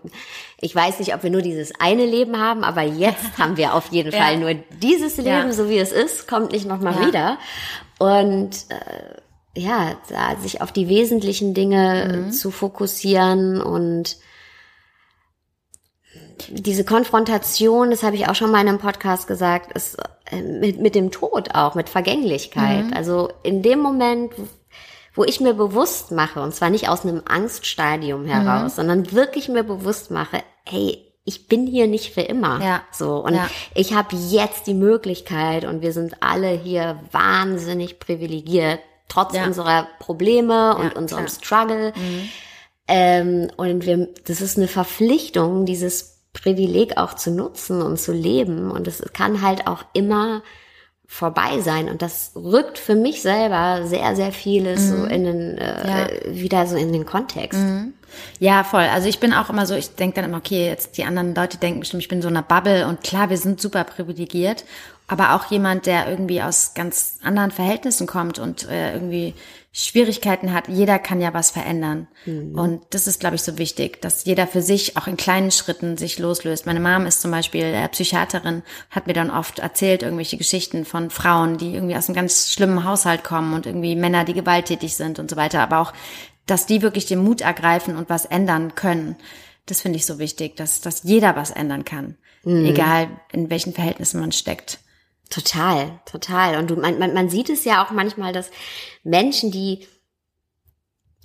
Ich 0.60 0.74
weiß 0.74 0.98
nicht, 0.98 1.14
ob 1.14 1.22
wir 1.22 1.30
nur 1.30 1.42
dieses 1.42 1.72
eine 1.78 2.04
Leben 2.04 2.36
haben, 2.40 2.64
aber 2.64 2.82
jetzt 2.82 3.24
haben 3.38 3.56
wir 3.56 3.74
auf 3.74 3.92
jeden 3.92 4.12
ja. 4.12 4.18
Fall 4.18 4.38
nur 4.38 4.54
dieses 4.82 5.18
Leben, 5.18 5.28
ja. 5.28 5.52
so 5.52 5.70
wie 5.70 5.78
es 5.78 5.92
ist, 5.92 6.26
kommt 6.26 6.50
nicht 6.50 6.66
nochmal 6.66 6.94
ja. 7.00 7.06
wieder. 7.06 7.38
Und 7.98 8.50
äh, 8.70 9.60
ja, 9.60 9.96
da, 10.08 10.36
sich 10.40 10.62
auf 10.62 10.72
die 10.72 10.88
wesentlichen 10.88 11.54
Dinge 11.54 12.24
mhm. 12.26 12.32
zu 12.32 12.50
fokussieren 12.50 13.62
und 13.62 14.16
diese 16.48 16.84
Konfrontation, 16.84 17.90
das 17.90 18.02
habe 18.02 18.16
ich 18.16 18.28
auch 18.28 18.34
schon 18.34 18.50
mal 18.50 18.60
in 18.60 18.68
einem 18.68 18.78
Podcast 18.78 19.28
gesagt, 19.28 19.72
ist 19.72 19.96
mit, 20.32 20.80
mit 20.80 20.94
dem 20.94 21.10
Tod 21.10 21.54
auch, 21.54 21.74
mit 21.74 21.88
Vergänglichkeit. 21.88 22.86
Mhm. 22.86 22.92
Also 22.92 23.30
in 23.42 23.62
dem 23.62 23.80
Moment, 23.80 24.32
wo 25.14 25.24
ich 25.24 25.40
mir 25.40 25.54
bewusst 25.54 26.10
mache, 26.10 26.40
und 26.40 26.54
zwar 26.54 26.70
nicht 26.70 26.88
aus 26.88 27.04
einem 27.04 27.22
Angststadium 27.24 28.26
heraus, 28.26 28.72
mhm. 28.72 28.76
sondern 28.76 29.12
wirklich 29.12 29.48
mir 29.48 29.64
bewusst 29.64 30.10
mache, 30.10 30.42
hey, 30.64 31.02
ich 31.24 31.48
bin 31.48 31.66
hier 31.66 31.88
nicht 31.88 32.14
für 32.14 32.20
immer. 32.20 32.62
Ja. 32.62 32.82
So 32.92 33.24
und 33.24 33.34
ja. 33.34 33.48
ich 33.74 33.94
habe 33.94 34.14
jetzt 34.14 34.66
die 34.66 34.74
Möglichkeit 34.74 35.64
und 35.64 35.82
wir 35.82 35.92
sind 35.92 36.22
alle 36.22 36.50
hier 36.50 37.00
wahnsinnig 37.10 37.98
privilegiert 37.98 38.80
trotz 39.08 39.34
ja. 39.34 39.44
unserer 39.44 39.88
Probleme 39.98 40.76
und 40.76 40.94
unserem 40.96 41.28
Struggle. 41.28 41.92
Mhm. 41.96 42.28
Ähm, 42.88 43.50
und 43.56 43.86
wir, 43.86 44.08
das 44.26 44.40
ist 44.40 44.56
eine 44.56 44.68
Verpflichtung, 44.68 45.66
dieses 45.66 46.15
Privileg 46.42 46.96
auch 46.96 47.14
zu 47.14 47.30
nutzen 47.30 47.82
und 47.82 47.98
zu 47.98 48.12
leben. 48.12 48.70
Und 48.70 48.86
es 48.86 49.02
kann 49.12 49.42
halt 49.42 49.66
auch 49.66 49.84
immer 49.92 50.42
vorbei 51.06 51.60
sein. 51.60 51.88
Und 51.88 52.02
das 52.02 52.32
rückt 52.34 52.78
für 52.78 52.94
mich 52.94 53.22
selber 53.22 53.86
sehr, 53.86 54.16
sehr 54.16 54.32
vieles 54.32 54.82
mhm. 54.82 54.96
so 54.96 55.04
in 55.04 55.24
den, 55.24 55.58
äh, 55.58 55.88
ja. 55.88 56.34
wieder 56.34 56.66
so 56.66 56.76
in 56.76 56.92
den 56.92 57.06
Kontext. 57.06 57.60
Mhm. 57.60 57.94
Ja, 58.38 58.64
voll. 58.64 58.84
Also 58.92 59.08
ich 59.08 59.20
bin 59.20 59.32
auch 59.32 59.50
immer 59.50 59.66
so, 59.66 59.74
ich 59.74 59.94
denke 59.94 60.16
dann 60.16 60.24
immer, 60.24 60.38
okay, 60.38 60.66
jetzt 60.66 60.96
die 60.98 61.04
anderen 61.04 61.34
Leute 61.34 61.58
denken 61.58 61.80
bestimmt, 61.80 62.02
ich 62.02 62.08
bin 62.08 62.22
so 62.22 62.28
einer 62.28 62.42
Bubble 62.42 62.86
und 62.86 63.02
klar, 63.02 63.30
wir 63.30 63.38
sind 63.38 63.60
super 63.60 63.84
privilegiert, 63.84 64.64
aber 65.08 65.34
auch 65.34 65.50
jemand, 65.50 65.86
der 65.86 66.08
irgendwie 66.08 66.42
aus 66.42 66.74
ganz 66.74 67.18
anderen 67.22 67.50
Verhältnissen 67.50 68.06
kommt 68.06 68.38
und 68.38 68.68
äh, 68.68 68.92
irgendwie 68.92 69.34
Schwierigkeiten 69.72 70.54
hat, 70.54 70.68
jeder 70.68 70.98
kann 70.98 71.20
ja 71.20 71.34
was 71.34 71.50
verändern. 71.50 72.08
Mhm. 72.24 72.58
Und 72.58 72.82
das 72.90 73.06
ist, 73.06 73.20
glaube 73.20 73.36
ich, 73.36 73.42
so 73.42 73.58
wichtig, 73.58 74.00
dass 74.00 74.24
jeder 74.24 74.46
für 74.46 74.62
sich 74.62 74.96
auch 74.96 75.06
in 75.06 75.18
kleinen 75.18 75.50
Schritten 75.50 75.96
sich 75.98 76.18
loslöst. 76.18 76.64
Meine 76.64 76.80
Mom 76.80 77.04
ist 77.04 77.20
zum 77.20 77.30
Beispiel 77.30 77.64
äh, 77.64 77.86
Psychiaterin, 77.88 78.62
hat 78.90 79.06
mir 79.06 79.12
dann 79.12 79.30
oft 79.30 79.58
erzählt, 79.58 80.02
irgendwelche 80.02 80.38
Geschichten 80.38 80.86
von 80.86 81.10
Frauen, 81.10 81.58
die 81.58 81.74
irgendwie 81.74 81.94
aus 81.94 82.08
einem 82.08 82.16
ganz 82.16 82.50
schlimmen 82.50 82.84
Haushalt 82.84 83.22
kommen 83.22 83.52
und 83.52 83.66
irgendwie 83.66 83.94
Männer, 83.96 84.24
die 84.24 84.32
gewalttätig 84.32 84.96
sind 84.96 85.18
und 85.18 85.30
so 85.30 85.36
weiter. 85.36 85.60
Aber 85.60 85.80
auch, 85.80 85.92
dass 86.46 86.66
die 86.66 86.80
wirklich 86.82 87.06
den 87.06 87.22
Mut 87.22 87.42
ergreifen 87.42 87.96
und 87.96 88.08
was 88.08 88.24
ändern 88.24 88.74
können. 88.74 89.16
Das 89.66 89.82
finde 89.82 89.98
ich 89.98 90.06
so 90.06 90.18
wichtig, 90.18 90.56
dass, 90.56 90.80
dass 90.80 91.02
jeder 91.02 91.36
was 91.36 91.50
ändern 91.50 91.84
kann. 91.84 92.16
Mhm. 92.44 92.64
Egal, 92.64 93.08
in 93.30 93.50
welchen 93.50 93.74
Verhältnissen 93.74 94.20
man 94.20 94.32
steckt. 94.32 94.78
Total, 95.30 96.00
total. 96.04 96.56
Und 96.58 96.70
du, 96.70 96.76
man, 96.76 96.98
man, 96.98 97.12
man 97.12 97.28
sieht 97.28 97.50
es 97.50 97.64
ja 97.64 97.84
auch 97.84 97.90
manchmal, 97.90 98.32
dass 98.32 98.50
Menschen, 99.02 99.50
die, 99.50 99.86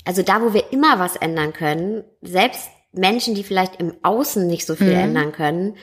also 0.06 0.24
da, 0.24 0.42
wo 0.42 0.54
wir 0.54 0.72
immer 0.72 0.98
was 1.00 1.16
ändern 1.16 1.54
können, 1.54 2.04
selbst 2.22 2.70
Menschen, 2.92 3.36
die 3.36 3.44
vielleicht 3.44 3.80
im 3.80 3.94
Außen 4.02 4.48
nicht 4.48 4.66
so 4.66 4.76
viel 4.76 4.94
mhm. 4.94 5.00
ändern 5.00 5.32
können, 5.32 5.78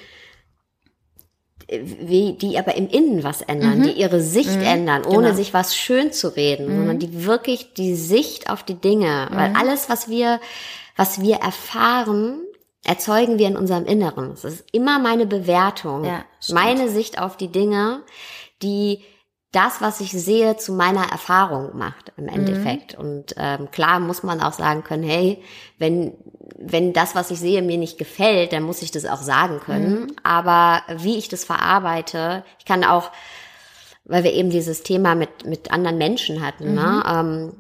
wie, 1.71 2.33
die 2.33 2.59
aber 2.59 2.77
im 2.77 2.89
Innen 2.89 3.23
was 3.23 3.43
ändern, 3.43 3.81
mhm. 3.81 3.83
die 3.85 3.93
ihre 3.93 4.23
Sicht 4.23 4.57
mhm. 4.57 4.63
ändern, 4.63 5.05
ohne 5.05 5.29
genau. 5.29 5.35
sich 5.37 5.53
was 5.53 5.77
schön 5.77 6.13
zu 6.13 6.35
reden, 6.35 6.67
sondern 6.67 6.97
mhm. 6.97 7.01
die 7.01 7.25
wirklich 7.27 7.75
die 7.75 7.95
Sicht 7.95 8.51
auf 8.51 8.63
die 8.63 8.81
Dinge, 8.81 9.29
weil 9.31 9.51
mhm. 9.51 9.57
alles, 9.57 9.91
was 9.91 10.09
wir, 10.09 10.41
was 10.97 11.21
wir 11.21 11.37
erfahren, 11.37 12.41
erzeugen 12.89 13.39
wir 13.39 13.47
in 13.47 13.57
unserem 13.57 13.85
Inneren. 13.85 14.33
Es 14.33 14.45
ist 14.45 14.65
immer 14.73 14.99
meine 14.99 15.27
Bewertung, 15.27 16.05
ja, 16.05 16.25
meine 16.51 16.89
Sicht 16.89 17.21
auf 17.21 17.37
die 17.37 17.53
Dinge, 17.53 18.03
die 18.63 19.05
das, 19.53 19.81
was 19.81 20.01
ich 20.01 20.13
sehe, 20.13 20.57
zu 20.57 20.73
meiner 20.73 21.11
Erfahrung 21.11 21.77
macht 21.77 22.13
im 22.17 22.29
Endeffekt. 22.29 22.99
Mhm. 22.99 23.05
Und 23.05 23.35
ähm, 23.37 23.71
klar 23.71 24.01
muss 24.01 24.23
man 24.23 24.41
auch 24.41 24.53
sagen 24.53 24.85
können, 24.85 25.05
hey, 25.05 25.43
wenn 25.79 26.15
wenn 26.61 26.93
das, 26.93 27.15
was 27.15 27.31
ich 27.31 27.39
sehe, 27.39 27.63
mir 27.63 27.77
nicht 27.77 27.99
gefällt, 27.99 28.53
dann 28.53 28.65
muss 28.65 28.83
ich 28.83 28.91
das 28.91 29.05
auch 29.05 29.23
sagen 29.23 29.61
können. 29.61 30.01
Mhm. 30.01 30.17
Aber 30.23 30.83
wie 30.97 31.19
ich 31.19 31.29
das 31.29 31.45
verarbeite, 31.45 32.43
ich 32.59 32.65
kann 32.65 32.85
auch, 32.85 33.11
weil 34.05 34.25
wir 34.25 34.33
eben 34.33 34.51
dieses 34.51 34.83
Thema 34.83 35.15
mit 35.15 35.47
mit 35.47 35.71
anderen 35.71 35.99
Menschen 35.99 36.45
hatten, 36.45 36.75
ne, 36.75 36.81
mhm. 36.81 36.87
ne? 36.87 37.03
Ähm, 37.07 37.53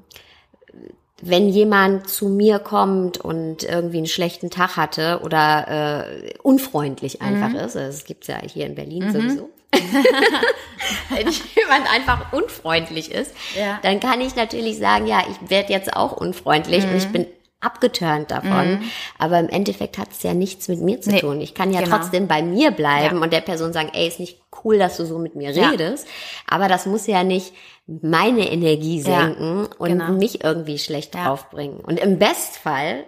wenn 1.20 1.48
jemand 1.48 2.08
zu 2.08 2.28
mir 2.28 2.58
kommt 2.58 3.18
und 3.18 3.64
irgendwie 3.64 3.98
einen 3.98 4.06
schlechten 4.06 4.50
Tag 4.50 4.76
hatte 4.76 5.20
oder 5.24 6.06
äh, 6.06 6.34
unfreundlich 6.42 7.22
einfach 7.22 7.48
mhm. 7.48 7.56
ist, 7.56 7.76
also 7.76 7.80
das 7.80 8.04
gibt's 8.04 8.28
ja 8.28 8.38
hier 8.40 8.66
in 8.66 8.74
Berlin 8.74 9.06
mhm. 9.06 9.12
sowieso. 9.12 9.50
wenn 11.10 11.28
jemand 11.28 11.92
einfach 11.92 12.32
unfreundlich 12.32 13.10
ist, 13.10 13.34
ja. 13.58 13.78
dann 13.82 14.00
kann 14.00 14.20
ich 14.20 14.34
natürlich 14.34 14.78
sagen, 14.78 15.06
ja, 15.06 15.22
ich 15.28 15.50
werde 15.50 15.72
jetzt 15.72 15.94
auch 15.94 16.12
unfreundlich 16.12 16.84
mhm. 16.84 16.90
und 16.90 16.96
ich 16.96 17.08
mhm. 17.08 17.12
bin 17.12 17.26
abgeturnt 17.60 18.30
davon. 18.30 18.72
Mhm. 18.72 18.90
Aber 19.18 19.38
im 19.40 19.48
Endeffekt 19.48 19.98
hat 19.98 20.08
es 20.12 20.22
ja 20.22 20.34
nichts 20.34 20.68
mit 20.68 20.80
mir 20.80 21.00
zu 21.00 21.10
nee, 21.10 21.20
tun. 21.20 21.40
Ich 21.40 21.54
kann 21.54 21.72
ja 21.72 21.80
genau. 21.80 21.96
trotzdem 21.96 22.28
bei 22.28 22.42
mir 22.42 22.70
bleiben 22.70 23.16
ja. 23.16 23.22
und 23.22 23.32
der 23.32 23.40
Person 23.40 23.72
sagen, 23.72 23.90
ey, 23.92 24.06
ist 24.06 24.20
nicht 24.20 24.40
cool, 24.64 24.78
dass 24.78 24.96
du 24.96 25.04
so 25.04 25.18
mit 25.18 25.34
mir 25.34 25.50
ja. 25.50 25.68
redest. 25.70 26.06
Aber 26.46 26.68
das 26.68 26.86
muss 26.86 27.06
ja 27.06 27.24
nicht 27.24 27.52
meine 27.86 28.50
Energie 28.50 29.00
senken 29.00 29.68
ja, 29.70 29.76
und 29.78 29.88
genau. 29.88 30.12
mich 30.12 30.44
irgendwie 30.44 30.78
schlecht 30.78 31.14
ja. 31.14 31.32
aufbringen. 31.32 31.80
Und 31.80 31.98
im 31.98 32.18
Bestfall 32.18 33.04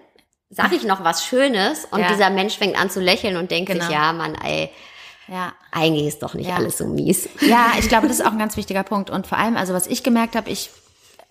sage 0.48 0.74
ich 0.74 0.84
noch 0.84 1.04
was 1.04 1.24
Schönes 1.24 1.86
und 1.90 2.02
dieser 2.08 2.30
Mensch 2.30 2.58
fängt 2.58 2.80
an 2.80 2.90
zu 2.90 3.00
lächeln 3.00 3.36
und 3.36 3.52
denkt 3.52 3.70
genau. 3.70 3.84
sich, 3.84 3.94
ja, 3.94 4.12
Mann, 4.12 4.34
ey, 4.34 4.70
ja. 5.28 5.52
Eigentlich 5.70 6.08
ist 6.08 6.22
doch 6.24 6.34
nicht 6.34 6.48
ja. 6.48 6.56
alles 6.56 6.78
so 6.78 6.86
mies. 6.88 7.28
Ja, 7.40 7.74
ich 7.78 7.88
glaube, 7.88 8.08
das 8.08 8.18
ist 8.18 8.26
auch 8.26 8.32
ein 8.32 8.38
ganz 8.38 8.56
wichtiger 8.56 8.82
Punkt. 8.82 9.10
Und 9.10 9.28
vor 9.28 9.38
allem, 9.38 9.56
also 9.56 9.72
was 9.72 9.86
ich 9.86 10.02
gemerkt 10.02 10.34
habe, 10.34 10.50
ich 10.50 10.70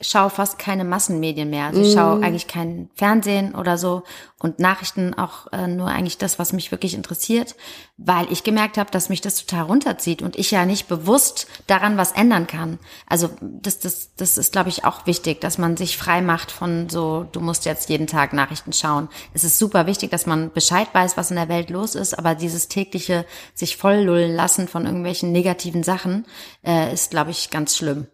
schaue 0.01 0.29
fast 0.29 0.57
keine 0.57 0.85
Massenmedien 0.85 1.49
mehr. 1.49 1.65
Also 1.67 1.81
ich 1.81 1.93
schaue 1.93 2.19
mm. 2.19 2.23
eigentlich 2.23 2.47
kein 2.47 2.89
Fernsehen 2.95 3.53
oder 3.53 3.77
so 3.77 4.03
und 4.41 4.59
Nachrichten 4.59 5.13
auch 5.13 5.51
äh, 5.51 5.67
nur 5.67 5.87
eigentlich 5.87 6.17
das, 6.17 6.39
was 6.39 6.53
mich 6.53 6.71
wirklich 6.71 6.93
interessiert, 6.93 7.55
weil 7.97 8.31
ich 8.31 8.45
gemerkt 8.45 8.77
habe, 8.77 8.89
dass 8.91 9.09
mich 9.09 9.19
das 9.19 9.45
total 9.45 9.65
runterzieht 9.65 10.21
und 10.21 10.37
ich 10.37 10.51
ja 10.51 10.65
nicht 10.65 10.87
bewusst 10.87 11.47
daran 11.67 11.97
was 11.97 12.13
ändern 12.13 12.47
kann. 12.47 12.79
Also 13.07 13.29
das, 13.41 13.79
das, 13.79 14.15
das 14.15 14.37
ist, 14.37 14.53
glaube 14.53 14.69
ich, 14.69 14.85
auch 14.85 15.05
wichtig, 15.05 15.41
dass 15.41 15.57
man 15.57 15.75
sich 15.75 15.97
frei 15.97 16.21
macht 16.21 16.51
von 16.51 16.87
so, 16.89 17.25
du 17.29 17.41
musst 17.41 17.65
jetzt 17.65 17.89
jeden 17.89 18.07
Tag 18.07 18.31
Nachrichten 18.31 18.71
schauen. 18.71 19.09
Es 19.33 19.43
ist 19.43 19.59
super 19.59 19.85
wichtig, 19.85 20.11
dass 20.11 20.25
man 20.25 20.51
Bescheid 20.53 20.87
weiß, 20.93 21.17
was 21.17 21.31
in 21.31 21.35
der 21.35 21.49
Welt 21.49 21.69
los 21.69 21.95
ist, 21.95 22.17
aber 22.17 22.35
dieses 22.35 22.69
tägliche 22.69 23.25
sich 23.53 23.75
volllullen 23.75 24.33
lassen 24.33 24.69
von 24.69 24.85
irgendwelchen 24.85 25.33
negativen 25.33 25.83
Sachen 25.83 26.25
äh, 26.65 26.93
ist, 26.93 27.11
glaube 27.11 27.31
ich, 27.31 27.49
ganz 27.49 27.75
schlimm. 27.75 28.07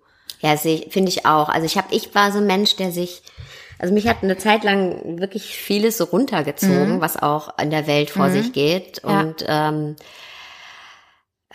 Ja, 0.46 0.58
finde 0.58 1.10
ich 1.10 1.26
auch. 1.26 1.50
Also 1.50 1.66
ich 1.66 1.78
habe, 1.78 1.88
ich 1.92 2.14
war 2.14 2.32
so 2.32 2.40
ein 2.40 2.46
Mensch, 2.46 2.76
der 2.76 2.92
sich, 2.92 3.22
also 3.80 3.94
mich 3.94 4.08
hat 4.08 4.24
eine 4.24 4.38
Zeit 4.38 4.64
lang 4.64 5.20
wirklich 5.20 5.56
vieles 5.58 5.98
so 5.98 6.06
runtergezogen, 6.06 6.98
mhm. 6.98 7.02
was 7.02 7.18
auch 7.18 7.58
in 7.60 7.72
der 7.72 7.88
Welt 7.88 8.10
vor 8.10 8.28
mhm. 8.28 8.34
sich 8.34 8.54
geht. 8.54 9.04
Und 9.04 9.42
ja. 9.42 9.70
ähm, 9.70 9.96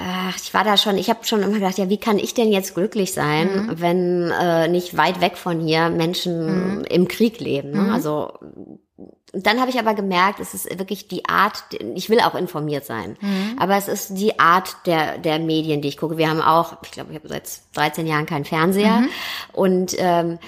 Ach, 0.03 0.36
ich 0.43 0.55
war 0.55 0.64
da 0.64 0.78
schon, 0.78 0.97
ich 0.97 1.11
habe 1.11 1.26
schon 1.26 1.43
immer 1.43 1.55
gedacht, 1.55 1.76
ja, 1.76 1.91
wie 1.91 1.99
kann 1.99 2.18
ich 2.18 2.32
denn 2.32 2.51
jetzt 2.51 2.74
glücklich 2.74 3.12
sein, 3.12 3.66
mhm. 3.66 3.80
wenn 3.80 4.30
äh, 4.30 4.66
nicht 4.68 4.97
weit 4.97 5.20
weg 5.20 5.36
von 5.36 5.61
hier 5.61 5.91
Menschen 5.91 6.78
mhm. 6.78 6.84
im 6.84 7.07
Krieg 7.07 7.38
leben? 7.38 7.72
Ne? 7.72 7.82
Mhm. 7.82 7.91
Also 7.91 8.32
dann 9.33 9.61
habe 9.61 9.70
ich 9.70 9.78
aber 9.78 9.95
gemerkt, 9.95 10.41
es 10.41 10.55
ist 10.55 10.78
wirklich 10.78 11.09
die 11.09 11.28
Art, 11.28 11.62
ich 11.95 12.11
will 12.11 12.20
auch 12.20 12.35
informiert 12.35 12.85
sein, 12.85 13.16
mhm. 13.20 13.57
aber 13.59 13.76
es 13.76 13.89
ist 13.89 14.18
die 14.18 14.39
Art 14.41 14.76
der, 14.87 15.18
der 15.18 15.39
Medien, 15.39 15.83
die 15.83 15.89
ich 15.89 15.97
gucke. 15.97 16.16
Wir 16.16 16.28
haben 16.28 16.41
auch, 16.41 16.76
ich 16.83 16.91
glaube, 16.91 17.11
ich 17.11 17.16
habe 17.16 17.28
seit 17.28 17.49
13 17.74 18.07
Jahren 18.07 18.26
keinen 18.26 18.45
Fernseher 18.45 19.01
mhm. 19.01 19.09
und 19.53 19.97
ähm, 19.99 20.39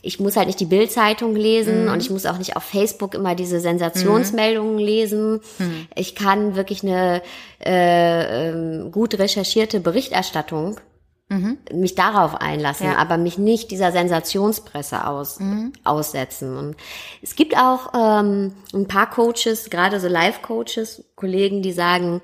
ich 0.00 0.20
muss 0.20 0.36
halt 0.36 0.46
nicht 0.46 0.60
die 0.60 0.66
Bildzeitung 0.66 1.34
lesen 1.34 1.84
mhm. 1.84 1.92
und 1.92 2.00
ich 2.00 2.10
muss 2.10 2.26
auch 2.26 2.38
nicht 2.38 2.56
auf 2.56 2.62
Facebook 2.62 3.14
immer 3.14 3.34
diese 3.34 3.58
Sensationsmeldungen 3.58 4.74
mhm. 4.74 4.78
lesen. 4.78 5.40
Mhm. 5.58 5.88
Ich 5.96 6.14
kann 6.14 6.54
wirklich 6.54 6.84
eine 6.84 7.22
äh, 7.64 8.50
ähm, 8.50 8.92
gut 8.92 9.18
recherchierte 9.18 9.80
Berichterstattung 9.80 10.78
mhm. 11.28 11.58
mich 11.72 11.94
darauf 11.94 12.34
einlassen, 12.34 12.86
ja. 12.86 12.96
aber 12.96 13.18
mich 13.18 13.38
nicht 13.38 13.70
dieser 13.70 13.92
Sensationspresse 13.92 15.06
aus, 15.06 15.40
mhm. 15.40 15.72
aussetzen. 15.84 16.56
Und 16.56 16.76
es 17.22 17.36
gibt 17.36 17.56
auch 17.56 17.92
ähm, 17.94 18.52
ein 18.74 18.88
paar 18.88 19.10
Coaches, 19.10 19.70
gerade 19.70 20.00
so 20.00 20.08
Live-Coaches, 20.08 21.04
Kollegen, 21.14 21.62
die 21.62 21.72
sagen, 21.72 22.20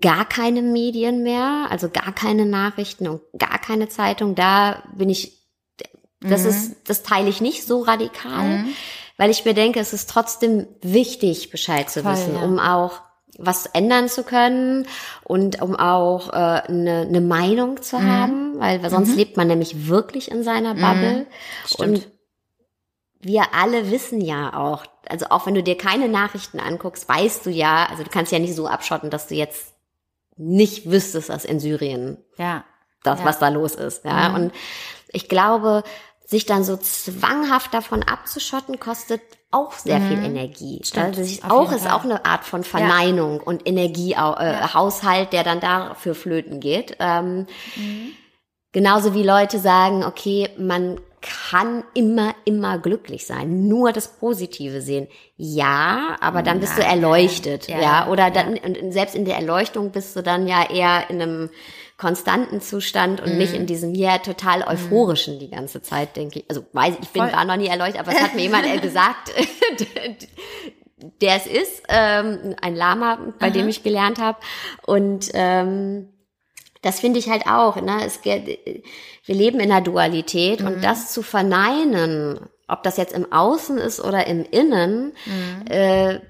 gar 0.00 0.24
keine 0.28 0.62
Medien 0.62 1.22
mehr, 1.22 1.66
also 1.70 1.88
gar 1.88 2.12
keine 2.12 2.44
Nachrichten 2.44 3.08
und 3.08 3.20
gar 3.38 3.58
keine 3.58 3.88
Zeitung. 3.88 4.34
Da 4.34 4.82
bin 4.96 5.08
ich 5.08 5.36
das 6.20 6.42
mhm. 6.42 6.48
ist, 6.48 6.76
das 6.86 7.02
teile 7.02 7.28
ich 7.28 7.40
nicht 7.40 7.66
so 7.66 7.82
radikal, 7.82 8.58
mhm. 8.58 8.68
weil 9.16 9.30
ich 9.30 9.44
mir 9.44 9.54
denke, 9.54 9.80
es 9.80 9.92
ist 9.92 10.10
trotzdem 10.10 10.66
wichtig, 10.82 11.50
Bescheid 11.50 11.90
zu 11.90 12.02
Voll, 12.02 12.12
wissen, 12.12 12.34
ja. 12.34 12.42
um 12.42 12.58
auch 12.58 13.00
was 13.38 13.66
ändern 13.66 14.08
zu 14.08 14.22
können 14.22 14.86
und 15.24 15.60
um 15.62 15.76
auch 15.76 16.30
äh, 16.30 16.36
eine, 16.36 17.06
eine 17.08 17.20
Meinung 17.20 17.82
zu 17.82 17.98
mhm. 17.98 18.10
haben, 18.10 18.58
weil, 18.58 18.82
weil 18.82 18.90
sonst 18.90 19.10
mhm. 19.10 19.16
lebt 19.16 19.36
man 19.36 19.48
nämlich 19.48 19.88
wirklich 19.88 20.30
in 20.30 20.42
seiner 20.42 20.74
mhm. 20.74 20.80
Bubble. 20.80 21.26
Und 21.78 22.08
wir 23.20 23.54
alle 23.54 23.90
wissen 23.90 24.20
ja 24.20 24.54
auch, 24.54 24.84
also 25.08 25.26
auch 25.30 25.46
wenn 25.46 25.54
du 25.54 25.62
dir 25.62 25.76
keine 25.76 26.08
Nachrichten 26.08 26.60
anguckst, 26.60 27.08
weißt 27.08 27.46
du 27.46 27.50
ja, 27.50 27.86
also 27.90 28.02
du 28.02 28.10
kannst 28.10 28.32
ja 28.32 28.38
nicht 28.38 28.54
so 28.54 28.66
abschotten, 28.66 29.10
dass 29.10 29.26
du 29.28 29.34
jetzt 29.34 29.74
nicht 30.36 30.90
wüsstest, 30.90 31.28
dass 31.28 31.44
in 31.44 31.60
Syrien 31.60 32.18
ja. 32.36 32.64
das, 33.02 33.20
ja. 33.20 33.24
was 33.24 33.38
da 33.38 33.48
los 33.48 33.74
ist. 33.74 34.04
Ja. 34.04 34.28
Mhm. 34.28 34.34
Und 34.34 34.52
ich 35.08 35.28
glaube, 35.28 35.82
sich 36.24 36.46
dann 36.46 36.64
so 36.64 36.76
zwanghaft 36.76 37.72
davon 37.72 38.02
abzuschotten, 38.02 38.80
kostet 38.80 39.22
auch 39.56 39.72
sehr 39.72 39.98
mhm. 39.98 40.08
viel 40.08 40.24
Energie. 40.24 40.80
Stimmt, 40.84 41.18
also 41.18 41.42
auch 41.48 41.72
ist 41.72 41.84
Fall. 41.84 41.92
auch 41.92 42.04
eine 42.04 42.24
Art 42.24 42.44
von 42.44 42.64
Verneinung 42.64 43.38
ja. 43.38 43.42
und 43.44 43.66
Energiehaushalt, 43.66 45.28
äh, 45.28 45.30
der 45.30 45.44
dann 45.44 45.60
dafür 45.60 46.14
flöten 46.14 46.60
geht. 46.60 46.96
Ähm, 46.98 47.46
mhm. 47.76 48.12
Genauso 48.72 49.14
wie 49.14 49.22
Leute 49.22 49.58
sagen, 49.58 50.04
okay, 50.04 50.50
man 50.58 51.00
kann 51.22 51.82
immer, 51.94 52.34
immer 52.44 52.78
glücklich 52.78 53.26
sein, 53.26 53.68
nur 53.68 53.92
das 53.92 54.08
Positive 54.08 54.80
sehen. 54.80 55.08
Ja, 55.36 56.16
aber 56.20 56.42
dann 56.42 56.60
bist 56.60 56.78
du 56.78 56.82
erleuchtet, 56.82 57.68
ja, 57.68 57.80
ja. 57.80 58.08
oder 58.08 58.30
dann, 58.30 58.58
selbst 58.90 59.14
in 59.14 59.24
der 59.24 59.36
Erleuchtung 59.36 59.90
bist 59.90 60.14
du 60.14 60.22
dann 60.22 60.46
ja 60.46 60.68
eher 60.70 61.10
in 61.10 61.20
einem, 61.20 61.50
konstanten 61.96 62.60
Zustand 62.60 63.20
und 63.20 63.32
mhm. 63.32 63.38
nicht 63.38 63.54
in 63.54 63.66
diesem 63.66 63.94
ja 63.94 64.18
total 64.18 64.60
mhm. 64.60 64.68
euphorischen 64.68 65.38
die 65.38 65.50
ganze 65.50 65.82
Zeit, 65.82 66.16
denke 66.16 66.40
ich. 66.40 66.44
Also 66.48 66.64
weiß 66.72 66.96
ich 67.00 67.08
bin 67.08 67.22
war 67.22 67.44
noch 67.44 67.56
nie 67.56 67.68
erleuchtet, 67.68 68.00
aber 68.00 68.12
es 68.12 68.20
hat 68.20 68.34
mir 68.34 68.42
jemand 68.42 68.82
gesagt, 68.82 69.32
der 71.20 71.36
es 71.36 71.46
ist, 71.46 71.82
ähm, 71.88 72.54
ein 72.60 72.74
Lama, 72.74 73.18
bei 73.38 73.46
Aha. 73.46 73.52
dem 73.52 73.68
ich 73.68 73.82
gelernt 73.82 74.18
habe. 74.18 74.38
Und 74.86 75.30
ähm, 75.34 76.08
das 76.82 77.00
finde 77.00 77.18
ich 77.18 77.28
halt 77.28 77.46
auch. 77.46 77.80
Ne? 77.80 78.04
Es, 78.04 78.24
wir 78.24 79.34
leben 79.34 79.60
in 79.60 79.70
der 79.70 79.80
Dualität 79.80 80.60
mhm. 80.60 80.66
und 80.66 80.84
das 80.84 81.12
zu 81.12 81.22
verneinen, 81.22 82.40
ob 82.68 82.82
das 82.82 82.96
jetzt 82.96 83.14
im 83.14 83.32
Außen 83.32 83.78
ist 83.78 84.00
oder 84.00 84.26
im 84.26 84.44
Innen, 84.44 85.12
mhm. 85.24 85.64
äh, 85.70 86.20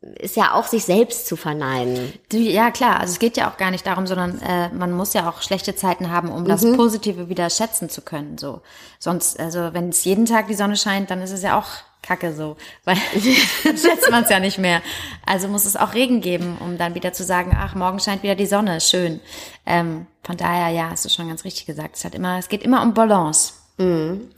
ist 0.00 0.36
ja 0.36 0.54
auch 0.54 0.66
sich 0.66 0.84
selbst 0.84 1.26
zu 1.26 1.36
verneinen. 1.36 2.12
Ja, 2.32 2.70
klar. 2.70 3.00
Also 3.00 3.12
es 3.12 3.18
geht 3.18 3.36
ja 3.36 3.50
auch 3.50 3.58
gar 3.58 3.70
nicht 3.70 3.86
darum, 3.86 4.06
sondern 4.06 4.40
äh, 4.40 4.70
man 4.70 4.92
muss 4.92 5.12
ja 5.12 5.28
auch 5.28 5.42
schlechte 5.42 5.76
Zeiten 5.76 6.10
haben, 6.10 6.30
um 6.30 6.44
mhm. 6.44 6.48
das 6.48 6.62
Positive 6.62 7.28
wieder 7.28 7.50
schätzen 7.50 7.90
zu 7.90 8.00
können. 8.00 8.38
So, 8.38 8.62
sonst, 8.98 9.38
also 9.38 9.74
wenn 9.74 9.90
es 9.90 10.04
jeden 10.04 10.24
Tag 10.24 10.48
die 10.48 10.54
Sonne 10.54 10.76
scheint, 10.76 11.10
dann 11.10 11.20
ist 11.20 11.32
es 11.32 11.42
ja 11.42 11.58
auch 11.58 11.68
Kacke 12.02 12.32
so, 12.32 12.56
weil 12.84 12.96
schätzt 12.96 14.10
man 14.10 14.24
es 14.24 14.30
ja 14.30 14.40
nicht 14.40 14.58
mehr. 14.58 14.80
Also 15.26 15.48
muss 15.48 15.66
es 15.66 15.76
auch 15.76 15.92
Regen 15.92 16.22
geben, 16.22 16.56
um 16.60 16.78
dann 16.78 16.94
wieder 16.94 17.12
zu 17.12 17.22
sagen, 17.22 17.54
ach, 17.54 17.74
morgen 17.74 18.00
scheint 18.00 18.22
wieder 18.22 18.34
die 18.34 18.46
Sonne, 18.46 18.80
schön. 18.80 19.20
Ähm, 19.66 20.06
von 20.22 20.38
daher, 20.38 20.70
ja, 20.70 20.88
hast 20.90 21.04
du 21.04 21.10
schon 21.10 21.28
ganz 21.28 21.44
richtig 21.44 21.66
gesagt. 21.66 21.96
Es 21.96 22.06
hat 22.06 22.14
immer, 22.14 22.38
es 22.38 22.48
geht 22.48 22.62
immer 22.62 22.82
um 22.82 22.94
Balance. 22.94 23.52
Mhm. 23.76 24.30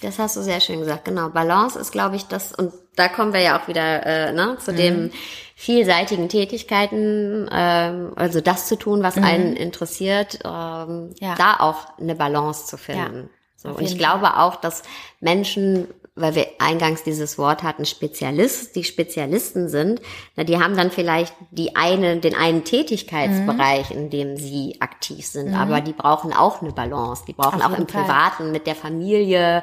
Das 0.00 0.18
hast 0.18 0.36
du 0.36 0.42
sehr 0.42 0.60
schön 0.60 0.78
gesagt, 0.78 1.04
genau. 1.04 1.28
Balance 1.28 1.78
ist, 1.78 1.90
glaube 1.90 2.16
ich, 2.16 2.26
das, 2.26 2.52
und 2.52 2.72
da 2.94 3.08
kommen 3.08 3.32
wir 3.32 3.40
ja 3.40 3.60
auch 3.60 3.66
wieder 3.66 4.06
äh, 4.06 4.32
ne, 4.32 4.56
zu 4.58 4.72
mhm. 4.72 4.76
den 4.76 5.12
vielseitigen 5.56 6.28
Tätigkeiten, 6.28 7.48
ähm, 7.50 8.12
also 8.14 8.40
das 8.40 8.68
zu 8.68 8.76
tun, 8.76 9.02
was 9.02 9.16
mhm. 9.16 9.24
einen 9.24 9.56
interessiert, 9.56 10.38
ähm, 10.44 11.14
ja. 11.18 11.34
da 11.36 11.56
auch 11.58 11.98
eine 11.98 12.14
Balance 12.14 12.66
zu 12.66 12.76
finden. 12.76 13.22
Ja, 13.22 13.28
so, 13.56 13.70
und 13.70 13.82
ich 13.82 13.98
glaube 13.98 14.36
auch, 14.36 14.54
dass 14.54 14.82
Menschen 15.18 15.88
weil 16.20 16.34
wir 16.34 16.46
eingangs 16.58 17.02
dieses 17.02 17.38
Wort 17.38 17.62
hatten, 17.62 17.86
Spezialist, 17.86 18.76
die 18.76 18.84
Spezialisten 18.84 19.68
sind, 19.68 20.00
na, 20.36 20.44
die 20.44 20.58
haben 20.58 20.76
dann 20.76 20.90
vielleicht 20.90 21.34
die 21.50 21.76
eine, 21.76 22.18
den 22.18 22.34
einen 22.34 22.64
Tätigkeitsbereich, 22.64 23.90
mhm. 23.90 23.96
in 23.96 24.10
dem 24.10 24.36
sie 24.36 24.76
aktiv 24.80 25.26
sind, 25.26 25.48
mhm. 25.48 25.54
aber 25.54 25.80
die 25.80 25.92
brauchen 25.92 26.32
auch 26.32 26.62
eine 26.62 26.72
Balance, 26.72 27.24
die 27.26 27.32
brauchen 27.32 27.62
Auf 27.62 27.72
auch 27.72 27.78
im 27.78 27.88
Fall. 27.88 28.02
Privaten 28.02 28.52
mit 28.52 28.66
der 28.66 28.74
Familie, 28.74 29.62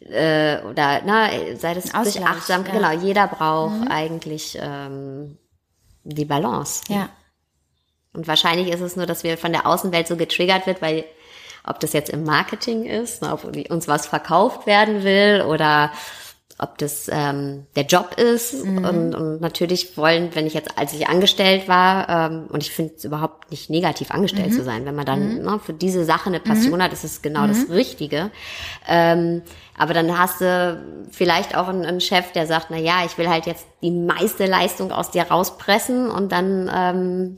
äh, 0.00 0.58
oder 0.62 1.02
na, 1.04 1.28
sei 1.56 1.74
das 1.74 1.90
durch 1.90 2.24
achtsam, 2.24 2.64
ja. 2.66 2.72
genau, 2.72 2.90
jeder 2.92 3.26
braucht 3.26 3.80
mhm. 3.80 3.88
eigentlich 3.88 4.58
ähm, 4.60 5.38
die 6.04 6.24
Balance. 6.24 6.82
Ja. 6.88 7.08
Und 8.12 8.26
wahrscheinlich 8.26 8.68
ist 8.68 8.80
es 8.80 8.96
nur, 8.96 9.06
dass 9.06 9.22
wir 9.22 9.38
von 9.38 9.52
der 9.52 9.66
Außenwelt 9.66 10.08
so 10.08 10.16
getriggert 10.16 10.66
wird, 10.66 10.82
weil 10.82 11.04
ob 11.68 11.80
das 11.80 11.92
jetzt 11.92 12.10
im 12.10 12.24
Marketing 12.24 12.84
ist, 12.84 13.22
ob 13.22 13.44
uns 13.70 13.88
was 13.88 14.06
verkauft 14.06 14.66
werden 14.66 15.04
will 15.04 15.44
oder 15.46 15.92
ob 16.60 16.76
das 16.78 17.08
ähm, 17.10 17.66
der 17.76 17.84
Job 17.84 18.14
ist. 18.16 18.64
Mhm. 18.64 18.84
Und, 18.84 19.14
und 19.14 19.40
natürlich 19.40 19.96
wollen, 19.96 20.34
wenn 20.34 20.46
ich 20.46 20.54
jetzt, 20.54 20.76
als 20.76 20.92
ich 20.92 21.08
angestellt 21.08 21.68
war, 21.68 22.08
ähm, 22.08 22.46
und 22.50 22.62
ich 22.64 22.72
finde 22.72 22.94
es 22.96 23.04
überhaupt 23.04 23.50
nicht 23.50 23.70
negativ, 23.70 24.10
angestellt 24.10 24.50
mhm. 24.50 24.56
zu 24.56 24.64
sein, 24.64 24.84
wenn 24.84 24.96
man 24.96 25.06
dann 25.06 25.38
mhm. 25.38 25.44
ne, 25.44 25.60
für 25.64 25.72
diese 25.72 26.04
Sache 26.04 26.28
eine 26.28 26.40
Passion 26.40 26.78
mhm. 26.78 26.82
hat, 26.82 26.92
ist 26.92 27.04
es 27.04 27.22
genau 27.22 27.46
das 27.46 27.68
mhm. 27.68 27.74
Richtige. 27.74 28.30
Ähm, 28.88 29.42
aber 29.76 29.94
dann 29.94 30.18
hast 30.18 30.40
du 30.40 31.06
vielleicht 31.12 31.56
auch 31.56 31.68
einen, 31.68 31.86
einen, 31.86 32.00
Chef, 32.00 32.32
der 32.32 32.48
sagt, 32.48 32.68
na 32.70 32.76
ja, 32.76 33.04
ich 33.06 33.16
will 33.18 33.28
halt 33.28 33.46
jetzt 33.46 33.66
die 33.80 33.92
meiste 33.92 34.46
Leistung 34.46 34.90
aus 34.90 35.12
dir 35.12 35.22
rauspressen 35.22 36.10
und 36.10 36.32
dann 36.32 36.68
ähm, 36.74 37.36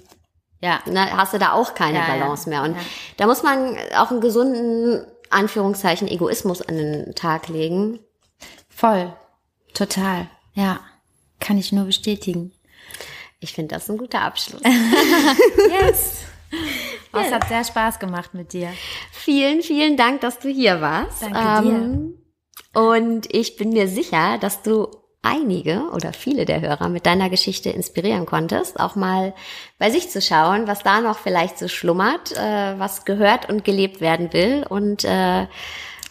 ja, 0.61 0.80
ne, 0.86 1.16
hast 1.16 1.32
du 1.32 1.38
da 1.38 1.52
auch 1.52 1.74
keine 1.74 1.98
ja, 1.98 2.06
Balance 2.06 2.50
ja. 2.50 2.61
mehr. 2.62 2.68
Und 2.70 2.76
ja. 2.76 2.82
da 3.16 3.26
muss 3.26 3.42
man 3.42 3.76
auch 3.96 4.11
einen 4.11 4.20
gesunden 4.20 5.06
Anführungszeichen 5.30 6.08
Egoismus 6.08 6.61
an 6.62 6.76
den 6.76 7.14
Tag 7.14 7.48
legen. 7.48 8.00
Voll. 8.68 9.12
Total. 9.74 10.28
Ja. 10.54 10.80
Kann 11.38 11.56
ich 11.56 11.72
nur 11.72 11.86
bestätigen. 11.86 12.52
Ich 13.38 13.54
finde 13.54 13.74
das 13.74 13.88
ein 13.88 13.96
guter 13.96 14.20
Abschluss. 14.22 14.62
yes. 15.70 16.24
Oh, 17.12 17.18
es 17.18 17.32
hat 17.32 17.48
sehr 17.48 17.64
Spaß 17.64 17.98
gemacht 17.98 18.34
mit 18.34 18.52
dir. 18.52 18.72
Vielen, 19.11 19.62
vielen 19.62 19.96
Dank, 19.96 20.20
dass 20.20 20.38
du 20.38 20.48
hier 20.48 20.80
warst. 20.80 21.22
Danke 21.22 21.68
ähm, 21.68 22.14
dir. 22.72 22.80
Und 22.80 23.34
ich 23.34 23.56
bin 23.56 23.70
mir 23.70 23.88
sicher, 23.88 24.38
dass 24.38 24.62
du 24.62 24.88
einige 25.23 25.91
oder 25.93 26.12
viele 26.12 26.45
der 26.45 26.61
Hörer 26.61 26.89
mit 26.89 27.07
deiner 27.07 27.29
Geschichte 27.29 27.71
inspirieren 27.71 28.27
konntest, 28.27 28.81
auch 28.81 28.97
mal 28.97 29.35
bei 29.79 29.91
sich 29.91 30.09
zu 30.09 30.21
schauen, 30.23 30.66
was 30.66 30.83
da 30.83 31.01
noch 31.01 31.18
vielleicht 31.18 31.59
so 31.59 31.68
schlummert, 31.68 32.33
äh, 32.33 32.79
was 32.79 33.05
gehört 33.05 33.49
und 33.49 33.64
gelebt 33.64 34.01
werden 34.01 34.33
will 34.33 34.64
und 34.68 35.05
äh, 35.05 35.47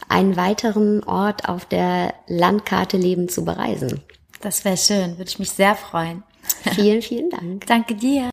einen 0.08 0.36
weiteren 0.36 1.04
Ort 1.04 1.50
auf 1.50 1.66
der 1.66 2.14
Landkarte 2.28 2.98
Leben 2.98 3.30
zu 3.30 3.46
bereisen. 3.46 4.02
Das 4.42 4.64
wäre 4.64 4.78
schön, 4.78 5.18
würde 5.18 5.30
ich 5.30 5.40
mich 5.40 5.52
sehr 5.52 5.76
freuen. 5.76 6.24
Vielen, 6.74 7.02
vielen 7.02 7.30
Dank. 7.30 7.68
danke 7.68 7.94
dir. 7.96 8.30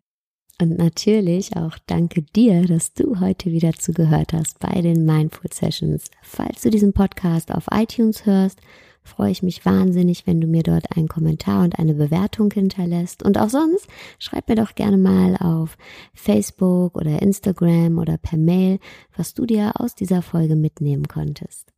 Und 0.58 0.78
natürlich 0.78 1.54
auch 1.56 1.76
danke 1.86 2.22
dir, 2.22 2.62
dass 2.66 2.94
du 2.94 3.20
heute 3.20 3.50
wieder 3.50 3.74
zugehört 3.74 4.32
hast 4.32 4.58
bei 4.58 4.80
den 4.80 5.04
Mindful 5.04 5.50
Sessions. 5.52 6.06
Falls 6.22 6.62
du 6.62 6.70
diesen 6.70 6.94
Podcast 6.94 7.52
auf 7.52 7.64
iTunes 7.70 8.24
hörst, 8.24 8.60
freue 9.06 9.30
ich 9.30 9.42
mich 9.42 9.64
wahnsinnig, 9.64 10.26
wenn 10.26 10.40
du 10.40 10.46
mir 10.46 10.62
dort 10.62 10.96
einen 10.96 11.08
Kommentar 11.08 11.64
und 11.64 11.78
eine 11.78 11.94
Bewertung 11.94 12.50
hinterlässt. 12.50 13.22
Und 13.22 13.38
auch 13.38 13.48
sonst 13.48 13.86
schreib 14.18 14.48
mir 14.48 14.56
doch 14.56 14.74
gerne 14.74 14.96
mal 14.96 15.36
auf 15.36 15.78
Facebook 16.14 16.96
oder 16.96 17.22
Instagram 17.22 17.98
oder 17.98 18.18
per 18.18 18.38
Mail, 18.38 18.78
was 19.16 19.34
du 19.34 19.46
dir 19.46 19.72
aus 19.80 19.94
dieser 19.94 20.22
Folge 20.22 20.56
mitnehmen 20.56 21.08
konntest. 21.08 21.72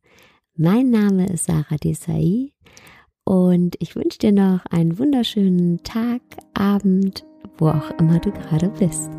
Mein 0.55 0.89
Name 0.89 1.27
ist 1.27 1.45
Sarah 1.45 1.77
Desai 1.77 2.51
und 3.23 3.75
ich 3.79 3.95
wünsche 3.95 4.19
dir 4.19 4.31
noch 4.31 4.65
einen 4.65 4.97
wunderschönen 4.99 5.83
Tag, 5.83 6.21
Abend, 6.53 7.25
wo 7.57 7.69
auch 7.69 7.91
immer 7.99 8.19
du 8.19 8.31
gerade 8.31 8.69
bist. 8.69 9.09